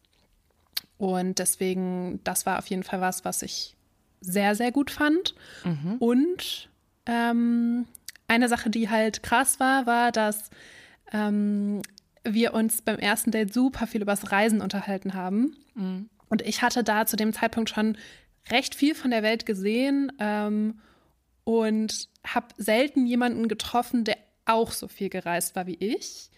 Und 0.97 1.37
deswegen, 1.37 2.19
das 2.23 2.47
war 2.47 2.57
auf 2.57 2.67
jeden 2.67 2.83
Fall 2.83 3.01
was, 3.01 3.25
was 3.25 3.43
ich 3.43 3.75
sehr, 4.21 4.55
sehr 4.55 4.71
gut 4.71 4.89
fand. 4.89 5.35
Und 5.99 6.69
ähm, 7.07 7.85
eine 8.27 8.49
Sache, 8.49 8.69
die 8.69 8.89
halt 8.89 9.23
krass 9.23 9.59
war, 9.59 9.85
war, 9.85 10.11
dass 10.11 10.49
ähm, 11.11 11.81
wir 12.23 12.53
uns 12.53 12.81
beim 12.81 12.99
ersten 12.99 13.31
Date 13.31 13.53
super 13.53 13.87
viel 13.87 14.01
übers 14.01 14.31
Reisen 14.31 14.61
unterhalten 14.61 15.13
haben. 15.13 15.55
Und 16.29 16.41
ich 16.41 16.61
hatte 16.61 16.83
da 16.83 17.05
zu 17.05 17.15
dem 17.15 17.33
Zeitpunkt 17.33 17.69
schon 17.69 17.97
recht 18.49 18.75
viel 18.75 18.95
von 18.95 19.11
der 19.11 19.23
Welt 19.23 19.45
gesehen 19.45 20.11
ähm, 20.19 20.79
und 21.43 22.09
habe 22.25 22.47
selten 22.57 23.05
jemanden 23.05 23.47
getroffen, 23.47 24.03
der 24.03 24.17
auch 24.45 24.71
so 24.71 24.87
viel 24.87 25.09
gereist 25.09 25.55
war 25.55 25.67
wie 25.67 25.77
ich. 25.79 26.29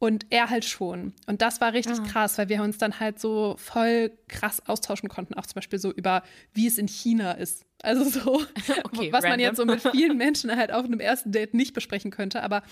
Und 0.00 0.26
er 0.30 0.50
halt 0.50 0.64
schon. 0.64 1.14
Und 1.26 1.40
das 1.40 1.60
war 1.60 1.72
richtig 1.72 2.02
krass, 2.04 2.36
weil 2.36 2.48
wir 2.48 2.62
uns 2.62 2.76
dann 2.78 3.00
halt 3.00 3.18
so 3.20 3.54
voll 3.58 4.10
krass 4.28 4.60
austauschen 4.66 5.08
konnten, 5.08 5.34
auch 5.34 5.46
zum 5.46 5.54
Beispiel 5.54 5.78
so 5.78 5.92
über, 5.92 6.22
wie 6.52 6.66
es 6.66 6.76
in 6.78 6.88
China 6.88 7.32
ist. 7.32 7.64
Also 7.82 8.04
so, 8.04 8.42
Okay, 8.84 9.12
was 9.12 9.22
man 9.22 9.32
random. 9.32 9.40
jetzt 9.40 9.56
so 9.56 9.64
mit 9.64 9.80
vielen 9.92 10.18
Menschen 10.18 10.54
halt 10.56 10.72
auf 10.72 10.84
einem 10.84 11.00
ersten 11.00 11.32
Date 11.32 11.54
nicht 11.54 11.74
besprechen 11.74 12.10
könnte. 12.10 12.42
Aber 12.42 12.62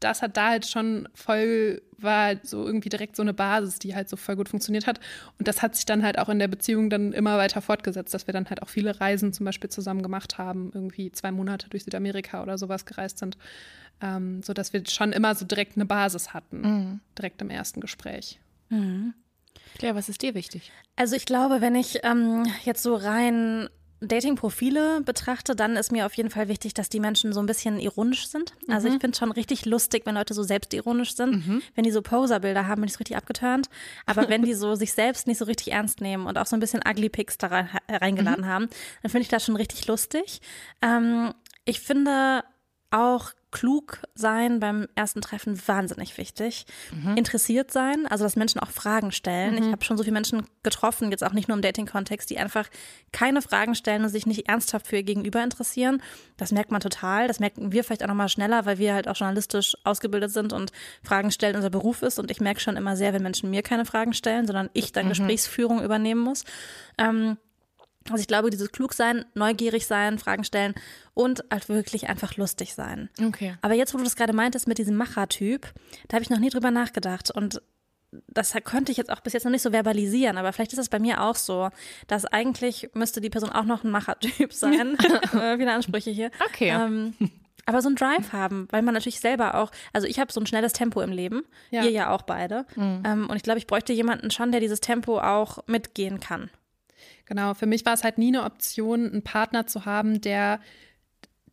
das 0.00 0.22
hat 0.22 0.36
da 0.36 0.50
halt 0.50 0.66
schon 0.66 1.08
voll, 1.14 1.82
war 1.98 2.36
so 2.42 2.64
irgendwie 2.64 2.88
direkt 2.88 3.16
so 3.16 3.22
eine 3.22 3.34
Basis, 3.34 3.78
die 3.80 3.94
halt 3.94 4.08
so 4.08 4.16
voll 4.16 4.36
gut 4.36 4.48
funktioniert 4.48 4.86
hat. 4.86 5.00
Und 5.38 5.48
das 5.48 5.60
hat 5.62 5.74
sich 5.74 5.84
dann 5.84 6.02
halt 6.04 6.18
auch 6.18 6.28
in 6.28 6.38
der 6.38 6.48
Beziehung 6.48 6.88
dann 6.90 7.12
immer 7.12 7.36
weiter 7.38 7.60
fortgesetzt, 7.60 8.14
dass 8.14 8.26
wir 8.26 8.32
dann 8.32 8.48
halt 8.48 8.62
auch 8.62 8.68
viele 8.68 9.00
Reisen 9.00 9.32
zum 9.32 9.44
Beispiel 9.44 9.68
zusammen 9.70 10.02
gemacht 10.02 10.38
haben, 10.38 10.70
irgendwie 10.72 11.10
zwei 11.12 11.32
Monate 11.32 11.68
durch 11.68 11.84
Südamerika 11.84 12.42
oder 12.42 12.56
sowas 12.56 12.86
gereist 12.86 13.18
sind. 13.18 13.36
Ähm, 14.00 14.42
so 14.42 14.52
dass 14.52 14.72
wir 14.72 14.82
schon 14.86 15.12
immer 15.12 15.34
so 15.34 15.44
direkt 15.44 15.76
eine 15.76 15.86
Basis 15.86 16.32
hatten, 16.32 17.00
direkt 17.16 17.42
im 17.42 17.50
ersten 17.50 17.80
Gespräch. 17.80 18.38
Claire, 19.78 19.94
was 19.94 20.08
ist 20.08 20.22
dir 20.22 20.34
wichtig? 20.34 20.70
Also 20.96 21.16
ich 21.16 21.26
glaube, 21.26 21.60
wenn 21.60 21.74
ich 21.74 22.00
ähm, 22.04 22.46
jetzt 22.64 22.82
so 22.82 22.94
rein 22.94 23.68
Dating-Profile 24.00 25.00
betrachte, 25.04 25.56
dann 25.56 25.76
ist 25.76 25.90
mir 25.90 26.06
auf 26.06 26.14
jeden 26.14 26.30
Fall 26.30 26.46
wichtig, 26.48 26.72
dass 26.74 26.88
die 26.88 27.00
Menschen 27.00 27.32
so 27.32 27.40
ein 27.40 27.46
bisschen 27.46 27.80
ironisch 27.80 28.28
sind. 28.28 28.54
Also 28.68 28.86
ich 28.86 29.00
finde 29.00 29.10
es 29.10 29.18
schon 29.18 29.32
richtig 29.32 29.66
lustig, 29.66 30.06
wenn 30.06 30.14
Leute 30.14 30.34
so 30.34 30.44
selbstironisch 30.44 31.16
sind. 31.16 31.44
Wenn 31.74 31.84
die 31.84 31.90
so 31.90 32.00
Poser-Bilder 32.00 32.68
haben, 32.68 32.80
bin 32.80 32.86
ich 32.88 32.92
so 32.92 32.98
richtig 32.98 33.16
abgeturnt. 33.16 33.68
Aber 34.06 34.28
wenn 34.28 34.42
die 34.42 34.54
so 34.54 34.76
sich 34.76 34.92
selbst 34.92 35.26
nicht 35.26 35.38
so 35.38 35.46
richtig 35.46 35.72
ernst 35.72 36.00
nehmen 36.00 36.26
und 36.26 36.38
auch 36.38 36.46
so 36.46 36.54
ein 36.54 36.60
bisschen 36.60 36.80
Ugly 36.88 37.08
Pics 37.08 37.38
da 37.38 37.48
rein, 37.48 37.68
reingeladen 37.88 38.46
haben, 38.46 38.68
dann 39.02 39.10
finde 39.10 39.22
ich 39.22 39.28
das 39.28 39.44
schon 39.44 39.56
richtig 39.56 39.86
lustig. 39.88 40.40
Ähm, 40.80 41.34
ich 41.64 41.80
finde 41.80 42.44
auch 42.90 43.32
klug 43.50 44.00
sein 44.14 44.60
beim 44.60 44.88
ersten 44.94 45.22
Treffen 45.22 45.58
wahnsinnig 45.66 46.18
wichtig. 46.18 46.66
Interessiert 47.16 47.70
sein, 47.70 48.06
also 48.06 48.24
dass 48.24 48.36
Menschen 48.36 48.60
auch 48.60 48.70
Fragen 48.70 49.10
stellen. 49.10 49.56
Ich 49.56 49.72
habe 49.72 49.84
schon 49.84 49.96
so 49.96 50.04
viele 50.04 50.12
Menschen 50.12 50.42
getroffen, 50.62 51.10
jetzt 51.10 51.24
auch 51.24 51.32
nicht 51.32 51.48
nur 51.48 51.56
im 51.56 51.62
Dating-Kontext, 51.62 52.28
die 52.28 52.38
einfach 52.38 52.68
keine 53.10 53.40
Fragen 53.40 53.74
stellen 53.74 54.02
und 54.02 54.10
sich 54.10 54.26
nicht 54.26 54.48
ernsthaft 54.48 54.86
für 54.86 54.96
ihr 54.96 55.02
Gegenüber 55.02 55.42
interessieren. 55.42 56.02
Das 56.36 56.52
merkt 56.52 56.70
man 56.70 56.80
total. 56.80 57.26
Das 57.26 57.40
merken 57.40 57.72
wir 57.72 57.84
vielleicht 57.84 58.02
auch 58.02 58.08
nochmal 58.08 58.28
schneller, 58.28 58.66
weil 58.66 58.78
wir 58.78 58.92
halt 58.92 59.08
auch 59.08 59.16
journalistisch 59.16 59.76
ausgebildet 59.84 60.30
sind 60.30 60.52
und 60.52 60.72
Fragen 61.02 61.30
stellen 61.30 61.56
unser 61.56 61.70
Beruf 61.70 62.02
ist. 62.02 62.18
Und 62.18 62.30
ich 62.30 62.40
merke 62.40 62.60
schon 62.60 62.76
immer 62.76 62.96
sehr, 62.96 63.14
wenn 63.14 63.22
Menschen 63.22 63.48
mir 63.50 63.62
keine 63.62 63.86
Fragen 63.86 64.12
stellen, 64.12 64.46
sondern 64.46 64.68
ich 64.74 64.92
dann 64.92 65.08
Gesprächsführung 65.08 65.82
übernehmen 65.82 66.20
muss. 66.20 66.44
Ähm, 66.98 67.38
also 68.10 68.20
ich 68.20 68.26
glaube, 68.28 68.50
dieses 68.50 68.72
Klugsein, 68.72 69.24
neugierig 69.34 69.86
sein, 69.86 70.18
Fragen 70.18 70.44
stellen 70.44 70.74
und 71.14 71.44
halt 71.50 71.68
wirklich 71.68 72.08
einfach 72.08 72.36
lustig 72.36 72.74
sein. 72.74 73.08
Okay. 73.24 73.54
Aber 73.62 73.74
jetzt, 73.74 73.94
wo 73.94 73.98
du 73.98 74.04
das 74.04 74.16
gerade 74.16 74.32
meintest 74.32 74.68
mit 74.68 74.78
diesem 74.78 74.96
Macher-Typ, 74.96 75.72
da 76.08 76.14
habe 76.14 76.22
ich 76.22 76.30
noch 76.30 76.38
nie 76.38 76.50
drüber 76.50 76.70
nachgedacht. 76.70 77.30
Und 77.30 77.60
das 78.28 78.54
könnte 78.64 78.90
ich 78.90 78.96
jetzt 78.98 79.10
auch 79.12 79.20
bis 79.20 79.34
jetzt 79.34 79.44
noch 79.44 79.50
nicht 79.50 79.60
so 79.62 79.70
verbalisieren, 79.70 80.38
aber 80.38 80.52
vielleicht 80.54 80.72
ist 80.72 80.78
es 80.78 80.88
bei 80.88 80.98
mir 80.98 81.22
auch 81.22 81.36
so, 81.36 81.68
dass 82.06 82.24
eigentlich 82.24 82.88
müsste 82.94 83.20
die 83.20 83.28
Person 83.30 83.50
auch 83.50 83.64
noch 83.64 83.84
ein 83.84 83.90
Machertyp 83.90 84.52
sein. 84.54 84.96
äh, 85.34 85.56
viele 85.58 85.72
Ansprüche 85.72 86.10
hier. 86.10 86.30
Okay. 86.46 86.70
Ähm, 86.70 87.12
aber 87.66 87.82
so 87.82 87.88
einen 87.88 87.96
Drive 87.96 88.32
haben, 88.32 88.66
weil 88.70 88.80
man 88.80 88.94
natürlich 88.94 89.20
selber 89.20 89.56
auch, 89.56 89.70
also 89.92 90.06
ich 90.06 90.18
habe 90.18 90.32
so 90.32 90.40
ein 90.40 90.46
schnelles 90.46 90.72
Tempo 90.72 91.02
im 91.02 91.10
Leben, 91.12 91.42
Ja. 91.70 91.82
ihr 91.84 91.90
ja 91.90 92.10
auch 92.10 92.22
beide. 92.22 92.64
Ähm, 92.78 93.26
und 93.28 93.36
ich 93.36 93.42
glaube, 93.42 93.58
ich 93.58 93.66
bräuchte 93.66 93.92
jemanden 93.92 94.30
schon, 94.30 94.52
der 94.52 94.60
dieses 94.62 94.80
Tempo 94.80 95.20
auch 95.20 95.58
mitgehen 95.66 96.18
kann. 96.18 96.48
Genau, 97.28 97.52
für 97.54 97.66
mich 97.66 97.84
war 97.84 97.92
es 97.92 98.04
halt 98.04 98.16
nie 98.18 98.28
eine 98.28 98.44
Option, 98.44 99.10
einen 99.10 99.22
Partner 99.22 99.66
zu 99.66 99.84
haben, 99.84 100.20
der, 100.22 100.60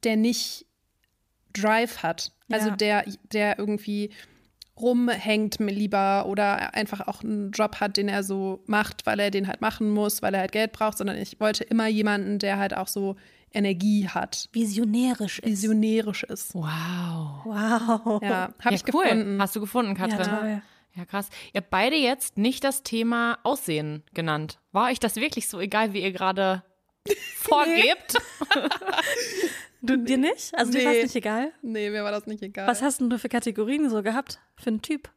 der 0.04 0.16
nicht 0.16 0.66
Drive 1.54 2.02
hat. 2.04 2.32
Also 2.52 2.70
Ja. 2.70 2.76
der, 2.76 3.06
der 3.32 3.60
irgendwie 3.60 4.12
rumhängt 4.78 5.60
mir 5.60 5.72
lieber 5.72 6.26
oder 6.28 6.74
einfach 6.74 7.08
auch 7.08 7.24
einen 7.24 7.52
Job 7.52 7.78
hat, 7.80 7.98
den 7.98 8.10
er 8.10 8.24
so 8.24 8.64
macht, 8.68 9.06
weil 9.06 9.20
er 9.20 9.32
den 9.32 9.48
halt 9.48 9.62
machen 9.62 9.90
muss, 9.90 10.22
weil 10.22 10.34
er 10.34 10.42
halt 10.42 10.52
Geld 10.52 10.74
braucht, 10.74 10.98
sondern 10.98 11.18
ich 11.18 11.40
wollte 11.40 11.64
immer 11.64 11.88
jemanden, 11.88 12.40
der 12.40 12.58
halt 12.58 12.76
auch 12.76 12.88
so 12.88 13.16
Energie 13.54 14.10
hat, 14.10 14.50
Visionärisch 14.52 15.40
ist. 15.40 15.50
visionärisch 15.50 16.24
ist. 16.24 16.54
Wow. 16.56 17.46
Wow. 17.46 18.22
Ja, 18.22 18.50
habe 18.50 18.54
ja, 18.64 18.72
ich 18.72 18.84
cool. 18.94 19.04
gefunden. 19.06 19.42
Hast 19.42 19.56
du 19.56 19.62
gefunden, 19.62 19.96
Ja, 19.98 20.08
Katrin? 20.08 20.28
toll. 20.40 20.62
Ja, 20.96 21.06
krass. 21.06 21.30
Ihr 21.54 21.60
habt 21.62 21.70
beide 21.70 21.96
jetzt 21.96 22.38
nicht 22.38 22.64
das 22.64 22.84
Thema 22.84 23.38
Aussehen 23.44 24.04
genannt. 24.14 24.60
War 24.72 24.90
euch 24.90 25.00
das 25.00 25.18
wirklich 25.18 25.48
so 25.50 25.60
egal, 25.60 25.94
wie 25.94 26.02
ihr 26.02 26.12
gerade 26.14 26.64
vorgebt? 27.36 28.16
Du 29.82 29.98
dir 29.98 30.18
nicht? 30.18 30.54
Also 30.58 30.72
dir 30.72 30.86
war 30.86 30.92
es 30.92 30.98
Nee. 30.98 31.04
nicht 31.04 31.16
egal? 31.16 31.52
Nee, 31.62 31.90
mir 31.90 32.04
war 32.04 32.12
das 32.12 32.26
nicht 32.28 32.42
egal. 32.42 32.68
Was 32.68 32.82
hast 32.82 33.02
denn 33.02 33.10
du 33.10 33.20
für 33.20 33.30
Kategorien 33.30 33.90
so 33.90 34.02
gehabt? 34.04 34.40
Für 34.58 34.68
einen 34.70 34.82
Typ? 34.82 35.10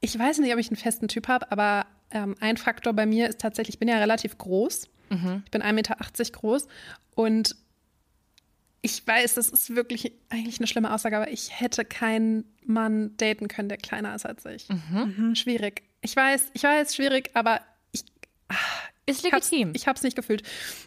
Ich 0.00 0.18
weiß 0.18 0.38
nicht, 0.38 0.52
ob 0.52 0.58
ich 0.58 0.68
einen 0.68 0.76
festen 0.76 1.08
Typ 1.08 1.28
habe, 1.28 1.50
aber 1.50 1.86
ähm, 2.10 2.34
ein 2.40 2.56
Faktor 2.56 2.92
bei 2.92 3.06
mir 3.06 3.28
ist 3.28 3.40
tatsächlich, 3.40 3.76
ich 3.76 3.78
bin 3.78 3.88
ja 3.88 3.98
relativ 3.98 4.36
groß. 4.38 4.88
Ich 5.44 5.50
bin 5.50 5.60
1,80 5.62 5.72
Meter 5.72 5.96
groß 6.30 6.68
und 7.16 7.56
ich 8.82 9.06
weiß, 9.06 9.34
das 9.34 9.48
ist 9.48 9.74
wirklich 9.74 10.12
eigentlich 10.30 10.58
eine 10.58 10.66
schlimme 10.66 10.92
Aussage, 10.92 11.16
aber 11.16 11.30
ich 11.30 11.60
hätte 11.60 11.84
keinen 11.84 12.44
Mann 12.64 13.16
daten 13.18 13.48
können, 13.48 13.68
der 13.68 13.78
kleiner 13.78 14.14
ist 14.14 14.24
als 14.24 14.44
ich. 14.46 14.66
Schwierig. 15.34 15.82
Ich 16.00 16.16
weiß, 16.16 16.50
ich 16.54 16.62
weiß, 16.62 16.94
schwierig, 16.94 17.30
aber 17.34 17.60
ich, 17.92 18.04
Ist 19.06 19.24
ich 19.26 19.32
hab's, 19.32 19.50
legitim. 19.50 19.72
ich 19.74 19.86
hab's 19.86 20.02
nicht 20.02 20.16
gefühlt. 20.16 20.42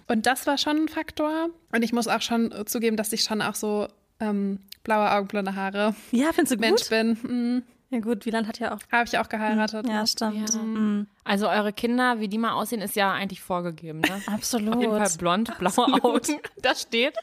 Und 0.08 0.26
das 0.26 0.48
war 0.48 0.58
schon 0.58 0.78
ein 0.86 0.88
Faktor. 0.88 1.50
Und 1.72 1.84
ich 1.84 1.94
muss 1.94 2.08
auch 2.08 2.22
schon 2.22 2.52
zugeben, 2.66 2.98
dass 2.98 3.14
ich 3.14 3.24
schon 3.24 3.42
auch 3.44 3.56
so 3.56 3.88
ähm, 4.20 4.60
blaue 4.84 5.12
Augen, 5.12 5.28
blonde 5.28 5.56
Haare 5.56 5.96
Ja, 6.12 6.34
findest 6.34 6.54
du 6.54 6.58
gut? 6.58 6.62
Mensch 6.66 6.90
bin. 6.90 7.18
Mhm. 7.22 7.64
Ja 7.94 8.00
gut, 8.00 8.26
Wieland 8.26 8.48
hat 8.48 8.58
ja 8.58 8.74
auch. 8.74 8.80
Habe 8.92 9.06
ich 9.06 9.20
auch 9.20 9.30
geheiratet. 9.30 9.88
Ja, 9.88 10.08
stimmt. 10.08 10.50
Ja. 10.50 10.60
Mhm. 10.60 11.06
Also 11.24 11.48
eure 11.48 11.72
Kinder, 11.72 12.20
wie 12.20 12.28
die 12.28 12.40
mal 12.40 12.54
aussehen, 12.54 12.82
ist 12.82 12.96
ja 12.96 13.12
eigentlich 13.12 13.40
vorgegeben, 13.40 14.00
ne? 14.00 14.20
Absolut. 14.26 14.74
Auf 14.76 14.82
jeden 14.82 14.98
Fall 14.98 15.12
blond, 15.20 15.56
blaue 15.60 16.04
Augen. 16.04 16.40
Das 16.64 16.82
steht. 16.82 17.14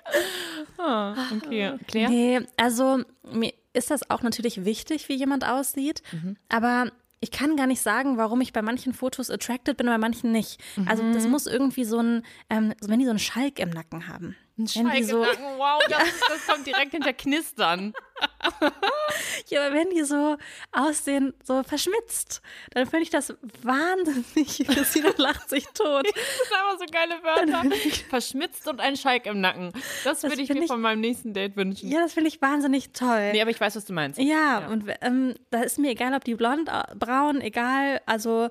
Ah, 0.78 1.16
okay. 1.37 1.74
Claire? 1.88 2.09
Nee, 2.09 2.40
also 2.56 3.02
mir 3.33 3.52
ist 3.72 3.90
das 3.90 4.09
auch 4.11 4.22
natürlich 4.22 4.64
wichtig, 4.64 5.09
wie 5.09 5.14
jemand 5.14 5.44
aussieht, 5.44 6.02
aber 6.48 6.92
ich 7.20 7.30
kann 7.33 7.56
gar 7.56 7.66
nicht 7.66 7.80
sagen, 7.80 8.16
warum 8.16 8.40
ich 8.40 8.52
bei 8.52 8.62
manchen 8.62 8.92
Fotos 8.92 9.28
attracted 9.28 9.76
bin 9.76 9.88
und 9.88 9.94
bei 9.94 9.98
manchen 9.98 10.30
nicht. 10.30 10.61
Also 10.87 11.02
das 11.12 11.26
muss 11.26 11.46
irgendwie 11.46 11.85
so 11.85 11.98
ein, 11.98 12.22
ähm, 12.48 12.74
wenn 12.80 12.98
die 12.98 13.04
so 13.04 13.11
einen 13.11 13.18
Schalk 13.18 13.59
im 13.59 13.70
Nacken 13.70 14.06
haben. 14.09 14.37
Ein 14.62 14.90
die 14.96 15.03
so, 15.05 15.25
Schweigenacken, 15.25 15.59
wow, 15.59 15.83
das, 15.88 16.03
das 16.29 16.46
kommt 16.46 16.66
direkt 16.66 16.92
hinter 16.92 17.12
Knistern. 17.12 17.92
ja, 19.49 19.66
aber 19.66 19.75
wenn 19.75 19.90
die 19.90 20.03
so 20.05 20.37
aussehen, 20.73 21.35
so 21.44 21.62
verschmitzt, 21.62 22.42
dann 22.73 22.87
finde 22.87 23.05
ich 23.05 23.11
das 23.11 23.35
wahnsinnig. 23.62 24.66
Christina 24.68 25.11
lacht 25.16 25.49
sich 25.49 25.64
tot. 25.68 26.07
Das 26.07 26.14
sind 26.14 26.57
einfach 26.57 26.79
so 26.79 26.87
geile 26.90 27.23
Wörter. 27.23 27.77
Verschmitzt 28.09 28.68
und 28.68 28.81
ein 28.81 28.96
Schalk 28.96 29.27
im 29.27 29.40
Nacken. 29.40 29.73
Das, 30.05 30.23
würde 30.23 30.40
ich 30.40 30.49
mir 30.49 30.62
ich- 30.62 30.66
von 30.66 30.81
meinem 30.81 31.01
nächsten 31.01 31.33
Date 31.33 31.57
wünschen. 31.57 31.88
Ja, 31.90 32.01
das 32.01 32.12
finde 32.12 32.29
ich 32.29 32.40
wahnsinnig 32.42 32.92
toll. 32.92 33.33
Nee, 33.33 33.40
aber 33.40 33.51
ich 33.51 33.61
weiß, 33.61 33.77
was 33.77 33.85
du 33.85 33.92
meinst. 33.92 34.18
Ja, 34.20 34.68
und 34.68 34.85
ähm, 35.01 35.35
da 35.51 35.62
ist 35.62 35.79
mir 35.79 35.90
egal, 35.90 36.14
ob 36.14 36.25
die 36.25 36.35
blond, 36.35 36.68
äh, 36.68 36.94
braun, 36.96 37.40
egal. 37.40 38.01
Also, 38.07 38.49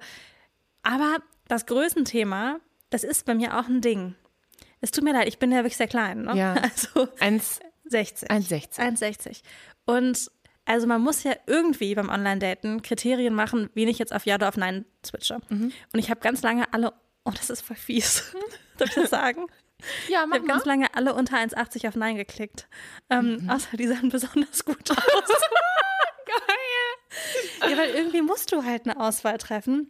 aber 0.83 1.17
das 1.47 1.65
Größenthema, 1.65 2.59
das 2.89 3.03
ist 3.03 3.25
bei 3.25 3.35
mir 3.35 3.57
auch 3.57 3.67
ein 3.67 3.81
Ding. 3.81 4.15
Es 4.81 4.91
tut 4.91 5.03
mir 5.03 5.13
leid, 5.13 5.27
ich 5.27 5.39
bin 5.39 5.51
ja 5.51 5.57
wirklich 5.59 5.77
sehr 5.77 5.87
klein. 5.87 6.23
Ne? 6.23 6.35
Ja. 6.37 6.53
Also 6.61 7.05
1,60. 7.19 7.59
60. 7.85 8.29
1,60. 8.29 8.79
1,60. 8.79 9.41
Und 9.85 10.31
also 10.65 10.85
man 10.87 11.01
muss 11.01 11.23
ja 11.23 11.33
irgendwie 11.47 11.95
beim 11.95 12.09
Online-Daten 12.09 12.81
Kriterien 12.83 13.33
machen, 13.33 13.69
wen 13.73 13.87
ich 13.87 13.97
jetzt 13.97 14.13
auf 14.13 14.25
Ja 14.25 14.35
oder 14.35 14.47
auf 14.49 14.57
Nein 14.57 14.85
switche. 15.05 15.39
Mhm. 15.49 15.71
Und 15.93 15.99
ich 15.99 16.09
habe 16.11 16.19
ganz 16.19 16.43
lange 16.43 16.71
alle, 16.73 16.93
oh, 17.25 17.31
das 17.31 17.49
ist 17.49 17.61
voll 17.61 17.75
fies. 17.75 18.31
Darf 18.77 18.89
ich 18.89 18.95
das 18.95 19.09
sagen? 19.09 19.47
Ja, 20.09 20.21
Ich 20.23 20.27
mach 20.27 20.35
habe 20.37 20.47
ganz 20.47 20.65
lange 20.65 20.93
alle 20.93 21.13
unter 21.15 21.37
1,80 21.37 21.87
auf 21.87 21.95
Nein 21.95 22.15
geklickt. 22.17 22.67
Ähm, 23.09 23.37
Mhm. 23.41 23.49
Außer 23.49 23.75
die 23.77 23.87
sahen 23.87 24.09
besonders 24.09 24.63
gut 24.63 24.91
aus. 24.91 24.97
Geil. 26.25 27.71
Ja, 27.71 27.77
weil 27.77 27.89
irgendwie 27.89 28.21
musst 28.21 28.51
du 28.51 28.63
halt 28.63 28.85
eine 28.87 28.99
Auswahl 28.99 29.37
treffen. 29.37 29.89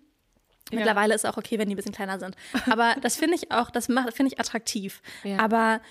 Mittlerweile 0.71 1.15
ist 1.15 1.25
auch 1.25 1.37
okay, 1.37 1.57
wenn 1.59 1.67
die 1.67 1.75
ein 1.75 1.77
bisschen 1.77 1.93
kleiner 1.93 2.19
sind. 2.19 2.35
Aber 2.69 2.95
das 3.01 3.15
finde 3.15 3.35
ich 3.35 3.51
auch, 3.51 3.69
das 3.69 3.89
macht, 3.89 4.13
finde 4.13 4.33
ich 4.33 4.39
attraktiv. 4.39 5.01
Ja. 5.23 5.39
Aber 5.39 5.81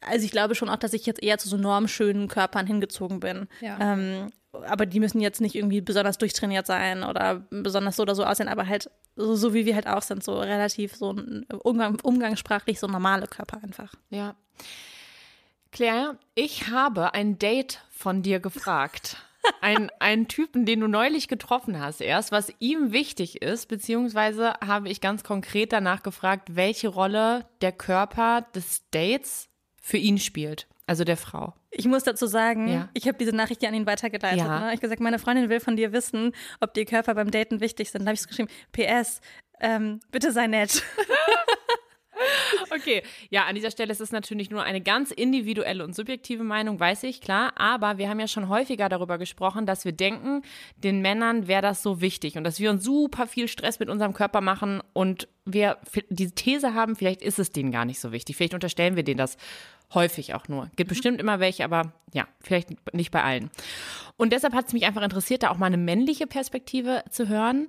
also 0.00 0.24
ich 0.24 0.30
glaube 0.30 0.54
schon 0.54 0.68
auch, 0.68 0.76
dass 0.76 0.92
ich 0.92 1.06
jetzt 1.06 1.22
eher 1.22 1.38
zu 1.38 1.48
so 1.48 1.56
normschönen 1.56 2.28
Körpern 2.28 2.66
hingezogen 2.66 3.20
bin. 3.20 3.48
Ja. 3.60 3.78
Ähm, 3.80 4.30
aber 4.52 4.86
die 4.86 5.00
müssen 5.00 5.20
jetzt 5.20 5.40
nicht 5.40 5.54
irgendwie 5.54 5.80
besonders 5.80 6.18
durchtrainiert 6.18 6.66
sein 6.66 7.04
oder 7.04 7.46
besonders 7.50 7.96
so 7.96 8.02
oder 8.02 8.14
so 8.14 8.24
aussehen, 8.24 8.48
aber 8.48 8.66
halt 8.66 8.90
so, 9.16 9.34
so 9.34 9.54
wie 9.54 9.66
wir 9.66 9.74
halt 9.74 9.86
auch 9.86 10.02
sind, 10.02 10.24
so 10.24 10.38
relativ 10.38 10.94
so 10.94 11.14
Umgang, 11.62 11.98
umgangssprachlich 12.02 12.80
so 12.80 12.86
normale 12.86 13.26
Körper 13.26 13.62
einfach. 13.62 13.92
Ja. 14.10 14.36
Claire, 15.70 16.16
ich 16.34 16.68
habe 16.68 17.14
ein 17.14 17.38
Date 17.38 17.82
von 17.90 18.22
dir 18.22 18.40
gefragt. 18.40 19.16
Ein, 19.60 19.90
einen 20.00 20.28
Typen, 20.28 20.66
den 20.66 20.80
du 20.80 20.88
neulich 20.88 21.28
getroffen 21.28 21.80
hast, 21.80 22.00
erst, 22.00 22.32
was 22.32 22.52
ihm 22.58 22.92
wichtig 22.92 23.40
ist, 23.42 23.66
beziehungsweise 23.68 24.54
habe 24.64 24.88
ich 24.88 25.00
ganz 25.00 25.24
konkret 25.24 25.72
danach 25.72 26.02
gefragt, 26.02 26.48
welche 26.56 26.88
Rolle 26.88 27.46
der 27.60 27.72
Körper 27.72 28.46
des 28.54 28.82
Dates 28.90 29.48
für 29.80 29.96
ihn 29.96 30.18
spielt, 30.18 30.66
also 30.86 31.04
der 31.04 31.16
Frau. 31.16 31.54
Ich 31.70 31.86
muss 31.86 32.02
dazu 32.02 32.26
sagen, 32.26 32.68
Ja. 32.68 32.88
ich 32.94 33.06
habe 33.06 33.18
diese 33.18 33.34
Nachricht 33.34 33.62
ja 33.62 33.68
an 33.68 33.74
ihn 33.74 33.86
weitergeleitet. 33.86 34.38
Ja. 34.40 34.60
Ne? 34.60 34.66
Ich 34.66 34.70
habe 34.72 34.80
gesagt, 34.80 35.00
meine 35.00 35.18
Freundin 35.18 35.48
will 35.48 35.60
von 35.60 35.76
dir 35.76 35.92
wissen, 35.92 36.32
ob 36.60 36.74
die 36.74 36.84
Körper 36.84 37.14
beim 37.14 37.30
Daten 37.30 37.60
wichtig 37.60 37.90
sind. 37.90 38.02
Da 38.02 38.06
habe 38.08 38.14
ich 38.20 38.26
geschrieben, 38.26 38.48
PS, 38.72 39.20
ähm, 39.60 40.00
bitte 40.10 40.32
sei 40.32 40.46
nett. 40.46 40.82
Okay, 42.70 43.02
ja, 43.30 43.44
an 43.44 43.54
dieser 43.54 43.70
Stelle 43.70 43.92
ist 43.92 44.00
es 44.00 44.12
natürlich 44.12 44.50
nur 44.50 44.62
eine 44.62 44.80
ganz 44.80 45.10
individuelle 45.10 45.84
und 45.84 45.94
subjektive 45.94 46.44
Meinung, 46.44 46.78
weiß 46.78 47.04
ich, 47.04 47.20
klar. 47.20 47.52
Aber 47.56 47.98
wir 47.98 48.08
haben 48.08 48.20
ja 48.20 48.28
schon 48.28 48.48
häufiger 48.48 48.88
darüber 48.88 49.18
gesprochen, 49.18 49.66
dass 49.66 49.84
wir 49.84 49.92
denken, 49.92 50.42
den 50.76 51.00
Männern 51.00 51.48
wäre 51.48 51.62
das 51.62 51.82
so 51.82 52.00
wichtig 52.00 52.36
und 52.36 52.44
dass 52.44 52.60
wir 52.60 52.70
uns 52.70 52.84
super 52.84 53.26
viel 53.26 53.48
Stress 53.48 53.80
mit 53.80 53.88
unserem 53.88 54.12
Körper 54.12 54.40
machen 54.40 54.82
und 54.92 55.28
wir 55.44 55.78
diese 56.10 56.34
These 56.34 56.74
haben, 56.74 56.94
vielleicht 56.94 57.22
ist 57.22 57.38
es 57.38 57.50
denen 57.50 57.72
gar 57.72 57.84
nicht 57.84 58.00
so 58.00 58.12
wichtig. 58.12 58.36
Vielleicht 58.36 58.54
unterstellen 58.54 58.96
wir 58.96 59.02
denen 59.02 59.18
das 59.18 59.36
häufig 59.94 60.34
auch 60.34 60.48
nur. 60.48 60.70
Gibt 60.76 60.90
bestimmt 60.90 61.20
immer 61.20 61.40
welche, 61.40 61.64
aber 61.64 61.92
ja, 62.12 62.26
vielleicht 62.40 62.70
nicht 62.94 63.10
bei 63.10 63.22
allen. 63.22 63.50
Und 64.16 64.32
deshalb 64.32 64.54
hat 64.54 64.66
es 64.66 64.72
mich 64.72 64.84
einfach 64.84 65.02
interessiert, 65.02 65.42
da 65.42 65.50
auch 65.50 65.58
mal 65.58 65.66
eine 65.66 65.78
männliche 65.78 66.26
Perspektive 66.26 67.04
zu 67.10 67.28
hören. 67.28 67.68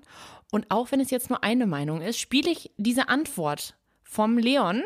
Und 0.51 0.69
auch 0.69 0.91
wenn 0.91 0.99
es 0.99 1.11
jetzt 1.11 1.30
nur 1.30 1.43
eine 1.43 1.67
Meinung 1.67 2.01
ist, 2.01 2.19
spiele 2.19 2.49
ich 2.49 2.71
diese 2.77 3.07
Antwort 3.07 3.75
vom 4.10 4.39
Leon, 4.39 4.82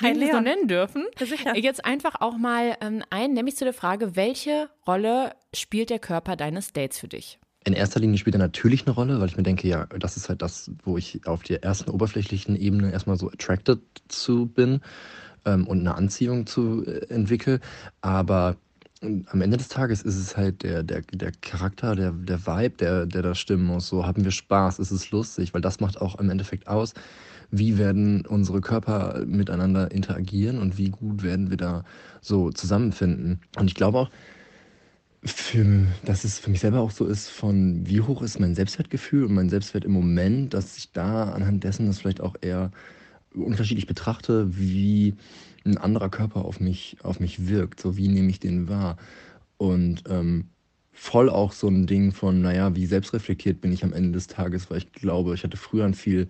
Hi, 0.00 0.12
den 0.12 0.20
wir 0.20 0.30
so 0.30 0.40
nennen 0.40 0.68
dürfen, 0.68 1.06
jetzt 1.54 1.84
einfach 1.86 2.20
auch 2.20 2.36
mal 2.36 2.76
ähm, 2.82 3.02
ein, 3.08 3.32
nämlich 3.32 3.56
zu 3.56 3.64
der 3.64 3.72
Frage, 3.72 4.14
welche 4.14 4.68
Rolle 4.86 5.32
spielt 5.54 5.88
der 5.88 5.98
Körper 5.98 6.36
deines 6.36 6.74
Dates 6.74 6.98
für 6.98 7.08
dich? 7.08 7.38
In 7.64 7.72
erster 7.72 7.98
Linie 7.98 8.18
spielt 8.18 8.36
er 8.36 8.40
natürlich 8.40 8.86
eine 8.86 8.94
Rolle, 8.94 9.20
weil 9.20 9.28
ich 9.28 9.36
mir 9.38 9.42
denke, 9.42 9.66
ja, 9.66 9.86
das 9.98 10.18
ist 10.18 10.28
halt 10.28 10.42
das, 10.42 10.70
wo 10.84 10.98
ich 10.98 11.26
auf 11.26 11.42
der 11.42 11.64
ersten 11.64 11.90
oberflächlichen 11.90 12.56
Ebene 12.56 12.92
erstmal 12.92 13.16
so 13.16 13.28
attracted 13.30 13.80
zu 14.08 14.46
bin 14.46 14.80
ähm, 15.46 15.66
und 15.66 15.80
eine 15.80 15.94
Anziehung 15.94 16.46
zu 16.46 16.84
äh, 16.86 17.06
entwickle. 17.08 17.60
Aber 18.02 18.56
ähm, 19.00 19.24
am 19.30 19.40
Ende 19.40 19.56
des 19.56 19.68
Tages 19.68 20.02
ist 20.02 20.16
es 20.16 20.36
halt 20.36 20.62
der, 20.62 20.82
der, 20.82 21.00
der 21.00 21.32
Charakter, 21.40 21.96
der, 21.96 22.12
der 22.12 22.46
Vibe, 22.46 22.76
der, 22.76 23.06
der 23.06 23.22
da 23.22 23.34
stimmen 23.34 23.64
muss. 23.64 23.88
So 23.88 24.06
haben 24.06 24.24
wir 24.24 24.30
Spaß, 24.30 24.78
ist 24.78 24.90
es 24.90 25.10
lustig, 25.10 25.54
weil 25.54 25.62
das 25.62 25.80
macht 25.80 26.00
auch 26.00 26.18
im 26.20 26.28
Endeffekt 26.28 26.68
aus, 26.68 26.92
wie 27.50 27.78
werden 27.78 28.26
unsere 28.26 28.60
Körper 28.60 29.24
miteinander 29.26 29.90
interagieren 29.90 30.58
und 30.58 30.78
wie 30.78 30.90
gut 30.90 31.22
werden 31.22 31.50
wir 31.50 31.56
da 31.56 31.84
so 32.20 32.50
zusammenfinden. 32.50 33.40
Und 33.56 33.68
ich 33.68 33.74
glaube 33.74 33.98
auch, 33.98 34.10
für, 35.24 35.86
dass 36.04 36.24
es 36.24 36.38
für 36.38 36.50
mich 36.50 36.60
selber 36.60 36.80
auch 36.80 36.90
so 36.90 37.06
ist, 37.06 37.28
von 37.28 37.86
wie 37.86 38.00
hoch 38.00 38.22
ist 38.22 38.38
mein 38.38 38.54
Selbstwertgefühl 38.54 39.24
und 39.24 39.34
mein 39.34 39.48
Selbstwert 39.48 39.84
im 39.84 39.92
Moment, 39.92 40.54
dass 40.54 40.76
ich 40.76 40.92
da 40.92 41.30
anhand 41.30 41.64
dessen 41.64 41.86
das 41.86 41.98
vielleicht 41.98 42.20
auch 42.20 42.36
eher 42.40 42.70
unterschiedlich 43.34 43.86
betrachte, 43.86 44.56
wie 44.56 45.14
ein 45.64 45.78
anderer 45.78 46.08
Körper 46.08 46.44
auf 46.44 46.60
mich, 46.60 46.96
auf 47.02 47.20
mich 47.20 47.48
wirkt. 47.48 47.80
So 47.80 47.96
wie 47.96 48.08
nehme 48.08 48.30
ich 48.30 48.40
den 48.40 48.68
wahr? 48.68 48.96
Und 49.56 50.04
ähm, 50.08 50.50
voll 50.92 51.28
auch 51.30 51.52
so 51.52 51.68
ein 51.68 51.86
Ding 51.86 52.12
von, 52.12 52.40
naja, 52.40 52.74
wie 52.76 52.86
selbstreflektiert 52.86 53.60
bin 53.60 53.72
ich 53.72 53.84
am 53.84 53.92
Ende 53.92 54.12
des 54.12 54.28
Tages, 54.28 54.70
weil 54.70 54.78
ich 54.78 54.92
glaube, 54.92 55.34
ich 55.34 55.44
hatte 55.44 55.56
früher 55.56 55.84
ein 55.84 55.94
viel 55.94 56.28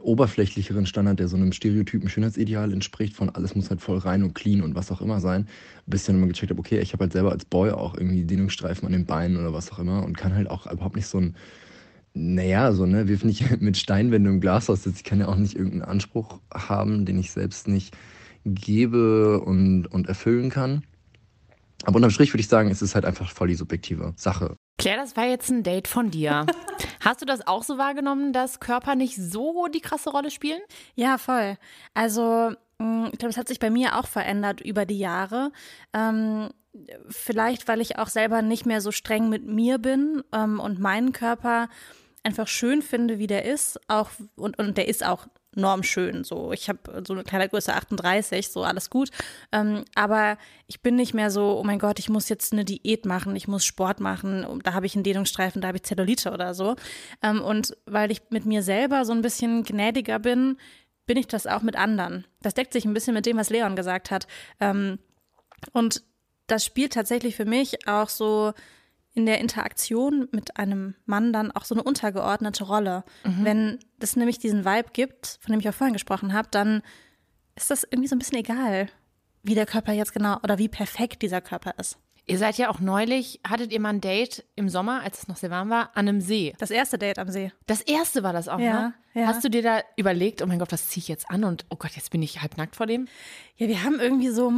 oberflächlicheren 0.00 0.86
Standard, 0.86 1.18
der 1.18 1.28
so 1.28 1.36
einem 1.36 1.52
stereotypen 1.52 2.08
Schönheitsideal 2.08 2.72
entspricht, 2.72 3.14
von 3.14 3.30
alles 3.30 3.54
muss 3.54 3.70
halt 3.70 3.80
voll 3.80 3.98
rein 3.98 4.22
und 4.22 4.34
clean 4.34 4.62
und 4.62 4.74
was 4.74 4.92
auch 4.92 5.00
immer 5.00 5.20
sein, 5.20 5.48
bis 5.86 6.02
ich 6.02 6.06
dann 6.06 6.16
immer 6.16 6.28
gecheckt 6.28 6.50
habe, 6.50 6.60
okay, 6.60 6.78
ich 6.78 6.92
habe 6.92 7.04
halt 7.04 7.12
selber 7.12 7.32
als 7.32 7.44
Boy 7.44 7.70
auch 7.70 7.94
irgendwie 7.94 8.24
Dehnungsstreifen 8.24 8.86
an 8.86 8.92
den 8.92 9.06
Beinen 9.06 9.36
oder 9.36 9.52
was 9.52 9.72
auch 9.72 9.78
immer 9.78 10.04
und 10.04 10.16
kann 10.16 10.34
halt 10.34 10.48
auch 10.48 10.70
überhaupt 10.70 10.96
nicht 10.96 11.08
so 11.08 11.18
ein, 11.18 11.36
naja, 12.14 12.72
so, 12.72 12.86
ne, 12.86 13.08
wirf 13.08 13.24
nicht 13.24 13.60
mit 13.60 13.76
Steinwände 13.76 14.30
und 14.30 14.40
Glashaus 14.40 14.84
sitze. 14.84 14.98
Ich 14.98 15.04
kann 15.04 15.20
ja 15.20 15.28
auch 15.28 15.36
nicht 15.36 15.56
irgendeinen 15.56 15.82
Anspruch 15.82 16.40
haben, 16.52 17.04
den 17.04 17.18
ich 17.18 17.32
selbst 17.32 17.68
nicht 17.68 17.96
gebe 18.44 19.40
und, 19.40 19.86
und 19.86 20.08
erfüllen 20.08 20.50
kann. 20.50 20.84
Aber 21.84 21.96
unterm 21.96 22.10
Strich 22.10 22.32
würde 22.32 22.40
ich 22.40 22.48
sagen, 22.48 22.70
es 22.70 22.82
ist 22.82 22.94
halt 22.94 23.04
einfach 23.04 23.30
voll 23.30 23.48
die 23.48 23.54
subjektive 23.54 24.14
Sache. 24.16 24.56
Claire, 24.78 24.98
das 24.98 25.16
war 25.16 25.24
jetzt 25.24 25.50
ein 25.50 25.62
Date 25.62 25.88
von 25.88 26.10
dir. 26.10 26.46
Hast 27.00 27.22
du 27.22 27.26
das 27.26 27.46
auch 27.46 27.62
so 27.62 27.78
wahrgenommen, 27.78 28.32
dass 28.32 28.60
Körper 28.60 28.94
nicht 28.94 29.16
so 29.16 29.68
die 29.68 29.80
krasse 29.80 30.10
Rolle 30.10 30.30
spielen? 30.30 30.60
Ja, 30.94 31.18
voll. 31.18 31.56
Also, 31.94 32.52
mh, 32.78 33.10
ich 33.12 33.18
glaube, 33.18 33.30
es 33.30 33.36
hat 33.36 33.48
sich 33.48 33.58
bei 33.58 33.70
mir 33.70 33.98
auch 33.98 34.06
verändert 34.06 34.60
über 34.60 34.84
die 34.84 34.98
Jahre. 34.98 35.52
Ähm, 35.92 36.50
vielleicht, 37.08 37.68
weil 37.68 37.80
ich 37.80 37.98
auch 37.98 38.08
selber 38.08 38.42
nicht 38.42 38.66
mehr 38.66 38.80
so 38.80 38.92
streng 38.92 39.28
mit 39.28 39.46
mir 39.46 39.78
bin 39.78 40.22
ähm, 40.32 40.60
und 40.60 40.78
meinen 40.78 41.12
Körper 41.12 41.68
einfach 42.22 42.48
schön 42.48 42.82
finde, 42.82 43.18
wie 43.18 43.28
der 43.28 43.44
ist. 43.44 43.80
Auch, 43.88 44.10
und, 44.36 44.58
und 44.58 44.76
der 44.76 44.88
ist 44.88 45.06
auch 45.06 45.26
normschön. 45.56 46.24
So, 46.24 46.52
ich 46.52 46.68
habe 46.68 47.02
so 47.06 47.12
eine 47.12 47.24
Kleidergröße 47.24 47.74
38, 47.74 48.48
so 48.48 48.62
alles 48.62 48.90
gut. 48.90 49.10
Ähm, 49.52 49.84
aber 49.94 50.38
ich 50.66 50.82
bin 50.82 50.96
nicht 50.96 51.14
mehr 51.14 51.30
so, 51.30 51.58
oh 51.58 51.64
mein 51.64 51.78
Gott, 51.78 51.98
ich 51.98 52.08
muss 52.08 52.28
jetzt 52.28 52.52
eine 52.52 52.64
Diät 52.64 53.06
machen, 53.06 53.34
ich 53.36 53.48
muss 53.48 53.64
Sport 53.64 54.00
machen, 54.00 54.60
da 54.62 54.74
habe 54.74 54.86
ich 54.86 54.94
einen 54.94 55.04
Dehnungsstreifen, 55.04 55.60
da 55.60 55.68
habe 55.68 55.78
ich 55.78 55.84
Zellulite 55.84 56.32
oder 56.32 56.54
so. 56.54 56.76
Ähm, 57.22 57.42
und 57.42 57.76
weil 57.86 58.10
ich 58.10 58.22
mit 58.30 58.46
mir 58.46 58.62
selber 58.62 59.04
so 59.04 59.12
ein 59.12 59.22
bisschen 59.22 59.64
gnädiger 59.64 60.18
bin, 60.18 60.56
bin 61.06 61.16
ich 61.16 61.28
das 61.28 61.46
auch 61.46 61.62
mit 61.62 61.76
anderen. 61.76 62.26
Das 62.42 62.54
deckt 62.54 62.72
sich 62.72 62.84
ein 62.84 62.94
bisschen 62.94 63.14
mit 63.14 63.26
dem, 63.26 63.36
was 63.36 63.50
Leon 63.50 63.76
gesagt 63.76 64.10
hat. 64.10 64.26
Ähm, 64.60 64.98
und 65.72 66.02
das 66.46 66.64
spielt 66.64 66.92
tatsächlich 66.92 67.36
für 67.36 67.44
mich 67.44 67.88
auch 67.88 68.08
so 68.08 68.52
in 69.16 69.26
der 69.26 69.40
Interaktion 69.40 70.28
mit 70.30 70.56
einem 70.58 70.94
Mann 71.06 71.32
dann 71.32 71.50
auch 71.50 71.64
so 71.64 71.74
eine 71.74 71.82
untergeordnete 71.82 72.64
Rolle. 72.64 73.02
Wenn 73.24 73.78
es 73.98 74.14
nämlich 74.14 74.38
diesen 74.38 74.64
Vibe 74.64 74.90
gibt, 74.92 75.38
von 75.40 75.52
dem 75.52 75.60
ich 75.60 75.68
auch 75.68 75.74
vorhin 75.74 75.94
gesprochen 75.94 76.32
habe, 76.34 76.48
dann 76.50 76.82
ist 77.56 77.70
das 77.70 77.82
irgendwie 77.84 78.08
so 78.08 78.14
ein 78.14 78.18
bisschen 78.18 78.38
egal, 78.38 78.88
wie 79.42 79.54
der 79.54 79.66
Körper 79.66 79.92
jetzt 79.92 80.12
genau 80.12 80.38
oder 80.42 80.58
wie 80.58 80.68
perfekt 80.68 81.22
dieser 81.22 81.40
Körper 81.40 81.74
ist. 81.78 81.98
Ihr 82.28 82.38
seid 82.38 82.58
ja 82.58 82.68
auch 82.68 82.80
neulich, 82.80 83.40
hattet 83.48 83.72
ihr 83.72 83.80
mal 83.80 83.90
ein 83.90 84.00
Date 84.00 84.44
im 84.56 84.68
Sommer, 84.68 85.00
als 85.02 85.20
es 85.20 85.28
noch 85.28 85.36
sehr 85.36 85.50
warm 85.50 85.70
war, 85.70 85.90
an 85.96 86.08
einem 86.08 86.20
See. 86.20 86.54
Das 86.58 86.72
erste 86.72 86.98
Date 86.98 87.18
am 87.20 87.28
See. 87.30 87.52
Das 87.68 87.80
erste 87.82 88.22
war 88.24 88.32
das 88.32 88.48
auch, 88.48 88.58
Ja, 88.58 88.88
ne? 88.88 88.94
ja. 89.14 89.26
Hast 89.28 89.44
du 89.44 89.48
dir 89.48 89.62
da 89.62 89.80
überlegt, 89.96 90.42
oh 90.42 90.46
mein 90.46 90.58
Gott, 90.58 90.72
was 90.72 90.88
ziehe 90.88 91.02
ich 91.02 91.08
jetzt 91.08 91.30
an? 91.30 91.44
Und 91.44 91.64
oh 91.70 91.76
Gott, 91.76 91.92
jetzt 91.92 92.10
bin 92.10 92.22
ich 92.22 92.42
halbnackt 92.42 92.74
vor 92.76 92.86
dem? 92.86 93.06
Ja, 93.56 93.68
wir 93.68 93.84
haben 93.84 94.00
irgendwie 94.00 94.28
so 94.30 94.50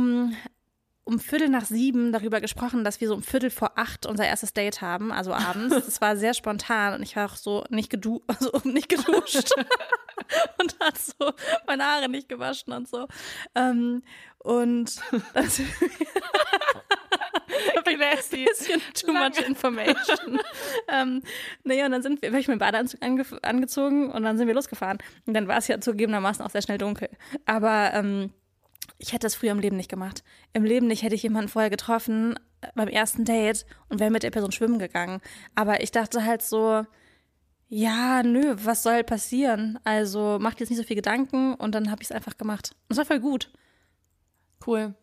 um, 1.08 1.18
Viertel 1.18 1.48
nach 1.48 1.64
sieben 1.64 2.12
darüber 2.12 2.40
gesprochen, 2.40 2.84
dass 2.84 3.00
wir 3.00 3.08
so 3.08 3.14
um 3.14 3.22
Viertel 3.22 3.50
vor 3.50 3.72
acht 3.76 4.06
unser 4.06 4.26
erstes 4.26 4.52
Date 4.52 4.82
haben, 4.82 5.10
also 5.12 5.32
abends. 5.32 5.74
Das 5.88 6.00
war 6.00 6.16
sehr 6.16 6.34
spontan 6.34 6.94
und 6.94 7.02
ich 7.02 7.16
war 7.16 7.30
auch 7.30 7.36
so 7.36 7.64
nicht, 7.70 7.88
gedu 7.88 8.22
also 8.26 8.60
nicht 8.64 8.88
geduscht 8.88 9.52
und 10.60 10.76
hat 10.80 10.98
so 10.98 11.32
meine 11.66 11.84
Haare 11.84 12.08
nicht 12.08 12.28
gewaschen 12.28 12.72
und 12.72 12.88
so. 12.88 13.06
Ähm, 13.54 14.02
und 14.38 15.00
das 15.34 15.58
ist 15.58 15.66
ein 17.86 17.98
bisschen 17.98 18.82
too 18.94 19.12
much 19.12 19.38
information. 19.46 20.38
ähm, 20.88 21.22
naja, 21.64 21.86
und 21.86 21.92
dann 21.92 22.02
sind 22.02 22.20
wir, 22.20 22.30
hab 22.30 22.38
ich 22.38 22.48
meinen 22.48 22.58
Badeanzug 22.58 23.02
ange 23.02 23.24
angezogen 23.42 24.10
und 24.10 24.22
dann 24.22 24.36
sind 24.36 24.46
wir 24.46 24.54
losgefahren. 24.54 24.98
Und 25.26 25.34
dann 25.34 25.48
war 25.48 25.58
es 25.58 25.68
ja 25.68 25.80
zugegebenermaßen 25.80 26.44
auch 26.44 26.50
sehr 26.50 26.62
schnell 26.62 26.78
dunkel. 26.78 27.08
Aber 27.46 27.92
ähm, 27.94 28.32
ich 28.98 29.12
hätte 29.12 29.26
das 29.26 29.34
früher 29.34 29.52
im 29.52 29.60
Leben 29.60 29.76
nicht 29.76 29.90
gemacht. 29.90 30.24
Im 30.52 30.64
Leben 30.64 30.86
nicht 30.86 31.02
hätte 31.02 31.14
ich 31.14 31.22
jemanden 31.22 31.48
vorher 31.48 31.70
getroffen 31.70 32.38
äh, 32.60 32.68
beim 32.74 32.88
ersten 32.88 33.24
Date 33.24 33.66
und 33.88 34.00
wäre 34.00 34.10
mit 34.10 34.22
der 34.22 34.30
Person 34.30 34.52
schwimmen 34.52 34.78
gegangen. 34.78 35.20
Aber 35.54 35.82
ich 35.82 35.90
dachte 35.90 36.24
halt 36.24 36.42
so, 36.42 36.84
ja, 37.68 38.22
nö, 38.22 38.56
was 38.62 38.82
soll 38.82 39.04
passieren? 39.04 39.78
Also 39.84 40.38
macht 40.40 40.60
jetzt 40.60 40.70
nicht 40.70 40.78
so 40.78 40.84
viel 40.84 40.96
Gedanken 40.96 41.54
und 41.54 41.74
dann 41.74 41.90
habe 41.90 42.02
ich 42.02 42.08
es 42.08 42.12
einfach 42.12 42.36
gemacht. 42.38 42.74
Und 42.88 42.92
es 42.92 42.98
war 42.98 43.04
voll 43.04 43.20
gut. 43.20 43.52
Cool. 44.66 44.94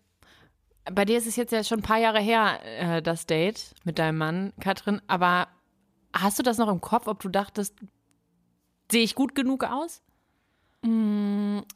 Bei 0.92 1.06
dir 1.06 1.18
ist 1.18 1.28
es 1.28 1.36
jetzt 1.36 1.52
ja 1.52 1.64
schon 1.64 1.80
ein 1.80 1.84
paar 1.84 1.98
Jahre 1.98 2.20
her, 2.20 2.60
äh, 2.64 3.02
das 3.02 3.26
Date 3.26 3.74
mit 3.84 4.00
deinem 4.00 4.18
Mann, 4.18 4.54
Katrin. 4.60 5.02
Aber 5.08 5.48
hast 6.14 6.40
du 6.40 6.44
das 6.44 6.58
noch 6.58 6.70
im 6.70 6.82
Kopf, 6.82 7.08
ob 7.08 7.22
du 7.22 7.30
dachtest, 7.30 7.76
sehe 8.92 9.04
ich 9.04 9.16
gut 9.16 9.36
genug 9.36 9.64
aus? 9.64 10.02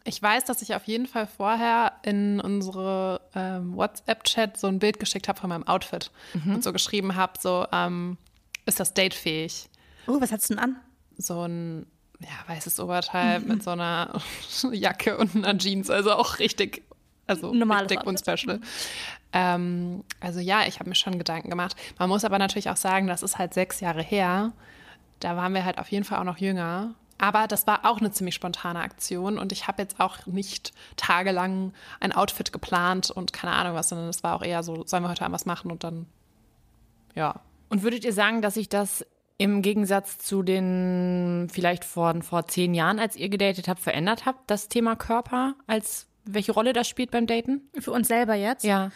Ich 0.04 0.22
weiß, 0.22 0.46
dass 0.46 0.62
ich 0.62 0.76
auf 0.76 0.84
jeden 0.86 1.08
Fall 1.08 1.26
vorher 1.26 1.94
in 2.04 2.40
unsere 2.40 3.22
ähm, 3.34 3.76
WhatsApp-Chat 3.76 4.58
so 4.58 4.68
ein 4.68 4.78
Bild 4.80 5.00
geschickt 5.00 5.28
habe 5.28 5.40
von 5.40 5.50
meinem 5.50 5.68
Outfit 5.68 6.12
und 6.46 6.64
so 6.64 6.72
geschrieben 6.72 7.16
habe, 7.16 7.34
so 7.40 7.66
ähm, 7.72 8.18
ist 8.66 8.80
das 8.80 8.94
datefähig? 8.94 9.68
Oh, 10.06 10.22
was 10.22 10.32
hattest 10.32 10.52
du 10.52 10.56
denn 10.56 10.64
an? 10.64 10.76
So 11.18 11.42
ein 11.42 11.88
ja, 12.20 12.28
weißes 12.54 12.80
Oberteil 12.80 13.40
mit 13.40 13.64
so 13.64 13.72
einer 13.72 14.22
Jacke 14.72 15.18
und 15.18 15.36
einer 15.36 15.58
Jeans, 15.58 15.90
also 15.90 16.12
auch 16.12 16.40
richtig, 16.40 16.84
also 17.28 17.54
Normales 17.54 17.90
richtig 17.90 18.06
und 18.06 18.18
Outfit. 18.18 18.40
special. 18.40 18.62
Ähm, 19.32 20.04
also 20.20 20.40
ja, 20.40 20.68
ich 20.68 20.80
habe 20.80 20.90
mir 20.90 20.96
schon 20.96 21.18
Gedanken 21.18 21.50
gemacht. 21.50 21.76
Man 21.98 22.10
muss 22.10 22.26
aber 22.26 22.38
natürlich 22.40 22.70
auch 22.70 22.78
sagen, 22.78 23.08
das 23.08 23.24
ist 23.24 23.38
halt 23.38 23.54
sechs 23.54 23.80
Jahre 23.80 24.02
her. 24.04 24.52
Da 25.20 25.36
waren 25.36 25.54
wir 25.54 25.66
halt 25.66 25.78
auf 25.78 25.90
jeden 25.90 26.04
Fall 26.04 26.20
auch 26.20 26.24
noch 26.24 26.38
jünger. 26.38 26.94
Aber 27.20 27.48
das 27.48 27.68
war 27.68 27.86
auch 27.86 28.00
eine 28.00 28.12
ziemlich 28.12 28.36
spontane 28.36 28.80
Aktion 28.80 29.38
und 29.38 29.52
ich 29.52 29.68
habe 29.68 29.82
jetzt 29.82 30.00
auch 30.00 30.26
nicht 30.26 30.74
tagelang 30.96 31.74
ein 32.00 32.14
Outfit 32.14 32.52
geplant 32.52 33.12
und 33.12 33.34
keine 33.34 33.54
Ahnung 33.54 33.76
was, 33.76 33.90
sondern 33.90 34.08
es 34.08 34.24
war 34.24 34.36
auch 34.36 34.42
eher 34.42 34.64
so, 34.64 34.86
sollen 34.88 35.04
wir 35.04 35.10
heute 35.10 35.26
Abend 35.26 35.36
was 35.36 35.46
machen 35.46 35.70
und 35.70 35.84
dann, 35.84 36.08
ja. 37.16 37.36
Und 37.70 37.84
würdet 37.84 38.06
ihr 38.06 38.14
sagen, 38.14 38.42
dass 38.42 38.56
sich 38.56 38.70
das 38.70 39.06
im 39.38 39.62
Gegensatz 39.62 40.18
zu 40.18 40.44
den 40.44 41.50
vielleicht 41.52 41.86
vor, 41.86 42.22
vor 42.24 42.48
zehn 42.48 42.74
Jahren, 42.74 43.00
als 43.00 43.16
ihr 43.16 43.30
gedatet 43.30 43.68
habt, 43.68 43.82
verändert 43.82 44.26
habt, 44.26 44.50
das 44.50 44.70
Thema 44.70 44.96
Körper, 44.96 45.56
als 45.68 46.08
welche 46.26 46.52
Rolle 46.54 46.74
das 46.74 46.88
spielt 46.88 47.12
beim 47.12 47.28
Daten? 47.28 47.70
Für 47.80 47.92
uns 47.92 48.08
selber 48.08 48.36
jetzt? 48.36 48.64
Ja. 48.64 48.92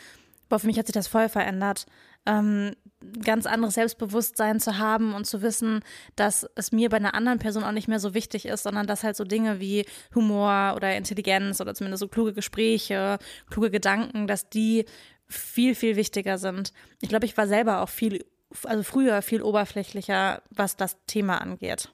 Boah, 0.49 0.59
für 0.59 0.67
mich 0.67 0.77
hat 0.77 0.87
sich 0.87 0.93
das 0.93 1.07
voll 1.07 1.29
verändert. 1.29 1.85
Ähm, 2.25 2.75
ganz 3.23 3.45
anderes 3.45 3.75
Selbstbewusstsein 3.75 4.59
zu 4.59 4.77
haben 4.77 5.13
und 5.13 5.25
zu 5.25 5.41
wissen, 5.41 5.81
dass 6.15 6.47
es 6.55 6.71
mir 6.71 6.89
bei 6.89 6.97
einer 6.97 7.13
anderen 7.13 7.39
Person 7.39 7.63
auch 7.63 7.71
nicht 7.71 7.87
mehr 7.87 7.99
so 7.99 8.13
wichtig 8.13 8.45
ist, 8.45 8.63
sondern 8.63 8.87
dass 8.87 9.03
halt 9.03 9.15
so 9.15 9.23
Dinge 9.23 9.59
wie 9.59 9.85
Humor 10.15 10.73
oder 10.75 10.95
Intelligenz 10.95 11.61
oder 11.61 11.73
zumindest 11.73 12.01
so 12.01 12.07
kluge 12.07 12.33
Gespräche, 12.33 13.19
kluge 13.49 13.71
Gedanken, 13.71 14.27
dass 14.27 14.49
die 14.49 14.85
viel, 15.27 15.75
viel 15.75 15.95
wichtiger 15.95 16.37
sind. 16.37 16.73
Ich 17.01 17.09
glaube, 17.09 17.25
ich 17.25 17.37
war 17.37 17.47
selber 17.47 17.81
auch 17.81 17.89
viel, 17.89 18.25
also 18.63 18.83
früher 18.83 19.21
viel 19.21 19.41
oberflächlicher, 19.41 20.41
was 20.49 20.75
das 20.75 20.97
Thema 21.07 21.39
angeht. 21.41 21.93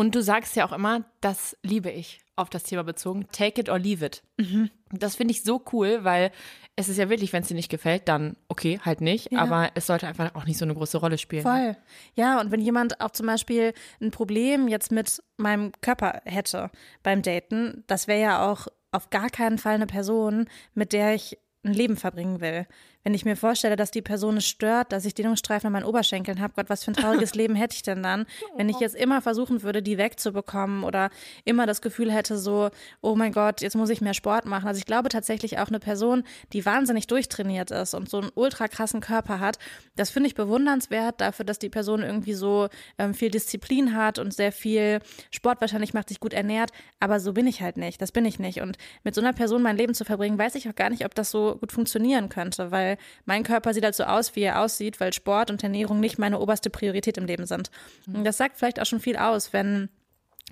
Und 0.00 0.14
du 0.14 0.22
sagst 0.22 0.56
ja 0.56 0.66
auch 0.66 0.72
immer, 0.72 1.04
das 1.20 1.58
liebe 1.62 1.90
ich 1.90 2.22
auf 2.34 2.48
das 2.48 2.62
Thema 2.62 2.84
bezogen, 2.84 3.26
take 3.32 3.60
it 3.60 3.68
or 3.68 3.78
leave 3.78 4.02
it. 4.02 4.22
Mhm. 4.38 4.70
Das 4.90 5.14
finde 5.14 5.32
ich 5.32 5.42
so 5.42 5.62
cool, 5.74 6.04
weil 6.04 6.32
es 6.74 6.88
ist 6.88 6.96
ja 6.96 7.10
wirklich, 7.10 7.34
wenn 7.34 7.42
es 7.42 7.48
dir 7.48 7.54
nicht 7.54 7.68
gefällt, 7.68 8.08
dann 8.08 8.38
okay, 8.48 8.80
halt 8.82 9.02
nicht. 9.02 9.30
Ja. 9.30 9.40
Aber 9.40 9.72
es 9.74 9.86
sollte 9.86 10.06
einfach 10.06 10.34
auch 10.34 10.46
nicht 10.46 10.56
so 10.56 10.64
eine 10.64 10.74
große 10.74 10.96
Rolle 10.96 11.18
spielen. 11.18 11.42
Voll. 11.42 11.76
Ja, 12.14 12.40
und 12.40 12.50
wenn 12.50 12.62
jemand 12.62 13.02
auch 13.02 13.10
zum 13.10 13.26
Beispiel 13.26 13.74
ein 14.00 14.10
Problem 14.10 14.68
jetzt 14.68 14.90
mit 14.90 15.22
meinem 15.36 15.70
Körper 15.82 16.22
hätte 16.24 16.70
beim 17.02 17.20
Daten, 17.20 17.84
das 17.86 18.08
wäre 18.08 18.22
ja 18.22 18.50
auch 18.50 18.68
auf 18.92 19.10
gar 19.10 19.28
keinen 19.28 19.58
Fall 19.58 19.74
eine 19.74 19.86
Person, 19.86 20.48
mit 20.72 20.94
der 20.94 21.14
ich 21.14 21.36
ein 21.62 21.74
Leben 21.74 21.98
verbringen 21.98 22.40
will. 22.40 22.66
Wenn 23.02 23.14
ich 23.14 23.24
mir 23.24 23.36
vorstelle, 23.36 23.76
dass 23.76 23.90
die 23.90 24.02
Person 24.02 24.36
es 24.36 24.46
stört, 24.46 24.92
dass 24.92 25.06
ich 25.06 25.14
Dehnungsstreifen 25.14 25.68
an 25.68 25.72
meinen 25.72 25.84
Oberschenkeln 25.84 26.40
habe, 26.40 26.52
Gott, 26.54 26.68
was 26.68 26.84
für 26.84 26.90
ein 26.90 26.94
trauriges 26.94 27.34
Leben 27.34 27.54
hätte 27.54 27.74
ich 27.74 27.82
denn 27.82 28.02
dann, 28.02 28.26
wenn 28.56 28.68
ich 28.68 28.78
jetzt 28.78 28.94
immer 28.94 29.22
versuchen 29.22 29.62
würde, 29.62 29.82
die 29.82 29.96
wegzubekommen 29.96 30.84
oder 30.84 31.10
immer 31.44 31.66
das 31.66 31.80
Gefühl 31.80 32.12
hätte, 32.12 32.36
so, 32.36 32.70
oh 33.00 33.16
mein 33.16 33.32
Gott, 33.32 33.62
jetzt 33.62 33.76
muss 33.76 33.88
ich 33.90 34.00
mehr 34.00 34.14
Sport 34.14 34.44
machen. 34.44 34.68
Also 34.68 34.78
ich 34.78 34.86
glaube 34.86 35.08
tatsächlich 35.08 35.58
auch 35.58 35.68
eine 35.68 35.80
Person, 35.80 36.24
die 36.52 36.66
wahnsinnig 36.66 37.06
durchtrainiert 37.06 37.70
ist 37.70 37.94
und 37.94 38.08
so 38.10 38.18
einen 38.18 38.30
ultra 38.34 38.68
krassen 38.68 39.00
Körper 39.00 39.40
hat, 39.40 39.58
das 39.96 40.10
finde 40.10 40.28
ich 40.28 40.34
bewundernswert 40.34 41.20
dafür, 41.20 41.44
dass 41.44 41.58
die 41.58 41.68
Person 41.68 42.02
irgendwie 42.02 42.34
so 42.34 42.68
ähm, 42.98 43.14
viel 43.14 43.30
Disziplin 43.30 43.94
hat 43.94 44.18
und 44.18 44.34
sehr 44.34 44.52
viel 44.52 45.00
Sport 45.30 45.60
wahrscheinlich 45.60 45.94
macht, 45.94 46.08
sich 46.08 46.20
gut 46.20 46.32
ernährt. 46.32 46.70
Aber 47.00 47.20
so 47.20 47.32
bin 47.32 47.46
ich 47.46 47.62
halt 47.62 47.76
nicht. 47.76 48.00
Das 48.00 48.12
bin 48.12 48.24
ich 48.24 48.38
nicht. 48.38 48.60
Und 48.60 48.76
mit 49.04 49.14
so 49.14 49.20
einer 49.20 49.32
Person 49.32 49.62
mein 49.62 49.76
Leben 49.76 49.94
zu 49.94 50.04
verbringen, 50.04 50.38
weiß 50.38 50.54
ich 50.54 50.68
auch 50.68 50.74
gar 50.74 50.90
nicht, 50.90 51.04
ob 51.04 51.14
das 51.14 51.30
so 51.30 51.56
gut 51.56 51.72
funktionieren 51.72 52.28
könnte, 52.28 52.70
weil 52.70 52.89
mein 53.24 53.42
Körper 53.42 53.74
sieht 53.74 53.84
halt 53.84 53.94
so 53.94 54.04
aus, 54.04 54.36
wie 54.36 54.42
er 54.42 54.60
aussieht, 54.60 55.00
weil 55.00 55.12
Sport 55.12 55.50
und 55.50 55.62
Ernährung 55.62 56.00
nicht 56.00 56.18
meine 56.18 56.38
oberste 56.38 56.70
Priorität 56.70 57.18
im 57.18 57.26
Leben 57.26 57.46
sind. 57.46 57.70
Und 58.06 58.24
das 58.24 58.36
sagt 58.36 58.56
vielleicht 58.56 58.80
auch 58.80 58.86
schon 58.86 59.00
viel 59.00 59.16
aus, 59.16 59.52
wenn 59.52 59.88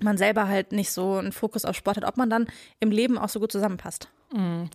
man 0.01 0.17
selber 0.17 0.47
halt 0.47 0.71
nicht 0.71 0.91
so 0.91 1.15
einen 1.15 1.31
Fokus 1.31 1.65
auf 1.65 1.75
Sport 1.75 1.97
hat, 1.97 2.05
ob 2.05 2.17
man 2.17 2.29
dann 2.29 2.47
im 2.79 2.91
Leben 2.91 3.17
auch 3.17 3.29
so 3.29 3.39
gut 3.39 3.51
zusammenpasst. 3.51 4.09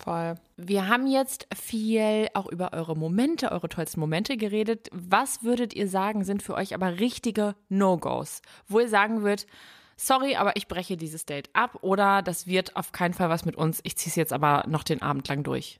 Voll. 0.02 0.34
Wir 0.56 0.88
haben 0.88 1.06
jetzt 1.06 1.46
viel 1.54 2.26
auch 2.34 2.46
über 2.46 2.72
eure 2.72 2.96
Momente, 2.96 3.52
eure 3.52 3.68
tollsten 3.68 4.00
Momente 4.00 4.36
geredet. 4.36 4.88
Was 4.90 5.44
würdet 5.44 5.74
ihr 5.74 5.88
sagen, 5.88 6.24
sind 6.24 6.42
für 6.42 6.54
euch 6.54 6.74
aber 6.74 6.98
richtige 6.98 7.54
No-Gos? 7.68 8.42
Wo 8.66 8.80
ihr 8.80 8.88
sagen 8.88 9.22
würdet, 9.22 9.46
sorry, 9.96 10.34
aber 10.34 10.56
ich 10.56 10.66
breche 10.66 10.96
dieses 10.96 11.24
Date 11.24 11.50
ab 11.52 11.78
oder 11.82 12.20
das 12.20 12.48
wird 12.48 12.74
auf 12.74 12.90
keinen 12.90 13.14
Fall 13.14 13.28
was 13.28 13.44
mit 13.44 13.54
uns. 13.54 13.80
Ich 13.84 13.96
ziehe 13.96 14.10
es 14.10 14.16
jetzt 14.16 14.32
aber 14.32 14.64
noch 14.66 14.82
den 14.82 15.02
Abend 15.02 15.28
lang 15.28 15.44
durch. 15.44 15.78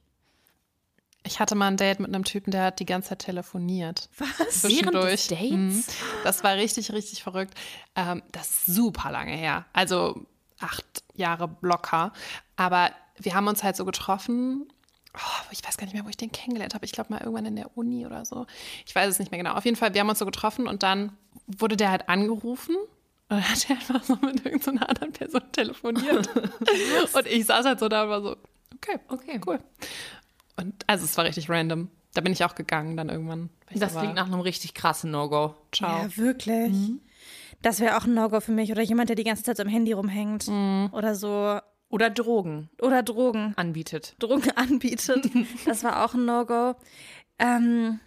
Ich 1.25 1.39
hatte 1.39 1.55
mal 1.55 1.67
ein 1.67 1.77
Date 1.77 1.99
mit 1.99 2.13
einem 2.13 2.23
Typen, 2.23 2.51
der 2.51 2.65
hat 2.65 2.79
die 2.79 2.85
ganze 2.85 3.09
Zeit 3.09 3.19
telefoniert. 3.19 4.09
Was? 4.19 4.61
Zwischendurch. 4.61 4.95
Während 4.95 5.11
des 5.11 5.27
Dates? 5.27 5.49
Mhm. 5.49 5.83
Das 6.23 6.43
war 6.43 6.55
richtig, 6.55 6.91
richtig 6.93 7.23
verrückt. 7.23 7.53
Ähm, 7.95 8.21
das 8.31 8.49
ist 8.49 8.65
super 8.67 9.11
lange 9.11 9.31
her. 9.33 9.65
Also 9.73 10.25
acht 10.59 10.85
Jahre 11.15 11.49
locker. 11.61 12.13
Aber 12.55 12.91
wir 13.17 13.33
haben 13.33 13.47
uns 13.47 13.63
halt 13.63 13.75
so 13.75 13.85
getroffen. 13.85 14.67
Oh, 15.15 15.43
ich 15.51 15.65
weiß 15.65 15.77
gar 15.77 15.85
nicht 15.85 15.93
mehr, 15.93 16.05
wo 16.05 16.09
ich 16.09 16.17
den 16.17 16.31
kennengelernt 16.31 16.73
habe. 16.75 16.85
Ich 16.85 16.91
glaube 16.91 17.11
mal 17.13 17.21
irgendwann 17.21 17.45
in 17.45 17.55
der 17.55 17.75
Uni 17.77 18.05
oder 18.05 18.25
so. 18.25 18.45
Ich 18.85 18.93
weiß 18.93 19.09
es 19.09 19.17
nicht 19.19 19.31
mehr 19.31 19.37
genau. 19.39 19.53
Auf 19.55 19.65
jeden 19.65 19.77
Fall, 19.77 19.93
wir 19.93 20.01
haben 20.01 20.09
uns 20.09 20.19
so 20.19 20.25
getroffen 20.25 20.67
und 20.67 20.83
dann 20.83 21.17
wurde 21.47 21.77
der 21.77 21.89
halt 21.89 22.07
angerufen. 22.09 22.75
Und 22.75 23.37
dann 23.37 23.49
hat 23.49 23.69
er 23.69 23.77
einfach 23.77 24.03
so 24.03 24.15
mit 24.17 24.45
irgendeiner 24.45 24.87
anderen 24.89 25.11
Person 25.13 25.41
telefoniert. 25.53 26.29
und 27.13 27.25
ich 27.27 27.45
saß 27.45 27.65
halt 27.65 27.79
so 27.79 27.87
da 27.87 28.03
und 28.03 28.09
war 28.09 28.21
so, 28.21 28.35
okay, 28.75 28.99
Okay. 29.07 29.41
cool. 29.47 29.59
Und 30.57 30.83
also 30.87 31.05
es 31.05 31.17
war 31.17 31.25
richtig 31.25 31.49
random. 31.49 31.89
Da 32.13 32.21
bin 32.21 32.31
ich 32.31 32.43
auch 32.45 32.55
gegangen 32.55 32.95
dann 32.95 33.09
irgendwann. 33.09 33.49
Das 33.73 33.93
war, 33.93 34.01
klingt 34.03 34.15
nach 34.15 34.27
einem 34.27 34.39
richtig 34.39 34.73
krassen 34.73 35.11
No-Go. 35.11 35.53
Ciao. 35.73 36.03
Ja, 36.03 36.17
wirklich. 36.17 36.73
Das 37.61 37.79
wäre 37.81 37.97
auch 37.97 38.05
ein 38.05 38.13
No-Go 38.13 38.39
für 38.39 38.53
mich. 38.53 38.71
Oder 38.71 38.81
jemand, 38.81 39.09
der 39.09 39.15
die 39.17 39.23
ganze 39.25 39.43
Zeit 39.43 39.57
so 39.57 39.63
am 39.63 39.69
Handy 39.69 39.91
rumhängt. 39.91 40.47
Oder 40.93 41.15
so. 41.15 41.59
Oder 41.89 42.09
Drogen 42.09 42.69
Oder 42.81 43.03
Drogen. 43.03 43.53
anbietet. 43.57 44.15
Drogen 44.19 44.51
anbietet. 44.55 45.29
Das 45.65 45.83
war 45.83 46.05
auch 46.05 46.13
ein 46.13 46.25
No-Go. 46.25 46.75
Ähm, 47.37 47.99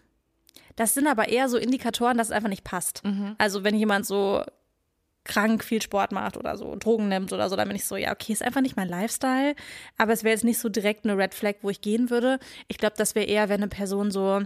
das 0.76 0.94
sind 0.94 1.06
aber 1.06 1.28
eher 1.28 1.48
so 1.48 1.58
Indikatoren, 1.58 2.16
dass 2.18 2.28
es 2.28 2.32
einfach 2.32 2.48
nicht 2.48 2.64
passt. 2.64 3.02
Also 3.38 3.64
wenn 3.64 3.74
jemand 3.74 4.06
so 4.06 4.42
krank 5.28 5.62
viel 5.62 5.80
Sport 5.80 6.10
macht 6.10 6.36
oder 6.36 6.56
so 6.56 6.74
Drogen 6.74 7.08
nimmt 7.08 7.32
oder 7.32 7.48
so, 7.48 7.54
dann 7.54 7.68
bin 7.68 7.76
ich 7.76 7.84
so, 7.84 7.96
ja, 7.96 8.10
okay, 8.12 8.32
ist 8.32 8.42
einfach 8.42 8.62
nicht 8.62 8.76
mein 8.76 8.88
Lifestyle. 8.88 9.54
Aber 9.96 10.12
es 10.12 10.24
wäre 10.24 10.32
jetzt 10.32 10.44
nicht 10.44 10.58
so 10.58 10.68
direkt 10.68 11.04
eine 11.04 11.16
Red 11.16 11.34
Flag, 11.34 11.54
wo 11.62 11.70
ich 11.70 11.80
gehen 11.80 12.10
würde. 12.10 12.40
Ich 12.66 12.78
glaube, 12.78 12.94
das 12.96 13.14
wäre 13.14 13.26
eher, 13.26 13.48
wenn 13.48 13.60
eine 13.60 13.68
Person 13.68 14.10
so 14.10 14.42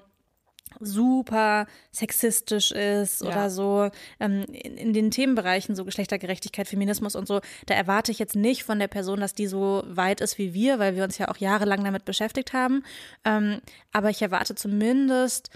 super 0.81 1.67
sexistisch 1.91 2.73
ist 2.73 3.23
oder 3.23 3.51
so 3.51 3.91
ähm, 4.21 4.45
in, 4.53 4.77
in 4.77 4.93
den 4.93 5.11
Themenbereichen 5.11 5.77
so 5.77 5.85
Geschlechtergerechtigkeit, 5.85 6.67
Feminismus 6.67 7.15
und 7.15 7.29
so, 7.29 7.41
da 7.67 7.75
erwarte 7.75 8.11
ich 8.11 8.19
jetzt 8.19 8.37
nicht 8.37 8.65
von 8.65 8.79
der 8.79 8.89
Person, 8.89 9.21
dass 9.21 9.35
die 9.35 9.47
so 9.47 9.83
weit 9.87 10.21
ist 10.21 10.39
wie 10.39 10.55
wir, 10.55 10.79
weil 10.79 10.97
wir 10.97 11.05
uns 11.05 11.19
ja 11.19 11.29
auch 11.29 11.37
jahrelang 11.37 11.85
damit 11.85 12.05
beschäftigt 12.05 12.53
haben. 12.53 12.85
Ähm, 13.25 13.61
aber 13.93 14.11
ich 14.11 14.23
erwarte 14.23 14.55
zumindest 14.55 15.51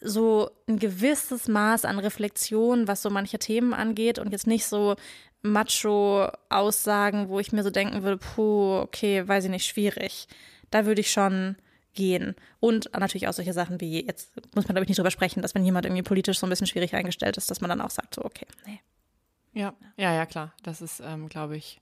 so 0.00 0.50
ein 0.66 0.78
gewisses 0.78 1.48
Maß 1.48 1.84
an 1.84 1.98
Reflexion, 1.98 2.88
was 2.88 3.02
so 3.02 3.10
manche 3.10 3.38
Themen 3.38 3.74
angeht 3.74 4.18
und 4.18 4.32
jetzt 4.32 4.46
nicht 4.46 4.64
so 4.64 4.96
Macho-Aussagen, 5.42 7.28
wo 7.28 7.38
ich 7.40 7.52
mir 7.52 7.62
so 7.62 7.70
denken 7.70 8.02
würde, 8.02 8.18
puh, 8.18 8.78
okay, 8.78 9.26
weiß 9.26 9.44
ich 9.44 9.50
nicht, 9.50 9.66
schwierig. 9.66 10.28
Da 10.70 10.86
würde 10.86 11.00
ich 11.00 11.10
schon 11.10 11.56
gehen. 11.94 12.34
Und 12.60 12.90
natürlich 12.98 13.28
auch 13.28 13.32
solche 13.32 13.52
Sachen 13.52 13.80
wie, 13.80 14.04
jetzt 14.06 14.32
muss 14.54 14.68
man, 14.68 14.74
glaube 14.74 14.84
ich, 14.84 14.88
nicht 14.88 14.98
drüber 14.98 15.10
sprechen, 15.10 15.42
dass 15.42 15.54
wenn 15.54 15.64
jemand 15.64 15.86
irgendwie 15.86 16.02
politisch 16.02 16.38
so 16.38 16.46
ein 16.46 16.50
bisschen 16.50 16.66
schwierig 16.66 16.94
eingestellt 16.94 17.36
ist, 17.36 17.50
dass 17.50 17.60
man 17.60 17.70
dann 17.70 17.80
auch 17.80 17.90
sagt, 17.90 18.14
so, 18.14 18.24
okay, 18.24 18.46
nee. 18.66 18.80
Ja, 19.52 19.74
ja, 19.96 20.14
ja, 20.14 20.26
klar. 20.26 20.54
Das 20.62 20.80
ist, 20.80 21.00
ähm, 21.04 21.28
glaube 21.28 21.56
ich, 21.56 21.80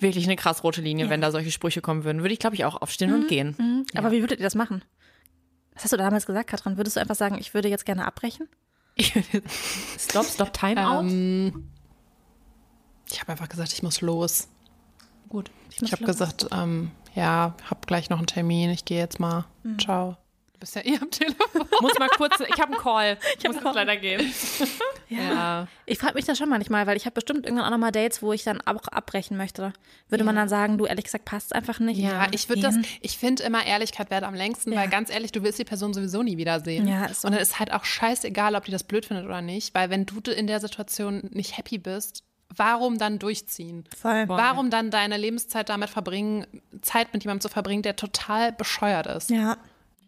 wirklich 0.00 0.24
eine 0.24 0.36
krass 0.36 0.64
rote 0.64 0.80
Linie, 0.80 1.08
wenn 1.08 1.20
da 1.20 1.30
solche 1.30 1.52
Sprüche 1.52 1.80
kommen 1.80 2.04
würden. 2.04 2.22
Würde 2.22 2.32
ich, 2.32 2.40
glaube 2.40 2.56
ich, 2.56 2.64
auch 2.64 2.82
aufstehen 2.82 3.12
und 3.12 3.28
gehen. 3.28 3.54
Mhm. 3.58 3.86
Aber 3.94 4.10
wie 4.10 4.20
würdet 4.20 4.40
ihr 4.40 4.44
das 4.44 4.56
machen? 4.56 4.82
Was 5.74 5.84
hast 5.84 5.92
du 5.92 5.96
damals 5.96 6.26
gesagt, 6.26 6.50
Katrin? 6.50 6.76
Würdest 6.76 6.96
du 6.96 7.00
einfach 7.00 7.14
sagen, 7.14 7.36
ich 7.38 7.54
würde 7.54 7.68
jetzt 7.68 7.86
gerne 7.86 8.06
abbrechen? 8.06 8.48
Ich 8.96 9.12
Stop, 9.98 10.26
stop, 10.26 10.52
Timeout. 10.52 11.00
Ähm, 11.00 11.70
ich 13.10 13.20
habe 13.20 13.32
einfach 13.32 13.48
gesagt, 13.48 13.72
ich 13.72 13.82
muss 13.82 14.00
los. 14.00 14.48
Gut. 15.28 15.50
Ich 15.80 15.92
habe 15.92 16.04
gesagt, 16.04 16.46
ähm, 16.52 16.90
ja, 17.14 17.54
hab 17.68 17.86
gleich 17.86 18.10
noch 18.10 18.18
einen 18.18 18.26
Termin. 18.26 18.70
Ich 18.70 18.84
gehe 18.84 18.98
jetzt 18.98 19.20
mal. 19.20 19.46
Ciao. 19.78 20.16
Du 20.60 20.66
bist 20.66 20.76
ja 20.76 20.84
eh 20.84 20.98
am 21.00 21.10
Telefon. 21.10 21.66
Muss 21.80 21.98
mal 21.98 22.10
kurz, 22.10 22.38
ich 22.40 22.60
habe 22.60 22.74
einen 22.74 22.82
Call. 22.82 23.16
Ich 23.38 23.46
muss 23.46 23.56
jetzt 23.56 23.74
leider 23.74 23.96
gehen. 23.96 24.30
Ja. 25.08 25.66
Ich 25.86 25.98
frage 25.98 26.14
mich 26.14 26.24
das 26.26 26.38
schon 26.38 26.48
manchmal, 26.48 26.86
weil 26.86 26.96
ich 26.96 27.04
habe 27.04 27.14
bestimmt 27.14 27.44
irgendwann 27.44 27.66
auch 27.66 27.70
nochmal 27.70 27.90
Dates, 27.90 28.22
wo 28.22 28.32
ich 28.32 28.44
dann 28.44 28.60
auch 28.60 28.86
abbrechen 28.86 29.36
möchte. 29.36 29.72
Würde 30.08 30.22
man 30.22 30.36
dann 30.36 30.48
sagen, 30.48 30.78
du 30.78 30.84
ehrlich 30.86 31.06
gesagt 31.06 31.24
passt 31.24 31.52
einfach 31.52 31.80
nicht? 31.80 31.98
Ja, 31.98 32.28
ich 32.30 32.48
würde 32.48 32.62
das, 32.62 32.74
Gehen? 32.74 32.84
ich 33.00 33.18
finde 33.18 33.42
immer 33.42 33.66
Ehrlichkeit 33.66 34.08
wert 34.10 34.22
am 34.22 34.34
längsten, 34.34 34.72
Ja. 34.72 34.80
weil 34.80 34.88
ganz 34.88 35.10
ehrlich, 35.10 35.32
du 35.32 35.42
willst 35.42 35.58
die 35.58 35.64
Person 35.64 35.94
sowieso 35.94 36.22
nie 36.22 36.36
wiedersehen. 36.36 36.86
Ja, 36.86 37.06
ist 37.06 37.22
so. 37.22 37.26
Und 37.26 37.32
dann 37.34 37.42
ist 37.42 37.58
halt 37.58 37.72
auch 37.72 37.84
scheißegal, 37.84 38.54
ob 38.54 38.64
die 38.66 38.70
das 38.70 38.84
blöd 38.84 39.04
findet 39.04 39.24
oder 39.26 39.40
nicht, 39.42 39.74
weil 39.74 39.90
wenn 39.90 40.06
du 40.06 40.20
in 40.30 40.46
der 40.46 40.60
Situation 40.60 41.28
nicht 41.32 41.56
happy 41.58 41.78
bist, 41.78 42.22
warum 42.54 42.96
dann 42.98 43.18
durchziehen? 43.18 43.84
Voll. 44.00 44.28
Warum 44.28 44.70
dann 44.70 44.90
deine 44.92 45.16
Lebenszeit 45.16 45.68
damit 45.70 45.90
verbringen, 45.90 46.46
Zeit 46.82 47.12
mit 47.12 47.24
jemandem 47.24 47.40
zu 47.40 47.48
verbringen, 47.48 47.82
der 47.82 47.96
total 47.96 48.52
bescheuert 48.52 49.06
ist? 49.08 49.30
Ja, 49.30 49.52
ist 49.54 49.58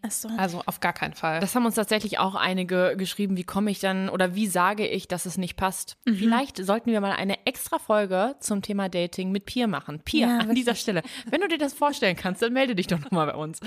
so. 0.09 0.29
Also 0.37 0.61
auf 0.65 0.79
gar 0.79 0.93
keinen 0.93 1.13
Fall. 1.13 1.39
Das 1.39 1.55
haben 1.55 1.65
uns 1.65 1.75
tatsächlich 1.75 2.19
auch 2.19 2.35
einige 2.35 2.95
geschrieben. 2.97 3.37
Wie 3.37 3.43
komme 3.43 3.71
ich 3.71 3.79
dann 3.79 4.09
oder 4.09 4.35
wie 4.35 4.47
sage 4.47 4.87
ich, 4.87 5.07
dass 5.07 5.25
es 5.25 5.37
nicht 5.37 5.55
passt? 5.55 5.97
Vielleicht 6.05 6.57
sollten 6.57 6.91
wir 6.91 6.99
mal 7.01 7.13
eine 7.13 7.45
extra 7.45 7.79
Folge 7.79 8.35
zum 8.39 8.61
Thema 8.61 8.89
Dating 8.89 9.31
mit 9.31 9.45
Pia 9.45 9.67
machen. 9.67 9.99
Pia, 9.99 10.27
Ja, 10.27 10.37
an 10.39 10.55
dieser 10.55 10.75
Stelle. 10.75 11.03
Wenn 11.29 11.41
du 11.41 11.47
dir 11.47 11.57
das 11.57 11.73
vorstellen 11.73 12.15
kannst, 12.15 12.41
dann 12.41 12.53
melde 12.53 12.75
dich 12.75 12.87
doch 12.87 12.99
nochmal 12.99 13.27
bei 13.27 13.35
uns. 13.35 13.59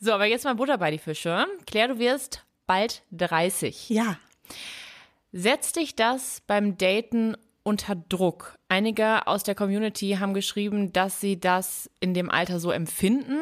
So, 0.00 0.12
aber 0.12 0.26
jetzt 0.26 0.44
mal 0.44 0.54
Butter 0.54 0.78
bei 0.78 0.90
die 0.90 0.98
Fische. 0.98 1.46
Claire, 1.66 1.88
du 1.94 1.98
wirst 1.98 2.44
bald 2.66 3.02
30. 3.12 3.88
ja. 3.90 4.16
Setzt 5.32 5.76
dich 5.76 5.94
das 5.94 6.42
beim 6.46 6.76
Daten 6.76 7.36
unter 7.62 7.94
Druck? 7.94 8.56
Einige 8.68 9.26
aus 9.28 9.44
der 9.44 9.54
Community 9.54 10.16
haben 10.18 10.34
geschrieben, 10.34 10.92
dass 10.92 11.20
sie 11.20 11.38
das 11.38 11.88
in 12.00 12.14
dem 12.14 12.30
Alter 12.30 12.58
so 12.58 12.72
empfinden 12.72 13.38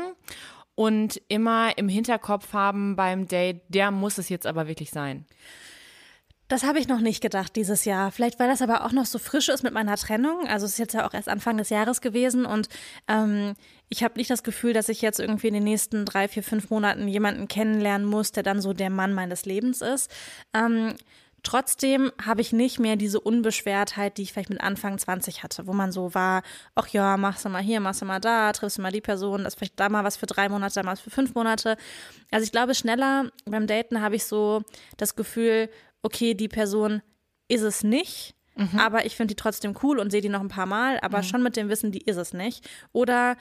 und 0.78 1.20
immer 1.26 1.76
im 1.76 1.88
Hinterkopf 1.88 2.52
haben 2.52 2.94
beim 2.94 3.26
Date, 3.26 3.62
der 3.66 3.90
muss 3.90 4.16
es 4.16 4.28
jetzt 4.28 4.46
aber 4.46 4.68
wirklich 4.68 4.92
sein. 4.92 5.26
Das 6.46 6.62
habe 6.62 6.78
ich 6.78 6.86
noch 6.86 7.00
nicht 7.00 7.20
gedacht 7.20 7.56
dieses 7.56 7.84
Jahr. 7.84 8.12
Vielleicht, 8.12 8.38
weil 8.38 8.46
das 8.46 8.62
aber 8.62 8.84
auch 8.84 8.92
noch 8.92 9.04
so 9.04 9.18
frisch 9.18 9.48
ist 9.48 9.64
mit 9.64 9.74
meiner 9.74 9.96
Trennung. 9.96 10.46
Also 10.46 10.66
es 10.66 10.72
ist 10.74 10.78
jetzt 10.78 10.94
ja 10.94 11.04
auch 11.04 11.14
erst 11.14 11.28
Anfang 11.28 11.56
des 11.56 11.70
Jahres 11.70 12.00
gewesen 12.00 12.46
und 12.46 12.68
ähm, 13.08 13.54
ich 13.88 14.04
habe 14.04 14.18
nicht 14.18 14.30
das 14.30 14.44
Gefühl, 14.44 14.72
dass 14.72 14.88
ich 14.88 15.02
jetzt 15.02 15.18
irgendwie 15.18 15.48
in 15.48 15.54
den 15.54 15.64
nächsten 15.64 16.04
drei, 16.04 16.28
vier, 16.28 16.44
fünf 16.44 16.70
Monaten 16.70 17.08
jemanden 17.08 17.48
kennenlernen 17.48 18.06
muss, 18.06 18.30
der 18.30 18.44
dann 18.44 18.60
so 18.60 18.72
der 18.72 18.90
Mann 18.90 19.14
meines 19.14 19.46
Lebens 19.46 19.82
ist. 19.82 20.08
Ähm, 20.54 20.94
Trotzdem 21.48 22.12
habe 22.22 22.42
ich 22.42 22.52
nicht 22.52 22.78
mehr 22.78 22.96
diese 22.96 23.20
Unbeschwertheit, 23.20 24.18
die 24.18 24.22
ich 24.22 24.34
vielleicht 24.34 24.50
mit 24.50 24.60
Anfang 24.60 24.98
20 24.98 25.42
hatte, 25.42 25.66
wo 25.66 25.72
man 25.72 25.92
so 25.92 26.14
war, 26.14 26.42
ach 26.74 26.88
ja, 26.88 27.16
machst 27.16 27.46
du 27.46 27.48
mal 27.48 27.62
hier, 27.62 27.80
machst 27.80 28.02
du 28.02 28.04
mal 28.04 28.20
da, 28.20 28.52
triffst 28.52 28.76
du 28.76 28.82
mal 28.82 28.92
die 28.92 29.00
Person, 29.00 29.44
das 29.44 29.54
ist 29.54 29.58
vielleicht 29.58 29.80
da 29.80 29.88
mal 29.88 30.04
was 30.04 30.18
für 30.18 30.26
drei 30.26 30.50
Monate, 30.50 30.74
da 30.74 30.82
mal 30.82 30.92
was 30.92 31.00
für 31.00 31.08
fünf 31.08 31.34
Monate. 31.34 31.78
Also 32.30 32.44
ich 32.44 32.52
glaube, 32.52 32.74
schneller 32.74 33.32
beim 33.46 33.66
Daten 33.66 34.02
habe 34.02 34.16
ich 34.16 34.26
so 34.26 34.62
das 34.98 35.16
Gefühl, 35.16 35.70
okay, 36.02 36.34
die 36.34 36.48
Person 36.48 37.00
ist 37.48 37.62
es 37.62 37.82
nicht. 37.82 38.34
mhm. 38.54 38.78
aber 38.78 39.06
ich 39.06 39.16
finde 39.16 39.32
die 39.34 39.40
trotzdem 39.40 39.74
cool 39.82 40.00
und 40.00 40.10
sehe 40.10 40.20
die 40.20 40.28
noch 40.28 40.42
ein 40.42 40.48
paar 40.48 40.66
Mal, 40.66 41.00
aber 41.00 41.18
mhm. 41.18 41.22
schon 41.22 41.42
mit 41.42 41.56
dem 41.56 41.70
Wissen, 41.70 41.92
die 41.92 42.02
ist 42.02 42.18
es 42.18 42.34
nicht. 42.34 42.68
Oder 42.92 43.38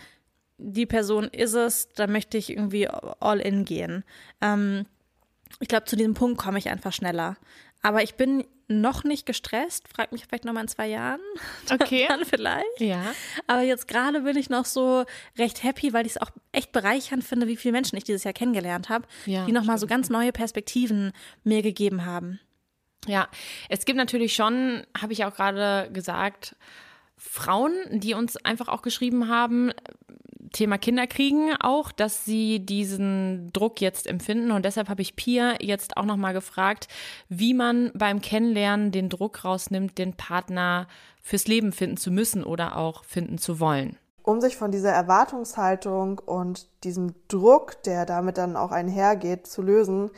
die 0.58 0.86
Person 0.86 1.26
ist 1.26 1.56
es, 1.56 1.90
da 1.90 2.08
möchte 2.08 2.38
ich 2.38 2.52
irgendwie 2.52 2.88
all 2.88 3.42
in 3.42 3.66
gehen. 3.66 4.06
Ähm, 4.40 4.86
ich 5.60 5.68
glaube, 5.68 5.86
zu 5.86 5.96
diesem 5.96 6.14
Punkt 6.14 6.38
komme 6.38 6.58
ich 6.58 6.70
einfach 6.70 6.94
schneller. 6.94 7.38
Aber 7.82 8.04
ich 8.04 8.16
bin 8.16 8.44
noch 8.68 9.04
nicht 9.04 9.26
gestresst. 9.26 9.88
Frag 9.88 10.12
mich 10.12 10.26
vielleicht 10.26 10.44
noch 10.46 10.54
mal 10.54 10.62
in 10.62 10.68
zwei 10.68 10.88
Jahren. 10.88 11.22
Okay. 11.70 12.06
Dann 12.08 12.24
vielleicht. 12.26 12.80
Ja. 12.80 13.14
Aber 13.46 13.62
jetzt 13.62 13.88
gerade 13.88 14.22
bin 14.22 14.38
ich 14.38 14.50
noch 14.50 14.66
so 14.66 15.04
recht 15.38 15.64
happy, 15.64 15.92
weil 15.92 16.06
ich 16.06 16.14
es 16.14 16.22
auch 16.22 16.30
echt 16.54 16.72
bereichernd 16.72 17.24
finde, 17.24 17.48
wie 17.48 17.58
viele 17.58 17.74
Menschen 17.74 17.98
ich 17.98 18.06
dieses 18.06 18.24
Jahr 18.24 18.34
kennengelernt 18.34 18.90
habe, 18.90 19.06
ja, 19.26 19.46
die 19.46 19.52
noch 19.52 19.64
mal 19.64 19.78
so 19.78 19.86
ganz 19.86 20.10
neue 20.10 20.32
Perspektiven 20.32 21.12
mir 21.44 21.62
gegeben 21.62 22.06
haben. 22.06 22.40
Ja, 23.06 23.28
es 23.70 23.86
gibt 23.86 23.98
natürlich 23.98 24.34
schon, 24.34 24.86
habe 25.00 25.14
ich 25.14 25.26
auch 25.26 25.36
gerade 25.36 25.92
gesagt, 25.92 26.56
Frauen, 27.18 27.74
die 27.92 28.14
uns 28.14 28.38
einfach 28.38 28.70
auch 28.70 28.82
geschrieben 28.82 29.28
haben, 29.28 29.72
Thema 30.52 30.78
Kinderkriegen 30.78 31.56
auch, 31.60 31.92
dass 31.92 32.26
sie 32.26 32.60
diesen 32.60 33.52
Druck 33.54 33.82
jetzt 33.82 34.08
empfinden. 34.08 34.52
Und 34.52 34.66
deshalb 34.66 34.90
habe 34.90 35.02
ich 35.02 35.16
Pia 35.16 35.56
jetzt 35.62 35.98
auch 35.98 36.06
nochmal 36.06 36.34
gefragt, 36.34 36.88
wie 37.30 37.54
man 37.54 37.92
beim 37.94 38.22
Kennenlernen 38.22 38.92
den 38.92 39.10
Druck 39.10 39.44
rausnimmt, 39.44 39.98
den 39.98 40.14
Partner 40.14 40.88
fürs 41.22 41.48
Leben 41.48 41.72
finden 41.72 41.98
zu 41.98 42.12
müssen 42.12 42.44
oder 42.44 42.78
auch 42.78 43.04
finden 43.04 43.38
zu 43.38 43.60
wollen. 43.60 43.98
Um 44.24 44.42
sich 44.42 44.58
von 44.58 44.72
dieser 44.72 44.92
Erwartungshaltung 44.92 46.20
und 46.20 46.68
diesem 46.84 47.14
Druck, 47.30 47.82
der 47.84 48.06
damit 48.06 48.38
dann 48.38 48.58
auch 48.58 48.72
einhergeht, 48.72 49.48
zu 49.48 49.62
lösen, 49.62 50.12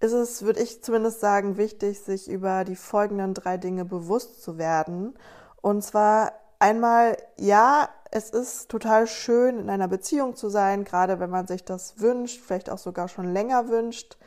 ist 0.00 0.12
es, 0.12 0.42
würde 0.42 0.60
ich 0.60 0.82
zumindest 0.82 1.20
sagen, 1.20 1.56
wichtig, 1.56 2.00
sich 2.00 2.28
über 2.28 2.64
die 2.64 2.76
folgenden 2.76 3.34
drei 3.34 3.58
Dinge 3.58 3.84
bewusst 3.84 4.42
zu 4.42 4.56
werden. 4.56 5.14
Und 5.60 5.82
zwar 5.82 6.32
einmal, 6.58 7.16
ja, 7.36 7.88
es 8.10 8.30
ist 8.30 8.68
total 8.68 9.06
schön, 9.06 9.58
in 9.58 9.70
einer 9.70 9.88
Beziehung 9.88 10.34
zu 10.34 10.48
sein, 10.48 10.84
gerade 10.84 11.20
wenn 11.20 11.30
man 11.30 11.46
sich 11.46 11.64
das 11.64 12.00
wünscht, 12.00 12.40
vielleicht 12.40 12.70
auch 12.70 12.78
sogar 12.78 13.08
schon 13.08 13.32
länger 13.32 13.68
wünscht. 13.68 14.18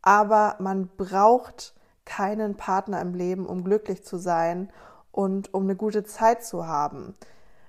Aber 0.00 0.56
man 0.58 0.88
braucht 0.96 1.74
keinen 2.04 2.56
Partner 2.56 3.00
im 3.00 3.14
Leben, 3.14 3.46
um 3.46 3.64
glücklich 3.64 4.04
zu 4.04 4.16
sein 4.16 4.70
und 5.12 5.52
um 5.52 5.64
eine 5.64 5.76
gute 5.76 6.04
Zeit 6.04 6.44
zu 6.44 6.66
haben. 6.66 7.14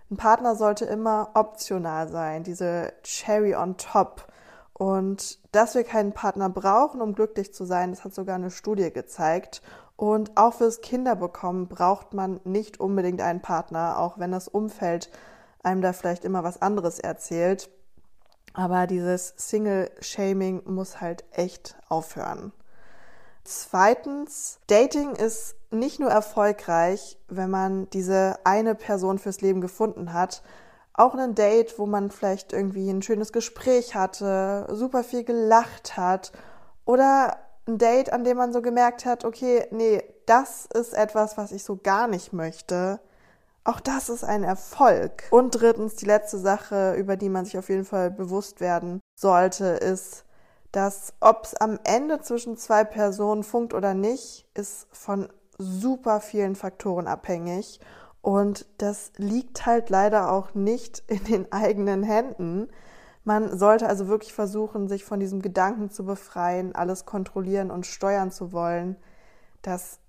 Ein 0.10 0.18
Partner 0.18 0.56
sollte 0.56 0.86
immer 0.86 1.32
optional 1.34 2.08
sein, 2.08 2.44
diese 2.44 2.94
Cherry 3.04 3.56
on 3.56 3.76
top. 3.76 4.28
Und 4.74 5.40
dass 5.54 5.76
wir 5.76 5.84
keinen 5.84 6.14
Partner 6.14 6.50
brauchen, 6.50 7.02
um 7.02 7.14
glücklich 7.14 7.54
zu 7.54 7.66
sein, 7.66 7.92
das 7.92 8.06
hat 8.06 8.14
sogar 8.14 8.36
eine 8.36 8.52
Studie 8.52 8.94
gezeigt. 8.94 9.62
Und 9.98 10.38
auch 10.38 10.54
fürs 10.54 10.82
Kinderbekommen 10.82 11.68
braucht 11.68 12.14
man 12.14 12.40
nicht 12.46 12.80
unbedingt 12.80 13.20
einen 13.20 13.42
Partner, 13.42 13.98
auch 13.98 14.20
wenn 14.20 14.32
das 14.32 14.48
Umfeld 14.48 15.10
einem 15.68 15.82
da 15.82 15.94
vielleicht 15.94 16.26
immer 16.26 16.44
was 16.44 16.62
anderes 16.62 17.00
erzählt. 17.00 17.70
Aber 18.54 18.88
dieses 18.88 19.34
Single-Shaming 19.38 20.64
muss 20.66 21.00
halt 21.00 21.24
echt 21.32 21.76
aufhören. 21.90 22.52
Zweitens, 23.44 24.60
Dating 24.68 25.16
ist 25.16 25.56
nicht 25.70 26.00
nur 26.00 26.10
erfolgreich, 26.10 27.18
wenn 27.28 27.50
man 27.50 27.90
diese 27.92 28.40
eine 28.44 28.76
Person 28.76 29.20
fürs 29.20 29.42
Leben 29.42 29.62
gefunden 29.62 30.12
hat, 30.12 30.42
auch 30.94 31.14
ein 31.14 31.36
Date, 31.36 31.78
wo 31.78 31.86
man 31.86 32.10
vielleicht 32.10 32.52
irgendwie 32.52 32.90
ein 32.90 33.04
schönes 33.04 33.32
Gespräch 33.32 33.96
hatte, 33.96 34.68
super 34.72 35.04
viel 35.04 35.24
gelacht 35.24 35.96
hat 35.96 36.32
oder 36.86 37.38
ein 37.68 37.78
Date, 37.78 38.12
an 38.12 38.24
dem 38.24 38.38
man 38.38 38.52
so 38.52 38.62
gemerkt 38.62 39.06
hat, 39.06 39.24
okay, 39.24 39.68
nee, 39.72 40.04
das 40.26 40.66
ist 40.66 40.94
etwas, 40.94 41.38
was 41.38 41.52
ich 41.52 41.64
so 41.64 41.78
gar 41.78 42.08
nicht 42.08 42.34
möchte. 42.34 43.00
Auch 43.68 43.82
das 43.82 44.08
ist 44.08 44.24
ein 44.24 44.46
Erfolg. 44.46 45.24
Und 45.30 45.52
drittens, 45.52 45.98
die 45.98 46.06
letzte 46.06 46.38
Sache, 46.38 46.94
über 46.94 47.18
die 47.18 47.28
man 47.28 47.44
sich 47.44 47.58
auf 47.58 47.68
jeden 47.68 47.84
Fall 47.84 48.10
bewusst 48.10 48.62
werden 48.62 49.02
sollte, 49.20 49.66
ist, 49.66 50.24
dass 50.72 51.14
ob 51.20 51.44
es 51.44 51.54
am 51.54 51.78
Ende 51.84 52.22
zwischen 52.22 52.56
zwei 52.56 52.86
Personen 52.86 53.44
funkt 53.44 53.74
oder 53.74 53.94
nicht, 53.94 54.48
ist 54.54 54.88
von 54.94 55.28
super 55.58 56.22
vielen 56.22 56.56
Faktoren 56.56 57.08
abhängig. 57.08 57.82
Und 58.22 58.66
das 58.78 59.12
liegt 59.18 59.66
halt 59.66 59.90
leider 59.90 60.32
auch 60.32 60.54
nicht 60.54 61.04
in 61.08 61.26
den 61.26 61.52
eigenen 61.52 62.04
Händen. 62.04 62.70
Man 63.26 63.58
sollte 63.58 63.90
also 63.90 64.08
wirklich 64.08 64.32
versuchen, 64.32 64.88
sich 64.88 65.04
von 65.04 65.20
diesem 65.20 65.42
Gedanken 65.42 65.90
zu 65.90 66.06
befreien, 66.06 66.74
alles 66.74 67.06
kontrollieren 67.06 67.70
und 67.72 67.86
steuern 67.86 68.32
zu 68.32 68.54
wollen. 68.54 68.96
Das 69.62 70.00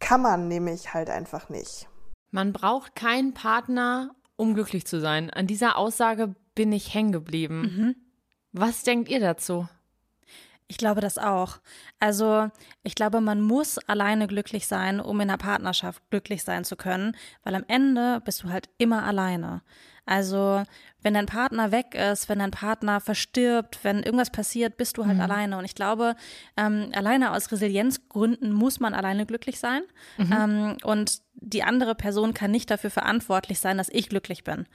kann 0.00 0.20
man 0.20 0.48
nämlich 0.48 0.92
halt 0.92 1.08
einfach 1.08 1.48
nicht. 1.48 1.88
Man 2.36 2.52
braucht 2.52 2.94
keinen 2.94 3.32
Partner, 3.32 4.10
um 4.36 4.52
glücklich 4.52 4.86
zu 4.86 5.00
sein. 5.00 5.30
An 5.30 5.46
dieser 5.46 5.78
Aussage 5.78 6.34
bin 6.54 6.70
ich 6.70 6.92
hängen 6.92 7.10
geblieben. 7.10 7.60
Mhm. 7.62 7.96
Was 8.52 8.82
denkt 8.82 9.08
ihr 9.08 9.20
dazu? 9.20 9.66
Ich 10.68 10.76
glaube 10.76 11.00
das 11.00 11.16
auch. 11.16 11.60
Also 11.98 12.50
ich 12.82 12.94
glaube, 12.94 13.22
man 13.22 13.40
muss 13.40 13.78
alleine 13.88 14.26
glücklich 14.26 14.66
sein, 14.66 15.00
um 15.00 15.18
in 15.22 15.30
einer 15.30 15.38
Partnerschaft 15.38 16.02
glücklich 16.10 16.44
sein 16.44 16.64
zu 16.64 16.76
können, 16.76 17.16
weil 17.42 17.54
am 17.54 17.64
Ende 17.68 18.20
bist 18.22 18.42
du 18.42 18.50
halt 18.50 18.68
immer 18.76 19.04
alleine. 19.04 19.62
Also 20.06 20.62
wenn 21.02 21.14
dein 21.14 21.26
Partner 21.26 21.72
weg 21.72 21.94
ist, 21.94 22.28
wenn 22.28 22.38
dein 22.38 22.50
Partner 22.50 23.00
verstirbt, 23.00 23.80
wenn 23.82 24.02
irgendwas 24.02 24.30
passiert, 24.30 24.76
bist 24.76 24.96
du 24.96 25.04
halt 25.04 25.16
mhm. 25.16 25.22
alleine. 25.22 25.58
Und 25.58 25.64
ich 25.64 25.74
glaube, 25.74 26.16
ähm, 26.56 26.90
alleine 26.94 27.32
aus 27.32 27.52
Resilienzgründen 27.52 28.52
muss 28.52 28.80
man 28.80 28.94
alleine 28.94 29.26
glücklich 29.26 29.58
sein. 29.60 29.82
Mhm. 30.16 30.32
Ähm, 30.32 30.76
und 30.84 31.20
die 31.34 31.62
andere 31.62 31.94
Person 31.94 32.34
kann 32.34 32.50
nicht 32.50 32.70
dafür 32.70 32.90
verantwortlich 32.90 33.60
sein, 33.60 33.78
dass 33.78 33.88
ich 33.88 34.08
glücklich 34.08 34.42
bin. 34.42 34.66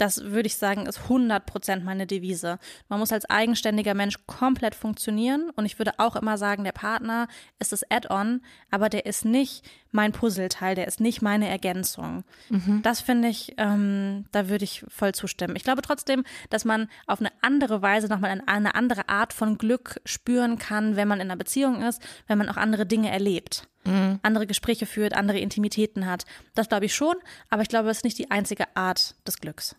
Das 0.00 0.24
würde 0.24 0.46
ich 0.46 0.56
sagen, 0.56 0.86
ist 0.86 1.02
100 1.02 1.44
Prozent 1.44 1.84
meine 1.84 2.06
Devise. 2.06 2.58
Man 2.88 3.00
muss 3.00 3.12
als 3.12 3.28
eigenständiger 3.28 3.92
Mensch 3.92 4.16
komplett 4.26 4.74
funktionieren. 4.74 5.50
Und 5.56 5.66
ich 5.66 5.78
würde 5.78 5.92
auch 5.98 6.16
immer 6.16 6.38
sagen, 6.38 6.64
der 6.64 6.72
Partner 6.72 7.28
ist 7.58 7.72
das 7.72 7.84
Add-on, 7.90 8.40
aber 8.70 8.88
der 8.88 9.04
ist 9.04 9.26
nicht 9.26 9.62
mein 9.92 10.12
Puzzleteil, 10.12 10.74
der 10.74 10.86
ist 10.86 11.00
nicht 11.00 11.20
meine 11.20 11.50
Ergänzung. 11.50 12.24
Mhm. 12.48 12.80
Das 12.82 13.02
finde 13.02 13.28
ich, 13.28 13.52
ähm, 13.58 14.24
da 14.32 14.48
würde 14.48 14.64
ich 14.64 14.86
voll 14.88 15.12
zustimmen. 15.12 15.54
Ich 15.54 15.64
glaube 15.64 15.82
trotzdem, 15.82 16.24
dass 16.48 16.64
man 16.64 16.88
auf 17.06 17.20
eine 17.20 17.30
andere 17.42 17.82
Weise 17.82 18.08
nochmal 18.08 18.40
eine, 18.46 18.74
andere 18.74 19.10
Art 19.10 19.34
von 19.34 19.58
Glück 19.58 20.00
spüren 20.06 20.56
kann, 20.58 20.96
wenn 20.96 21.08
man 21.08 21.20
in 21.20 21.26
einer 21.26 21.36
Beziehung 21.36 21.82
ist, 21.82 22.00
wenn 22.26 22.38
man 22.38 22.48
auch 22.48 22.56
andere 22.56 22.86
Dinge 22.86 23.10
erlebt. 23.10 23.68
Mhm. 23.84 24.18
andere 24.22 24.46
Gespräche 24.46 24.84
führt, 24.84 25.14
andere 25.14 25.38
Intimitäten 25.38 26.06
hat. 26.06 26.26
Das 26.54 26.68
glaube 26.68 26.84
ich 26.84 26.94
schon, 26.94 27.16
aber 27.48 27.62
ich 27.62 27.68
glaube, 27.68 27.88
es 27.88 27.98
ist 27.98 28.04
nicht 28.04 28.18
die 28.18 28.30
einzige 28.30 28.76
Art 28.76 29.14
des 29.26 29.38
Glücks. 29.38 29.74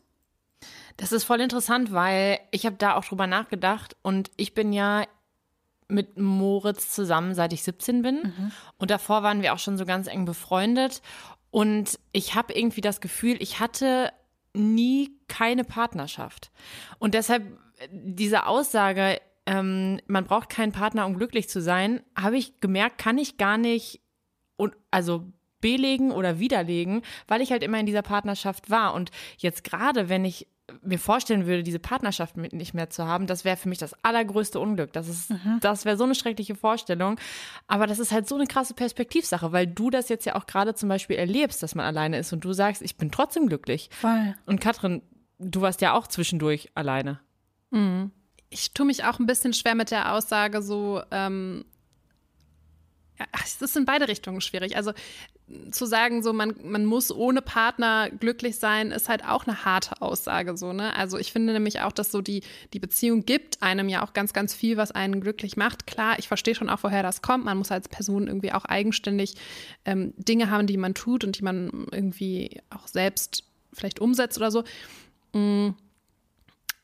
Das 0.97 1.11
ist 1.11 1.23
voll 1.23 1.41
interessant, 1.41 1.91
weil 1.91 2.39
ich 2.51 2.65
habe 2.65 2.75
da 2.77 2.95
auch 2.95 3.05
drüber 3.05 3.27
nachgedacht 3.27 3.95
und 4.01 4.31
ich 4.37 4.53
bin 4.53 4.73
ja 4.73 5.05
mit 5.87 6.17
Moritz 6.17 6.89
zusammen, 6.89 7.35
seit 7.35 7.53
ich 7.53 7.63
17 7.63 8.01
bin. 8.01 8.15
Mhm. 8.23 8.51
Und 8.77 8.91
davor 8.91 9.23
waren 9.23 9.41
wir 9.41 9.53
auch 9.53 9.59
schon 9.59 9.77
so 9.77 9.85
ganz 9.85 10.07
eng 10.07 10.25
befreundet. 10.25 11.01
Und 11.51 11.99
ich 12.13 12.33
habe 12.33 12.53
irgendwie 12.53 12.81
das 12.81 13.01
Gefühl, 13.01 13.35
ich 13.41 13.59
hatte 13.59 14.11
nie 14.53 15.11
keine 15.27 15.63
Partnerschaft. 15.63 16.49
Und 16.97 17.13
deshalb 17.13 17.43
diese 17.91 18.45
Aussage, 18.45 19.19
ähm, 19.45 19.99
man 20.07 20.25
braucht 20.25 20.49
keinen 20.49 20.71
Partner, 20.71 21.05
um 21.05 21.17
glücklich 21.17 21.49
zu 21.49 21.61
sein, 21.61 22.01
habe 22.17 22.37
ich 22.37 22.59
gemerkt, 22.59 22.97
kann 22.97 23.17
ich 23.17 23.37
gar 23.37 23.57
nicht 23.57 24.01
und 24.55 24.75
also 24.91 25.25
belegen 25.59 26.11
oder 26.11 26.39
widerlegen, 26.39 27.01
weil 27.27 27.41
ich 27.41 27.51
halt 27.51 27.63
immer 27.63 27.79
in 27.79 27.85
dieser 27.85 28.01
Partnerschaft 28.01 28.69
war. 28.69 28.93
Und 28.93 29.11
jetzt 29.37 29.63
gerade, 29.63 30.09
wenn 30.09 30.25
ich 30.25 30.47
mir 30.81 30.99
vorstellen 30.99 31.45
würde, 31.45 31.63
diese 31.63 31.79
Partnerschaft 31.79 32.37
mit 32.37 32.53
nicht 32.53 32.73
mehr 32.73 32.89
zu 32.89 33.05
haben, 33.05 33.27
das 33.27 33.45
wäre 33.45 33.57
für 33.57 33.69
mich 33.69 33.77
das 33.77 33.95
allergrößte 34.03 34.59
Unglück. 34.59 34.93
Das 34.93 35.07
ist, 35.07 35.29
mhm. 35.29 35.59
das 35.61 35.85
wäre 35.85 35.97
so 35.97 36.03
eine 36.03 36.15
schreckliche 36.15 36.55
Vorstellung. 36.55 37.19
Aber 37.67 37.87
das 37.87 37.99
ist 37.99 38.11
halt 38.11 38.27
so 38.27 38.35
eine 38.35 38.47
krasse 38.47 38.73
Perspektivsache, 38.73 39.51
weil 39.51 39.67
du 39.67 39.89
das 39.89 40.09
jetzt 40.09 40.25
ja 40.25 40.35
auch 40.35 40.45
gerade 40.45 40.75
zum 40.75 40.89
Beispiel 40.89 41.17
erlebst, 41.17 41.63
dass 41.63 41.75
man 41.75 41.85
alleine 41.85 42.17
ist 42.17 42.33
und 42.33 42.43
du 42.43 42.53
sagst, 42.53 42.81
ich 42.81 42.97
bin 42.97 43.11
trotzdem 43.11 43.47
glücklich. 43.47 43.89
Voll. 43.91 44.35
Und 44.45 44.61
Katrin, 44.61 45.01
du 45.39 45.61
warst 45.61 45.81
ja 45.81 45.93
auch 45.93 46.07
zwischendurch 46.07 46.69
alleine. 46.75 47.19
Mhm. 47.71 48.11
Ich 48.49 48.73
tue 48.73 48.85
mich 48.85 49.05
auch 49.05 49.19
ein 49.19 49.25
bisschen 49.25 49.53
schwer 49.53 49.75
mit 49.75 49.91
der 49.91 50.13
Aussage 50.13 50.61
so, 50.61 51.01
ähm, 51.11 51.65
es 53.43 53.61
ist 53.61 53.75
in 53.77 53.85
beide 53.85 54.07
Richtungen 54.07 54.41
schwierig. 54.41 54.75
Also 54.75 54.93
zu 55.71 55.85
sagen, 55.85 56.23
so 56.23 56.33
man, 56.33 56.55
man 56.63 56.85
muss 56.85 57.11
ohne 57.11 57.41
Partner 57.41 58.09
glücklich 58.09 58.57
sein, 58.57 58.91
ist 58.91 59.09
halt 59.09 59.25
auch 59.25 59.45
eine 59.45 59.65
harte 59.65 60.01
Aussage. 60.01 60.55
So, 60.57 60.73
ne? 60.73 60.95
Also 60.95 61.17
ich 61.17 61.31
finde 61.31 61.53
nämlich 61.53 61.81
auch, 61.81 61.91
dass 61.91 62.11
so 62.11 62.21
die, 62.21 62.43
die 62.73 62.79
Beziehung 62.79 63.25
gibt 63.25 63.61
einem 63.61 63.89
ja 63.89 64.03
auch 64.03 64.13
ganz, 64.13 64.33
ganz 64.33 64.53
viel, 64.53 64.77
was 64.77 64.91
einen 64.91 65.21
glücklich 65.21 65.57
macht. 65.57 65.87
Klar, 65.87 66.19
ich 66.19 66.27
verstehe 66.27 66.55
schon 66.55 66.69
auch, 66.69 66.83
woher 66.83 67.03
das 67.03 67.21
kommt. 67.21 67.45
Man 67.45 67.57
muss 67.57 67.71
als 67.71 67.89
Person 67.89 68.27
irgendwie 68.27 68.53
auch 68.53 68.65
eigenständig 68.65 69.35
ähm, 69.85 70.13
Dinge 70.17 70.49
haben, 70.49 70.67
die 70.67 70.77
man 70.77 70.93
tut 70.93 71.23
und 71.23 71.37
die 71.37 71.43
man 71.43 71.87
irgendwie 71.91 72.61
auch 72.69 72.87
selbst 72.87 73.43
vielleicht 73.73 73.99
umsetzt 73.99 74.37
oder 74.37 74.51
so. 74.51 74.63
Mhm. 75.33 75.75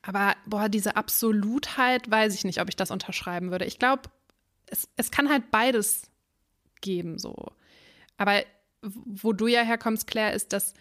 Aber 0.01 0.35
boah, 0.45 0.69
diese 0.69 0.95
Absolutheit, 0.95 2.09
weiß 2.09 2.33
ich 2.33 2.45
nicht, 2.45 2.61
ob 2.61 2.69
ich 2.69 2.77
das 2.77 2.91
unterschreiben 2.91 3.51
würde. 3.51 3.65
Ich 3.65 3.77
glaube, 3.77 4.03
es, 4.67 4.87
es 4.95 5.11
kann 5.11 5.29
halt 5.29 5.51
beides 5.51 6.03
geben, 6.81 7.19
so. 7.19 7.35
Aber 8.17 8.41
wo 8.81 9.33
du 9.33 9.47
ja 9.47 9.61
herkommst, 9.61 10.07
Claire, 10.07 10.35
ist, 10.35 10.53
dass 10.53 10.73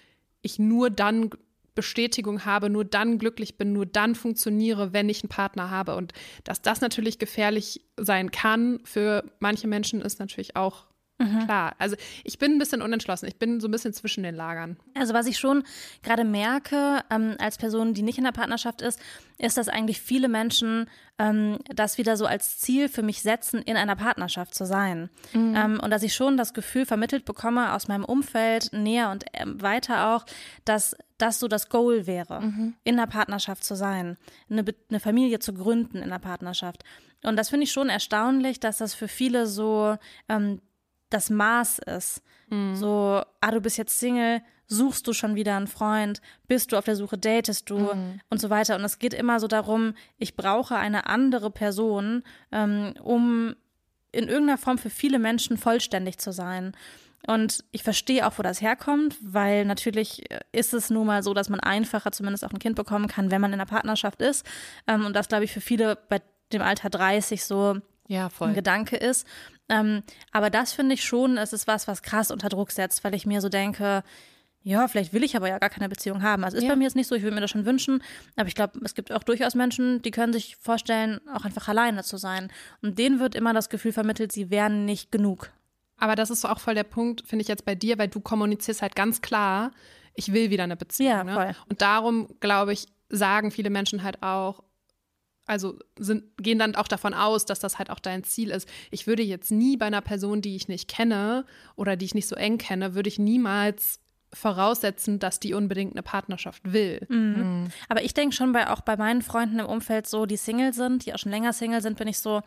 ich 0.42 0.58
nur 0.58 0.90
dann 0.90 1.30
Bestätigung 1.74 2.44
habe, 2.44 2.70
nur 2.70 2.84
dann 2.84 3.18
glücklich 3.18 3.58
bin, 3.58 3.72
nur 3.72 3.86
dann 3.86 4.14
funktioniere, 4.14 4.92
wenn 4.92 5.08
ich 5.08 5.22
einen 5.22 5.28
Partner 5.28 5.70
habe. 5.70 5.94
Und 5.94 6.12
dass 6.42 6.62
das 6.62 6.80
natürlich 6.80 7.18
gefährlich 7.18 7.82
sein 7.96 8.30
kann 8.30 8.80
für 8.84 9.24
manche 9.38 9.68
Menschen, 9.68 10.00
ist 10.00 10.18
natürlich 10.18 10.56
auch 10.56 10.86
Mhm. 11.18 11.44
Klar, 11.46 11.74
also 11.78 11.96
ich 12.24 12.38
bin 12.38 12.52
ein 12.52 12.58
bisschen 12.58 12.82
unentschlossen. 12.82 13.26
Ich 13.26 13.38
bin 13.38 13.60
so 13.60 13.68
ein 13.68 13.70
bisschen 13.70 13.94
zwischen 13.94 14.22
den 14.22 14.34
Lagern. 14.34 14.76
Also 14.94 15.14
was 15.14 15.26
ich 15.26 15.38
schon 15.38 15.64
gerade 16.02 16.24
merke, 16.24 17.00
ähm, 17.10 17.36
als 17.38 17.56
Person, 17.56 17.94
die 17.94 18.02
nicht 18.02 18.18
in 18.18 18.24
der 18.24 18.32
Partnerschaft 18.32 18.82
ist, 18.82 19.00
ist, 19.38 19.56
dass 19.56 19.68
eigentlich 19.68 20.00
viele 20.00 20.28
Menschen 20.28 20.88
ähm, 21.18 21.58
das 21.74 21.96
wieder 21.96 22.18
so 22.18 22.26
als 22.26 22.58
Ziel 22.58 22.88
für 22.88 23.02
mich 23.02 23.22
setzen, 23.22 23.62
in 23.62 23.76
einer 23.76 23.96
Partnerschaft 23.96 24.54
zu 24.54 24.66
sein. 24.66 25.08
Mhm. 25.32 25.54
Ähm, 25.56 25.80
und 25.82 25.90
dass 25.90 26.02
ich 26.02 26.14
schon 26.14 26.36
das 26.36 26.52
Gefühl 26.52 26.84
vermittelt 26.84 27.24
bekomme 27.24 27.72
aus 27.72 27.88
meinem 27.88 28.04
Umfeld, 28.04 28.72
näher 28.72 29.10
und 29.10 29.24
ähm, 29.32 29.60
weiter 29.62 30.14
auch, 30.14 30.26
dass 30.66 30.96
das 31.16 31.38
so 31.38 31.48
das 31.48 31.70
Goal 31.70 32.06
wäre, 32.06 32.42
mhm. 32.42 32.74
in 32.84 32.98
einer 32.98 33.06
Partnerschaft 33.06 33.64
zu 33.64 33.74
sein, 33.74 34.18
eine, 34.50 34.64
eine 34.90 35.00
Familie 35.00 35.38
zu 35.38 35.54
gründen 35.54 35.96
in 35.96 36.04
einer 36.04 36.18
Partnerschaft. 36.18 36.84
Und 37.22 37.36
das 37.36 37.48
finde 37.48 37.64
ich 37.64 37.72
schon 37.72 37.88
erstaunlich, 37.88 38.60
dass 38.60 38.78
das 38.78 38.92
für 38.94 39.08
viele 39.08 39.46
so 39.46 39.96
ähm, 40.28 40.60
das 41.10 41.30
Maß 41.30 41.80
ist. 41.80 42.22
Mhm. 42.48 42.76
So, 42.76 43.22
ah, 43.40 43.50
du 43.50 43.60
bist 43.60 43.78
jetzt 43.78 43.98
Single, 43.98 44.42
suchst 44.66 45.06
du 45.06 45.12
schon 45.12 45.34
wieder 45.34 45.56
einen 45.56 45.66
Freund, 45.66 46.20
bist 46.48 46.72
du 46.72 46.76
auf 46.76 46.84
der 46.84 46.96
Suche, 46.96 47.18
datest 47.18 47.70
du 47.70 47.78
mhm. 47.78 48.20
und 48.30 48.40
so 48.40 48.50
weiter. 48.50 48.76
Und 48.76 48.84
es 48.84 48.98
geht 48.98 49.14
immer 49.14 49.40
so 49.40 49.46
darum, 49.46 49.94
ich 50.18 50.36
brauche 50.36 50.76
eine 50.76 51.06
andere 51.06 51.50
Person, 51.50 52.22
ähm, 52.52 52.94
um 53.02 53.54
in 54.12 54.28
irgendeiner 54.28 54.58
Form 54.58 54.78
für 54.78 54.90
viele 54.90 55.18
Menschen 55.18 55.58
vollständig 55.58 56.18
zu 56.18 56.32
sein. 56.32 56.72
Und 57.26 57.64
ich 57.72 57.82
verstehe 57.82 58.26
auch, 58.26 58.38
wo 58.38 58.42
das 58.42 58.60
herkommt, 58.60 59.16
weil 59.20 59.64
natürlich 59.64 60.24
ist 60.52 60.72
es 60.72 60.90
nun 60.90 61.06
mal 61.06 61.22
so, 61.22 61.34
dass 61.34 61.48
man 61.48 61.60
einfacher 61.60 62.12
zumindest 62.12 62.44
auch 62.44 62.52
ein 62.52 62.58
Kind 62.58 62.76
bekommen 62.76 63.08
kann, 63.08 63.30
wenn 63.30 63.40
man 63.40 63.52
in 63.52 63.60
einer 63.60 63.68
Partnerschaft 63.68 64.22
ist. 64.22 64.46
Ähm, 64.86 65.04
und 65.04 65.14
das, 65.14 65.28
glaube 65.28 65.44
ich, 65.44 65.52
für 65.52 65.60
viele 65.60 65.96
bei 66.08 66.22
dem 66.52 66.62
Alter 66.62 66.88
30 66.88 67.44
so 67.44 67.78
ja, 68.08 68.28
ein 68.40 68.54
Gedanke 68.54 68.96
ist. 68.96 69.26
Ähm, 69.68 70.02
aber 70.32 70.50
das 70.50 70.72
finde 70.72 70.94
ich 70.94 71.04
schon, 71.04 71.38
es 71.38 71.52
ist 71.52 71.66
was, 71.66 71.88
was 71.88 72.02
krass 72.02 72.30
unter 72.30 72.48
Druck 72.48 72.70
setzt, 72.70 73.04
weil 73.04 73.14
ich 73.14 73.26
mir 73.26 73.40
so 73.40 73.48
denke, 73.48 74.02
ja, 74.62 74.88
vielleicht 74.88 75.12
will 75.12 75.22
ich 75.22 75.36
aber 75.36 75.48
ja 75.48 75.60
gar 75.60 75.70
keine 75.70 75.88
Beziehung 75.88 76.22
haben. 76.22 76.42
Also 76.42 76.56
ist 76.56 76.64
ja. 76.64 76.70
bei 76.70 76.76
mir 76.76 76.84
jetzt 76.84 76.96
nicht 76.96 77.06
so, 77.06 77.14
ich 77.14 77.22
würde 77.22 77.36
mir 77.36 77.40
das 77.40 77.50
schon 77.50 77.66
wünschen, 77.66 78.02
aber 78.34 78.48
ich 78.48 78.56
glaube, 78.56 78.80
es 78.84 78.94
gibt 78.94 79.12
auch 79.12 79.22
durchaus 79.22 79.54
Menschen, 79.54 80.02
die 80.02 80.10
können 80.10 80.32
sich 80.32 80.56
vorstellen, 80.56 81.20
auch 81.32 81.44
einfach 81.44 81.68
alleine 81.68 82.02
zu 82.02 82.16
sein. 82.16 82.50
Und 82.82 82.98
denen 82.98 83.20
wird 83.20 83.36
immer 83.36 83.52
das 83.52 83.68
Gefühl 83.68 83.92
vermittelt, 83.92 84.32
sie 84.32 84.50
wären 84.50 84.84
nicht 84.84 85.12
genug. 85.12 85.52
Aber 85.98 86.16
das 86.16 86.30
ist 86.30 86.44
auch 86.44 86.58
voll 86.58 86.74
der 86.74 86.82
Punkt, 86.82 87.22
finde 87.26 87.42
ich 87.42 87.48
jetzt 87.48 87.64
bei 87.64 87.76
dir, 87.76 87.96
weil 87.98 88.08
du 88.08 88.18
kommunizierst 88.18 88.82
halt 88.82 88.96
ganz 88.96 89.22
klar, 89.22 89.70
ich 90.16 90.32
will 90.32 90.50
wieder 90.50 90.64
eine 90.64 90.76
Beziehung. 90.76 91.10
Ja, 91.10 91.24
ne? 91.24 91.34
voll. 91.34 91.46
Ne? 91.46 91.56
Und 91.68 91.80
darum, 91.80 92.28
glaube 92.40 92.72
ich, 92.72 92.86
sagen 93.08 93.52
viele 93.52 93.70
Menschen 93.70 94.02
halt 94.02 94.22
auch, 94.22 94.64
also 95.46 95.78
sind, 95.98 96.24
gehen 96.38 96.58
dann 96.58 96.74
auch 96.74 96.88
davon 96.88 97.14
aus, 97.14 97.44
dass 97.46 97.60
das 97.60 97.78
halt 97.78 97.90
auch 97.90 98.00
dein 98.00 98.24
Ziel 98.24 98.50
ist. 98.50 98.68
Ich 98.90 99.06
würde 99.06 99.22
jetzt 99.22 99.50
nie 99.50 99.76
bei 99.76 99.86
einer 99.86 100.00
Person, 100.00 100.42
die 100.42 100.56
ich 100.56 100.68
nicht 100.68 100.88
kenne 100.88 101.44
oder 101.76 101.96
die 101.96 102.04
ich 102.04 102.14
nicht 102.14 102.28
so 102.28 102.36
eng 102.36 102.58
kenne, 102.58 102.94
würde 102.94 103.08
ich 103.08 103.18
niemals 103.18 104.00
voraussetzen, 104.32 105.18
dass 105.18 105.40
die 105.40 105.54
unbedingt 105.54 105.94
eine 105.94 106.02
Partnerschaft 106.02 106.72
will. 106.72 107.06
Mhm. 107.08 107.16
Mhm. 107.16 107.68
Aber 107.88 108.02
ich 108.02 108.12
denke 108.12 108.34
schon 108.34 108.52
bei 108.52 108.68
auch 108.68 108.80
bei 108.80 108.96
meinen 108.96 109.22
Freunden 109.22 109.60
im 109.60 109.66
Umfeld 109.66 110.06
so, 110.06 110.26
die 110.26 110.36
Single 110.36 110.72
sind, 110.72 111.06
die 111.06 111.14
auch 111.14 111.18
schon 111.18 111.32
länger 111.32 111.52
Single 111.52 111.80
sind, 111.80 111.96
bin 111.96 112.08
ich 112.08 112.18
so, 112.18 112.42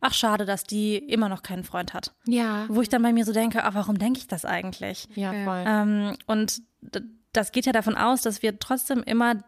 ach 0.00 0.14
schade, 0.14 0.44
dass 0.44 0.64
die 0.64 0.96
immer 0.96 1.28
noch 1.28 1.42
keinen 1.42 1.64
Freund 1.64 1.94
hat. 1.94 2.14
Ja. 2.26 2.66
Wo 2.68 2.82
ich 2.82 2.88
dann 2.88 3.02
bei 3.02 3.12
mir 3.12 3.24
so 3.24 3.32
denke, 3.32 3.64
ach, 3.64 3.74
warum 3.74 3.98
denke 3.98 4.18
ich 4.18 4.28
das 4.28 4.44
eigentlich? 4.44 5.08
Ja, 5.14 5.32
voll. 5.44 5.64
Ähm, 5.66 6.16
und 6.26 6.62
das 7.32 7.52
geht 7.52 7.66
ja 7.66 7.72
davon 7.72 7.96
aus, 7.96 8.22
dass 8.22 8.42
wir 8.42 8.58
trotzdem 8.58 9.02
immer 9.02 9.42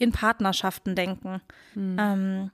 in 0.00 0.10
Partnerschaften 0.10 0.96
denken. 0.96 1.40
Mhm. 1.74 1.96
Ähm, 2.00 2.50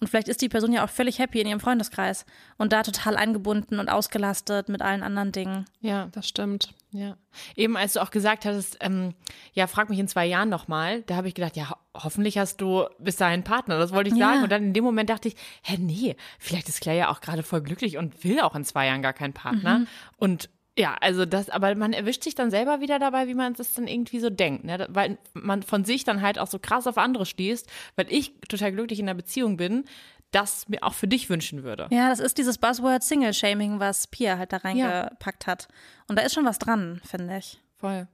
und 0.00 0.08
vielleicht 0.08 0.28
ist 0.28 0.42
die 0.42 0.50
Person 0.50 0.72
ja 0.74 0.84
auch 0.84 0.90
völlig 0.90 1.18
happy 1.18 1.40
in 1.40 1.46
ihrem 1.46 1.60
Freundeskreis 1.60 2.26
und 2.58 2.72
da 2.72 2.82
total 2.82 3.16
eingebunden 3.16 3.78
und 3.78 3.88
ausgelastet 3.88 4.68
mit 4.68 4.82
allen 4.82 5.02
anderen 5.02 5.32
Dingen. 5.32 5.64
Ja, 5.80 6.08
das 6.12 6.28
stimmt. 6.28 6.74
Ja. 6.90 7.16
Eben 7.54 7.78
als 7.78 7.94
du 7.94 8.02
auch 8.02 8.10
gesagt 8.10 8.44
hattest, 8.44 8.76
ähm, 8.80 9.14
ja, 9.54 9.66
frag 9.66 9.88
mich 9.88 9.98
in 9.98 10.08
zwei 10.08 10.26
Jahren 10.26 10.50
nochmal, 10.50 11.02
da 11.02 11.16
habe 11.16 11.28
ich 11.28 11.34
gedacht, 11.34 11.56
ja, 11.56 11.70
ho 11.70 11.76
hoffentlich 11.94 12.36
hast 12.36 12.60
du 12.60 12.84
bis 12.98 13.16
dahin 13.16 13.42
Partner, 13.42 13.78
das 13.78 13.90
wollte 13.90 14.10
ich 14.10 14.16
sagen. 14.16 14.38
Ja. 14.38 14.42
Und 14.42 14.52
dann 14.52 14.64
in 14.64 14.74
dem 14.74 14.84
Moment 14.84 15.08
dachte 15.08 15.28
ich, 15.28 15.36
hä, 15.62 15.78
nee, 15.78 16.14
vielleicht 16.38 16.68
ist 16.68 16.82
Claire 16.82 16.98
ja 16.98 17.08
auch 17.08 17.22
gerade 17.22 17.42
voll 17.42 17.62
glücklich 17.62 17.96
und 17.96 18.22
will 18.22 18.40
auch 18.40 18.54
in 18.54 18.66
zwei 18.66 18.86
Jahren 18.86 19.00
gar 19.00 19.14
keinen 19.14 19.32
Partner. 19.32 19.78
Mhm. 19.78 19.86
Und 20.18 20.50
ja, 20.78 20.96
also 21.00 21.24
das, 21.24 21.48
aber 21.48 21.74
man 21.74 21.92
erwischt 21.92 22.22
sich 22.22 22.34
dann 22.34 22.50
selber 22.50 22.80
wieder 22.80 22.98
dabei, 22.98 23.28
wie 23.28 23.34
man 23.34 23.54
es 23.54 23.74
dann 23.74 23.86
irgendwie 23.86 24.20
so 24.20 24.28
denkt, 24.28 24.64
ne? 24.64 24.86
Weil 24.90 25.18
man 25.32 25.62
von 25.62 25.84
sich 25.84 26.04
dann 26.04 26.20
halt 26.20 26.38
auch 26.38 26.46
so 26.46 26.58
krass 26.58 26.86
auf 26.86 26.98
andere 26.98 27.24
stehst, 27.24 27.70
weil 27.96 28.06
ich 28.10 28.32
total 28.48 28.72
glücklich 28.72 29.00
in 29.00 29.08
einer 29.08 29.16
Beziehung 29.16 29.56
bin, 29.56 29.84
das 30.32 30.68
mir 30.68 30.82
auch 30.82 30.92
für 30.92 31.08
dich 31.08 31.30
wünschen 31.30 31.62
würde. 31.62 31.88
Ja, 31.90 32.10
das 32.10 32.20
ist 32.20 32.36
dieses 32.36 32.58
Buzzword 32.58 33.02
Single-Shaming, 33.02 33.80
was 33.80 34.06
Pia 34.06 34.36
halt 34.36 34.52
da 34.52 34.58
reingepackt 34.58 35.46
ja. 35.46 35.52
hat. 35.52 35.68
Und 36.08 36.18
da 36.18 36.22
ist 36.22 36.34
schon 36.34 36.44
was 36.44 36.58
dran, 36.58 37.00
finde 37.04 37.38
ich. 37.38 37.58
Voll. 37.78 38.06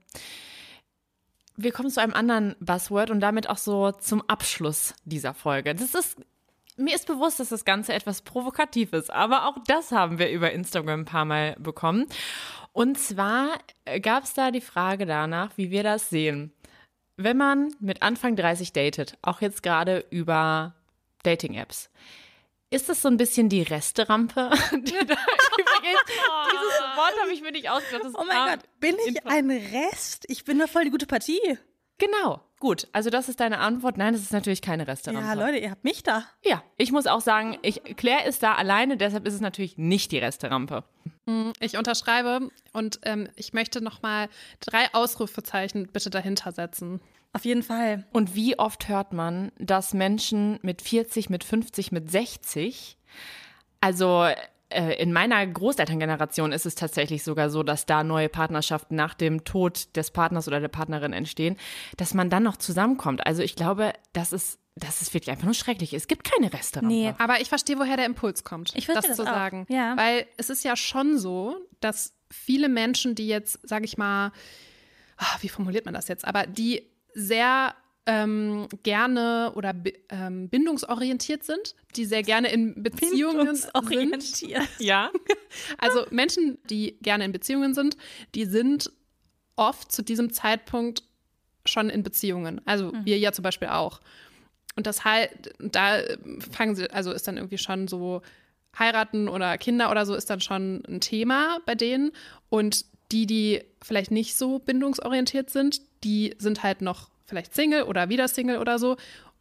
Wir 1.57 1.71
kommen 1.71 1.89
zu 1.89 2.01
einem 2.01 2.13
anderen 2.13 2.55
Buzzword 2.61 3.11
und 3.11 3.19
damit 3.19 3.49
auch 3.49 3.57
so 3.57 3.91
zum 3.91 4.21
Abschluss 4.27 4.93
dieser 5.05 5.33
Folge. 5.33 5.75
Das 5.75 5.93
ist 5.93 6.17
mir 6.77 6.95
ist 6.95 7.07
bewusst, 7.07 7.39
dass 7.39 7.49
das 7.49 7.65
Ganze 7.65 7.93
etwas 7.93 8.21
provokativ 8.21 8.93
ist, 8.93 9.11
aber 9.11 9.47
auch 9.47 9.57
das 9.67 9.91
haben 9.91 10.19
wir 10.19 10.29
über 10.31 10.51
Instagram 10.51 11.01
ein 11.01 11.05
paar 11.05 11.25
Mal 11.25 11.55
bekommen. 11.59 12.05
Und 12.71 12.97
zwar 12.97 13.59
äh, 13.85 13.99
gab 13.99 14.23
es 14.23 14.33
da 14.33 14.51
die 14.51 14.61
Frage 14.61 15.05
danach, 15.05 15.51
wie 15.57 15.71
wir 15.71 15.83
das 15.83 16.09
sehen. 16.09 16.51
Wenn 17.15 17.37
man 17.37 17.73
mit 17.79 18.01
Anfang 18.01 18.35
30 18.35 18.73
datet, 18.73 19.17
auch 19.21 19.41
jetzt 19.41 19.61
gerade 19.61 20.05
über 20.09 20.73
Dating-Apps, 21.21 21.91
ist 22.71 22.89
das 22.89 23.03
so 23.03 23.07
ein 23.07 23.17
bisschen 23.17 23.49
die 23.49 23.61
Resterampe, 23.61 24.49
die 24.71 24.91
da 24.91 25.01
übrigens, 25.03 26.01
dieses 26.51 26.79
Wort 26.97 27.13
habe 27.21 27.31
ich 27.31 27.41
mir 27.41 27.51
nicht 27.51 27.69
ausgedacht. 27.69 28.15
Oh 28.15 28.23
mein 28.25 28.49
Gott, 28.49 28.79
bin 28.79 28.95
ich 29.07 29.23
ein 29.27 29.51
Rest? 29.51 30.25
Ich 30.27 30.43
bin 30.43 30.57
doch 30.57 30.67
voll 30.67 30.85
die 30.85 30.89
gute 30.89 31.05
Partie. 31.05 31.59
Genau, 31.97 32.41
gut. 32.59 32.87
Also 32.91 33.09
das 33.09 33.29
ist 33.29 33.39
deine 33.39 33.59
Antwort. 33.59 33.97
Nein, 33.97 34.13
das 34.13 34.21
ist 34.21 34.33
natürlich 34.33 34.61
keine 34.61 34.87
Restaurant. 34.87 35.25
Ja, 35.25 35.33
Leute, 35.33 35.57
ihr 35.57 35.71
habt 35.71 35.83
mich 35.83 36.03
da. 36.03 36.25
Ja, 36.43 36.63
ich 36.77 36.91
muss 36.91 37.07
auch 37.07 37.21
sagen, 37.21 37.57
ich, 37.61 37.83
Claire 37.95 38.25
ist 38.25 38.43
da 38.43 38.55
alleine, 38.55 38.97
deshalb 38.97 39.27
ist 39.27 39.33
es 39.33 39.41
natürlich 39.41 39.77
nicht 39.77 40.11
die 40.11 40.17
Resterampe. 40.17 40.83
Hm, 41.27 41.53
ich 41.59 41.77
unterschreibe 41.77 42.49
und 42.73 42.99
ähm, 43.03 43.29
ich 43.35 43.53
möchte 43.53 43.81
nochmal 43.81 44.27
drei 44.59 44.93
Ausrufezeichen 44.93 45.87
bitte 45.87 46.09
dahinter 46.09 46.51
setzen. 46.51 46.99
Auf 47.31 47.45
jeden 47.45 47.63
Fall. 47.63 48.05
Und 48.11 48.35
wie 48.35 48.59
oft 48.59 48.89
hört 48.89 49.13
man, 49.13 49.51
dass 49.57 49.93
Menschen 49.93 50.59
mit 50.61 50.81
40, 50.81 51.29
mit 51.29 51.43
50, 51.43 51.91
mit 51.91 52.11
60 52.11 52.97
also 53.83 54.29
in 54.73 55.13
meiner 55.13 55.45
Großelterngeneration 55.45 56.51
ist 56.51 56.65
es 56.65 56.75
tatsächlich 56.75 57.23
sogar 57.23 57.49
so, 57.49 57.63
dass 57.63 57.85
da 57.85 58.03
neue 58.03 58.29
Partnerschaften 58.29 58.95
nach 58.95 59.13
dem 59.13 59.43
Tod 59.43 59.95
des 59.95 60.11
Partners 60.11 60.47
oder 60.47 60.59
der 60.59 60.67
Partnerin 60.67 61.13
entstehen, 61.13 61.57
dass 61.97 62.13
man 62.13 62.29
dann 62.29 62.43
noch 62.43 62.57
zusammenkommt. 62.57 63.25
Also 63.25 63.41
ich 63.41 63.55
glaube, 63.55 63.93
das 64.13 64.33
ist 64.33 64.59
das 64.75 65.03
ist 65.03 65.13
wirklich 65.13 65.29
einfach 65.29 65.45
nur 65.45 65.53
schrecklich. 65.53 65.93
Es 65.93 66.07
gibt 66.07 66.23
keine 66.23 66.51
Restaurants. 66.51 66.91
Nee, 66.91 67.13
aber 67.19 67.39
ich 67.41 67.49
verstehe, 67.49 67.77
woher 67.77 67.95
der 67.95 68.07
Impuls 68.07 68.43
kommt, 68.43 68.71
ich 68.75 68.87
das, 68.87 69.05
das 69.05 69.17
zu 69.17 69.21
auch. 69.23 69.27
sagen. 69.27 69.67
Ja. 69.69 69.95
Weil 69.97 70.25
es 70.37 70.49
ist 70.49 70.63
ja 70.63 70.75
schon 70.75 71.19
so, 71.19 71.55
dass 71.79 72.15
viele 72.31 72.69
Menschen, 72.69 73.13
die 73.13 73.27
jetzt, 73.27 73.59
sage 73.67 73.85
ich 73.85 73.97
mal, 73.97 74.31
ach, 75.17 75.43
wie 75.43 75.49
formuliert 75.49 75.85
man 75.85 75.93
das 75.93 76.07
jetzt, 76.07 76.25
aber 76.25 76.47
die 76.47 76.89
sehr 77.13 77.75
ähm, 78.05 78.67
gerne 78.83 79.53
oder 79.55 79.73
ähm, 80.09 80.49
bindungsorientiert 80.49 81.43
sind, 81.43 81.75
die 81.95 82.05
sehr 82.05 82.23
gerne 82.23 82.51
in 82.51 82.83
Beziehungen 82.83 83.55
sind. 83.55 83.71
Ja. 84.79 85.11
Also 85.77 86.07
Menschen, 86.09 86.57
die 86.67 86.97
gerne 87.03 87.25
in 87.25 87.31
Beziehungen 87.31 87.75
sind, 87.75 87.95
die 88.33 88.45
sind 88.45 88.91
oft 89.55 89.91
zu 89.91 90.01
diesem 90.01 90.33
Zeitpunkt 90.33 91.03
schon 91.63 91.91
in 91.91 92.01
Beziehungen. 92.01 92.59
Also 92.65 92.91
mhm. 92.91 93.05
wir 93.05 93.19
ja 93.19 93.31
zum 93.31 93.43
Beispiel 93.43 93.67
auch. 93.67 94.01
Und 94.75 94.87
das 94.87 95.05
halt, 95.05 95.53
da 95.59 95.99
fangen 96.51 96.75
sie, 96.75 96.89
also 96.89 97.11
ist 97.11 97.27
dann 97.27 97.37
irgendwie 97.37 97.59
schon 97.59 97.87
so 97.87 98.23
heiraten 98.77 99.29
oder 99.29 99.57
Kinder 99.59 99.91
oder 99.91 100.07
so 100.07 100.15
ist 100.15 100.29
dann 100.31 100.41
schon 100.41 100.83
ein 100.87 100.99
Thema 100.99 101.59
bei 101.67 101.75
denen. 101.75 102.11
Und 102.49 102.85
die, 103.11 103.27
die 103.27 103.61
vielleicht 103.81 104.09
nicht 104.09 104.35
so 104.35 104.57
bindungsorientiert 104.57 105.51
sind, 105.51 105.81
die 106.03 106.35
sind 106.39 106.63
halt 106.63 106.81
noch 106.81 107.12
vielleicht 107.25 107.53
Single 107.55 107.83
oder 107.83 108.09
wieder 108.09 108.27
Single 108.27 108.57
oder 108.57 108.79
so 108.79 108.97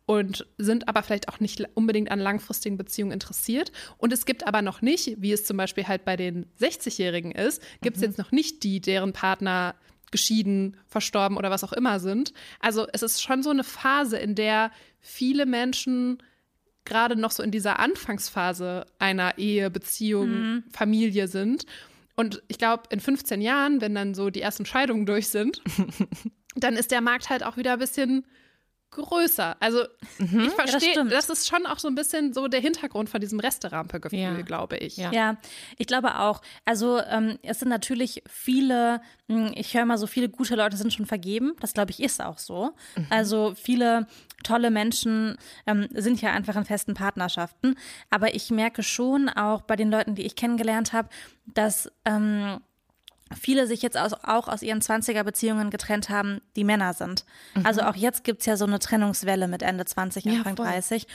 und 0.06 0.46
sind 0.58 0.88
aber 0.88 1.02
vielleicht 1.02 1.28
auch 1.28 1.40
nicht 1.40 1.64
unbedingt 1.74 2.10
an 2.10 2.18
langfristigen 2.18 2.76
Beziehungen 2.76 3.12
interessiert. 3.12 3.72
Und 3.98 4.12
es 4.12 4.26
gibt 4.26 4.46
aber 4.46 4.62
noch 4.62 4.82
nicht, 4.82 5.20
wie 5.22 5.32
es 5.32 5.44
zum 5.44 5.56
Beispiel 5.56 5.86
halt 5.86 6.04
bei 6.04 6.16
den 6.16 6.46
60-Jährigen 6.60 7.32
ist, 7.32 7.62
gibt 7.82 7.96
es 7.96 8.02
mhm. 8.02 8.08
jetzt 8.08 8.18
noch 8.18 8.32
nicht 8.32 8.62
die, 8.64 8.80
deren 8.80 9.12
Partner 9.12 9.74
geschieden, 10.10 10.76
verstorben 10.86 11.36
oder 11.36 11.50
was 11.50 11.64
auch 11.64 11.72
immer 11.72 11.98
sind. 12.00 12.34
Also 12.60 12.86
es 12.92 13.02
ist 13.02 13.22
schon 13.22 13.42
so 13.42 13.50
eine 13.50 13.64
Phase, 13.64 14.18
in 14.18 14.34
der 14.34 14.70
viele 15.00 15.46
Menschen 15.46 16.22
gerade 16.84 17.16
noch 17.16 17.30
so 17.30 17.42
in 17.42 17.50
dieser 17.50 17.78
Anfangsphase 17.78 18.86
einer 18.98 19.38
Ehe, 19.38 19.70
Beziehung, 19.70 20.30
mhm. 20.30 20.64
Familie 20.72 21.28
sind 21.28 21.64
Und 22.14 22.42
ich 22.48 22.58
glaube, 22.58 22.84
in 22.90 23.00
15 23.00 23.40
Jahren, 23.40 23.80
wenn 23.80 23.94
dann 23.94 24.14
so 24.14 24.30
die 24.30 24.42
ersten 24.42 24.66
Scheidungen 24.66 25.06
durch 25.06 25.28
sind, 25.28 25.62
dann 26.54 26.74
ist 26.76 26.90
der 26.90 27.00
Markt 27.00 27.30
halt 27.30 27.42
auch 27.44 27.56
wieder 27.56 27.74
ein 27.74 27.78
bisschen 27.78 28.26
größer. 28.90 29.56
Also 29.58 29.84
Mhm. 30.18 30.40
ich 30.40 30.50
verstehe, 30.52 30.90
stimmt. 30.90 31.12
das, 31.12 31.30
ist 31.30 31.48
schon 31.48 31.64
auch 31.64 31.78
so 31.78 31.88
ein 31.88 31.94
bisschen 31.94 32.34
so 32.34 32.46
der 32.46 32.60
Hintergrund 32.60 33.08
von 33.08 33.22
diesem 33.22 33.40
Resterampe-Gefühl, 33.40 34.18
Ja. 34.18 34.40
glaube 34.42 34.76
ich. 34.76 34.98
Ja. 34.98 35.10
Ja, 35.12 35.36
ich 35.78 35.86
glaube 35.86 36.18
auch. 36.18 36.42
Also 36.66 37.00
ähm, 37.00 37.38
es 37.42 37.60
sind 37.60 37.70
natürlich 37.70 38.22
viele, 38.28 39.00
mh, 39.28 39.52
ich 39.54 39.72
höre 39.74 39.86
mal 39.86 39.96
so 39.96 40.06
viele 40.06 40.28
gute 40.28 40.56
Leute 40.56 40.76
sind 40.76 40.92
schon 40.92 41.06
vergeben. 41.06 41.54
Das 41.60 41.72
glaube 41.72 41.90
ich 41.90 42.00
ist 42.02 42.22
auch 42.22 42.36
so. 42.36 42.72
Also 43.08 43.54
viele 43.56 44.06
tolle 44.44 44.70
Menschen 44.70 45.38
ähm, 45.66 45.88
sind 45.94 46.20
ja 46.20 46.32
einfach 46.32 46.56
in 46.56 46.66
festen 46.66 46.92
Partnerschaften. 46.92 47.76
Aber 48.10 48.34
ich 48.34 48.50
merke 48.50 48.82
schon 48.82 49.30
auch 49.30 49.62
bei 49.62 49.76
den 49.76 49.90
Leuten, 49.90 50.16
die 50.16 50.26
ich 50.26 50.36
kennengelernt 50.36 50.92
habe, 50.92 51.08
dass 51.46 51.90
ähm, 52.04 52.60
viele 53.40 53.66
sich 53.66 53.82
jetzt 53.82 53.96
auch 53.98 54.48
aus 54.48 54.62
ihren 54.62 54.80
20er-Beziehungen 54.80 55.70
getrennt 55.70 56.08
haben, 56.08 56.40
die 56.56 56.64
Männer 56.64 56.94
sind. 56.94 57.24
Also 57.64 57.82
auch 57.82 57.96
jetzt 57.96 58.24
gibt's 58.24 58.46
ja 58.46 58.56
so 58.56 58.64
eine 58.64 58.78
Trennungswelle 58.78 59.48
mit 59.48 59.62
Ende 59.62 59.84
20, 59.84 60.24
Ja, 60.24 60.32
Anfang 60.34 60.56
voll. 60.56 60.66
30. 60.66 61.06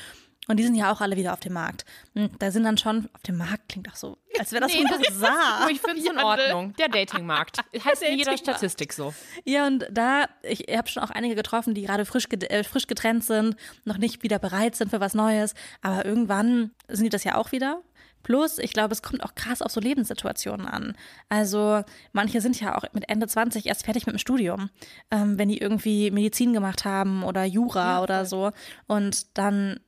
Und 0.49 0.57
die 0.57 0.63
sind 0.63 0.75
ja 0.75 0.91
auch 0.91 1.01
alle 1.01 1.17
wieder 1.17 1.33
auf 1.33 1.41
dem 1.41 1.53
Markt. 1.53 1.83
Und 2.15 2.41
da 2.41 2.51
sind 2.51 2.63
dann 2.63 2.77
schon, 2.77 3.09
auf 3.13 3.21
dem 3.23 3.37
Markt 3.37 3.67
klingt 3.67 3.89
auch 3.91 3.95
so, 3.95 4.17
als 4.39 4.53
wäre 4.53 4.61
das 4.61 4.71
so 4.71 4.79
ein 4.79 4.85
Bazar. 4.87 5.59
Aber 5.61 5.71
ich 5.71 5.81
finde 5.81 5.99
es 5.99 6.05
in 6.05 6.17
Ordnung. 6.17 6.73
Der 6.79 6.87
Datingmarkt. 6.87 7.57
Heißt 7.85 8.01
in 8.03 8.17
jeder 8.17 8.37
Statistik 8.37 8.93
so. 8.93 9.13
Ja, 9.43 9.67
und 9.67 9.85
da, 9.91 10.25
ich 10.43 10.65
habe 10.69 10.87
schon 10.87 11.03
auch 11.03 11.09
einige 11.09 11.35
getroffen, 11.35 11.73
die 11.73 11.81
gerade 11.81 12.05
frisch, 12.05 12.27
äh, 12.31 12.63
frisch 12.63 12.87
getrennt 12.87 13.25
sind, 13.25 13.57
noch 13.83 13.97
nicht 13.97 14.23
wieder 14.23 14.39
bereit 14.39 14.77
sind 14.77 14.89
für 14.89 15.01
was 15.01 15.13
Neues. 15.13 15.53
Aber 15.81 16.05
irgendwann 16.05 16.71
sind 16.87 17.03
die 17.03 17.09
das 17.09 17.25
ja 17.25 17.35
auch 17.35 17.51
wieder. 17.51 17.81
Plus, 18.23 18.57
ich 18.57 18.73
glaube, 18.73 18.93
es 18.93 19.01
kommt 19.01 19.23
auch 19.23 19.35
krass 19.35 19.61
auf 19.61 19.71
so 19.71 19.79
Lebenssituationen 19.79 20.65
an. 20.65 20.95
Also, 21.29 21.83
manche 22.11 22.41
sind 22.41 22.59
ja 22.59 22.77
auch 22.77 22.83
mit 22.93 23.09
Ende 23.09 23.27
20 23.27 23.65
erst 23.65 23.85
fertig 23.85 24.05
mit 24.05 24.15
dem 24.15 24.19
Studium, 24.19 24.69
ähm, 25.11 25.37
wenn 25.37 25.49
die 25.49 25.59
irgendwie 25.59 26.11
Medizin 26.11 26.53
gemacht 26.53 26.85
haben 26.85 27.23
oder 27.23 27.45
Jura 27.45 28.03
oder 28.03 28.25
so. 28.25 28.51
Und 28.87 29.37
dann 29.37 29.79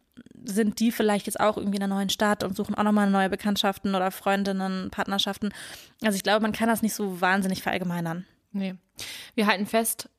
sind 0.44 0.80
die 0.80 0.92
vielleicht 0.92 1.28
jetzt 1.28 1.40
auch 1.40 1.58
irgendwie 1.58 1.78
in 1.78 1.84
einer 1.84 1.96
neuen 1.96 2.10
Stadt 2.10 2.44
und 2.44 2.56
suchen 2.56 2.76
auch 2.76 2.84
nochmal 2.84 3.10
neue 3.10 3.30
Bekanntschaften 3.30 3.94
oder 3.96 4.12
Freundinnen, 4.12 4.90
Partnerschaften. 4.90 5.54
Also, 6.02 6.16
ich 6.16 6.24
glaube, 6.24 6.42
man 6.42 6.54
kann 6.54 6.70
das 6.70 6.82
nicht 6.82 6.94
so 6.94 7.20
wahnsinnig 7.22 7.62
verallgemeinern. 7.62 8.26
Nee. 8.52 8.76
Wir 9.36 9.48
halten 9.48 9.66
fest, 9.66 10.10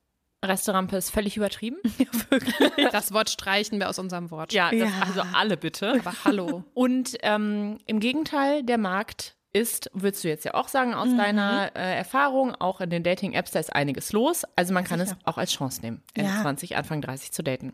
Restaurant 0.43 0.91
ist 0.93 1.11
völlig 1.11 1.37
übertrieben. 1.37 1.77
Das 2.91 3.13
Wort 3.13 3.29
streichen 3.29 3.79
wir 3.79 3.89
aus 3.89 3.99
unserem 3.99 4.31
Wort. 4.31 4.53
Ja, 4.53 4.71
das, 4.71 4.79
Ja. 4.79 4.89
also 5.05 5.21
alle 5.33 5.57
bitte. 5.57 5.91
Aber 5.99 6.13
hallo. 6.25 6.63
Und 6.73 7.15
ähm, 7.21 7.77
im 7.85 7.99
Gegenteil, 7.99 8.63
der 8.63 8.77
Markt 8.77 9.35
ist, 9.53 9.89
würdest 9.93 10.23
du 10.23 10.29
jetzt 10.29 10.45
ja 10.45 10.53
auch 10.53 10.69
sagen, 10.69 10.93
aus 10.93 11.09
deiner 11.15 11.71
äh, 11.75 11.97
Erfahrung, 11.97 12.55
auch 12.55 12.79
in 12.79 12.89
den 12.89 13.03
Dating-Apps, 13.03 13.51
da 13.51 13.59
ist 13.59 13.73
einiges 13.75 14.13
los. 14.13 14.43
Also 14.55 14.73
man 14.73 14.85
kann 14.85 14.99
es 15.01 15.13
auch 15.25 15.37
als 15.37 15.51
Chance 15.51 15.81
nehmen, 15.81 16.01
Ende 16.13 16.29
Ja. 16.31 16.41
20, 16.41 16.77
Anfang 16.77 17.01
30 17.01 17.33
zu 17.33 17.43
daten. 17.43 17.73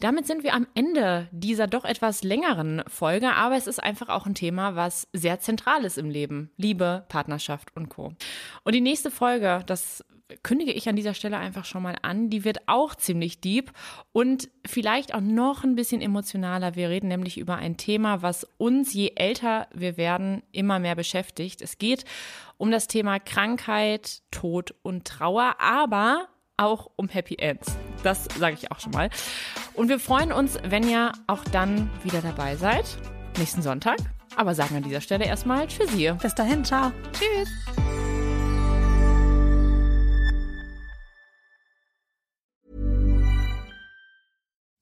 Damit 0.00 0.26
sind 0.26 0.42
wir 0.44 0.54
am 0.54 0.66
Ende 0.74 1.28
dieser 1.30 1.66
doch 1.66 1.84
etwas 1.84 2.22
längeren 2.22 2.82
Folge, 2.88 3.32
aber 3.34 3.56
es 3.56 3.66
ist 3.66 3.82
einfach 3.82 4.08
auch 4.08 4.24
ein 4.26 4.34
Thema, 4.34 4.76
was 4.76 5.06
sehr 5.12 5.40
zentral 5.40 5.84
ist 5.84 5.98
im 5.98 6.08
Leben. 6.08 6.50
Liebe, 6.56 7.04
Partnerschaft 7.08 7.76
und 7.76 7.90
Co. 7.90 8.14
Und 8.64 8.74
die 8.74 8.80
nächste 8.80 9.10
Folge, 9.10 9.62
das 9.66 10.04
kündige 10.42 10.72
ich 10.72 10.88
an 10.88 10.96
dieser 10.96 11.14
Stelle 11.14 11.36
einfach 11.36 11.64
schon 11.64 11.82
mal 11.82 11.96
an. 12.02 12.30
Die 12.30 12.44
wird 12.44 12.66
auch 12.66 12.94
ziemlich 12.94 13.40
deep 13.40 13.72
und 14.12 14.48
vielleicht 14.66 15.14
auch 15.14 15.20
noch 15.20 15.64
ein 15.64 15.74
bisschen 15.74 16.00
emotionaler. 16.00 16.76
Wir 16.76 16.88
reden 16.88 17.08
nämlich 17.08 17.38
über 17.38 17.56
ein 17.56 17.76
Thema, 17.76 18.22
was 18.22 18.46
uns, 18.56 18.92
je 18.94 19.12
älter 19.16 19.68
wir 19.72 19.96
werden, 19.96 20.42
immer 20.52 20.78
mehr 20.78 20.94
beschäftigt. 20.94 21.62
Es 21.62 21.78
geht 21.78 22.04
um 22.56 22.70
das 22.70 22.86
Thema 22.86 23.18
Krankheit, 23.18 24.22
Tod 24.30 24.74
und 24.82 25.06
Trauer, 25.06 25.56
aber 25.58 26.28
auch 26.56 26.90
um 26.96 27.08
Happy 27.08 27.36
Ends. 27.36 27.76
Das 28.02 28.24
sage 28.38 28.56
ich 28.58 28.70
auch 28.70 28.80
schon 28.80 28.92
mal. 28.92 29.10
Und 29.74 29.88
wir 29.88 29.98
freuen 29.98 30.32
uns, 30.32 30.58
wenn 30.62 30.88
ihr 30.88 31.12
auch 31.26 31.42
dann 31.44 31.90
wieder 32.02 32.20
dabei 32.20 32.56
seid. 32.56 32.84
Nächsten 33.38 33.62
Sonntag. 33.62 33.96
Aber 34.36 34.54
sagen 34.54 34.76
an 34.76 34.82
dieser 34.82 35.00
Stelle 35.00 35.26
erstmal 35.26 35.66
Tschüssi. 35.66 36.12
Bis 36.20 36.34
dahin, 36.34 36.64
ciao. 36.64 36.92
Tschüss. 37.12 38.13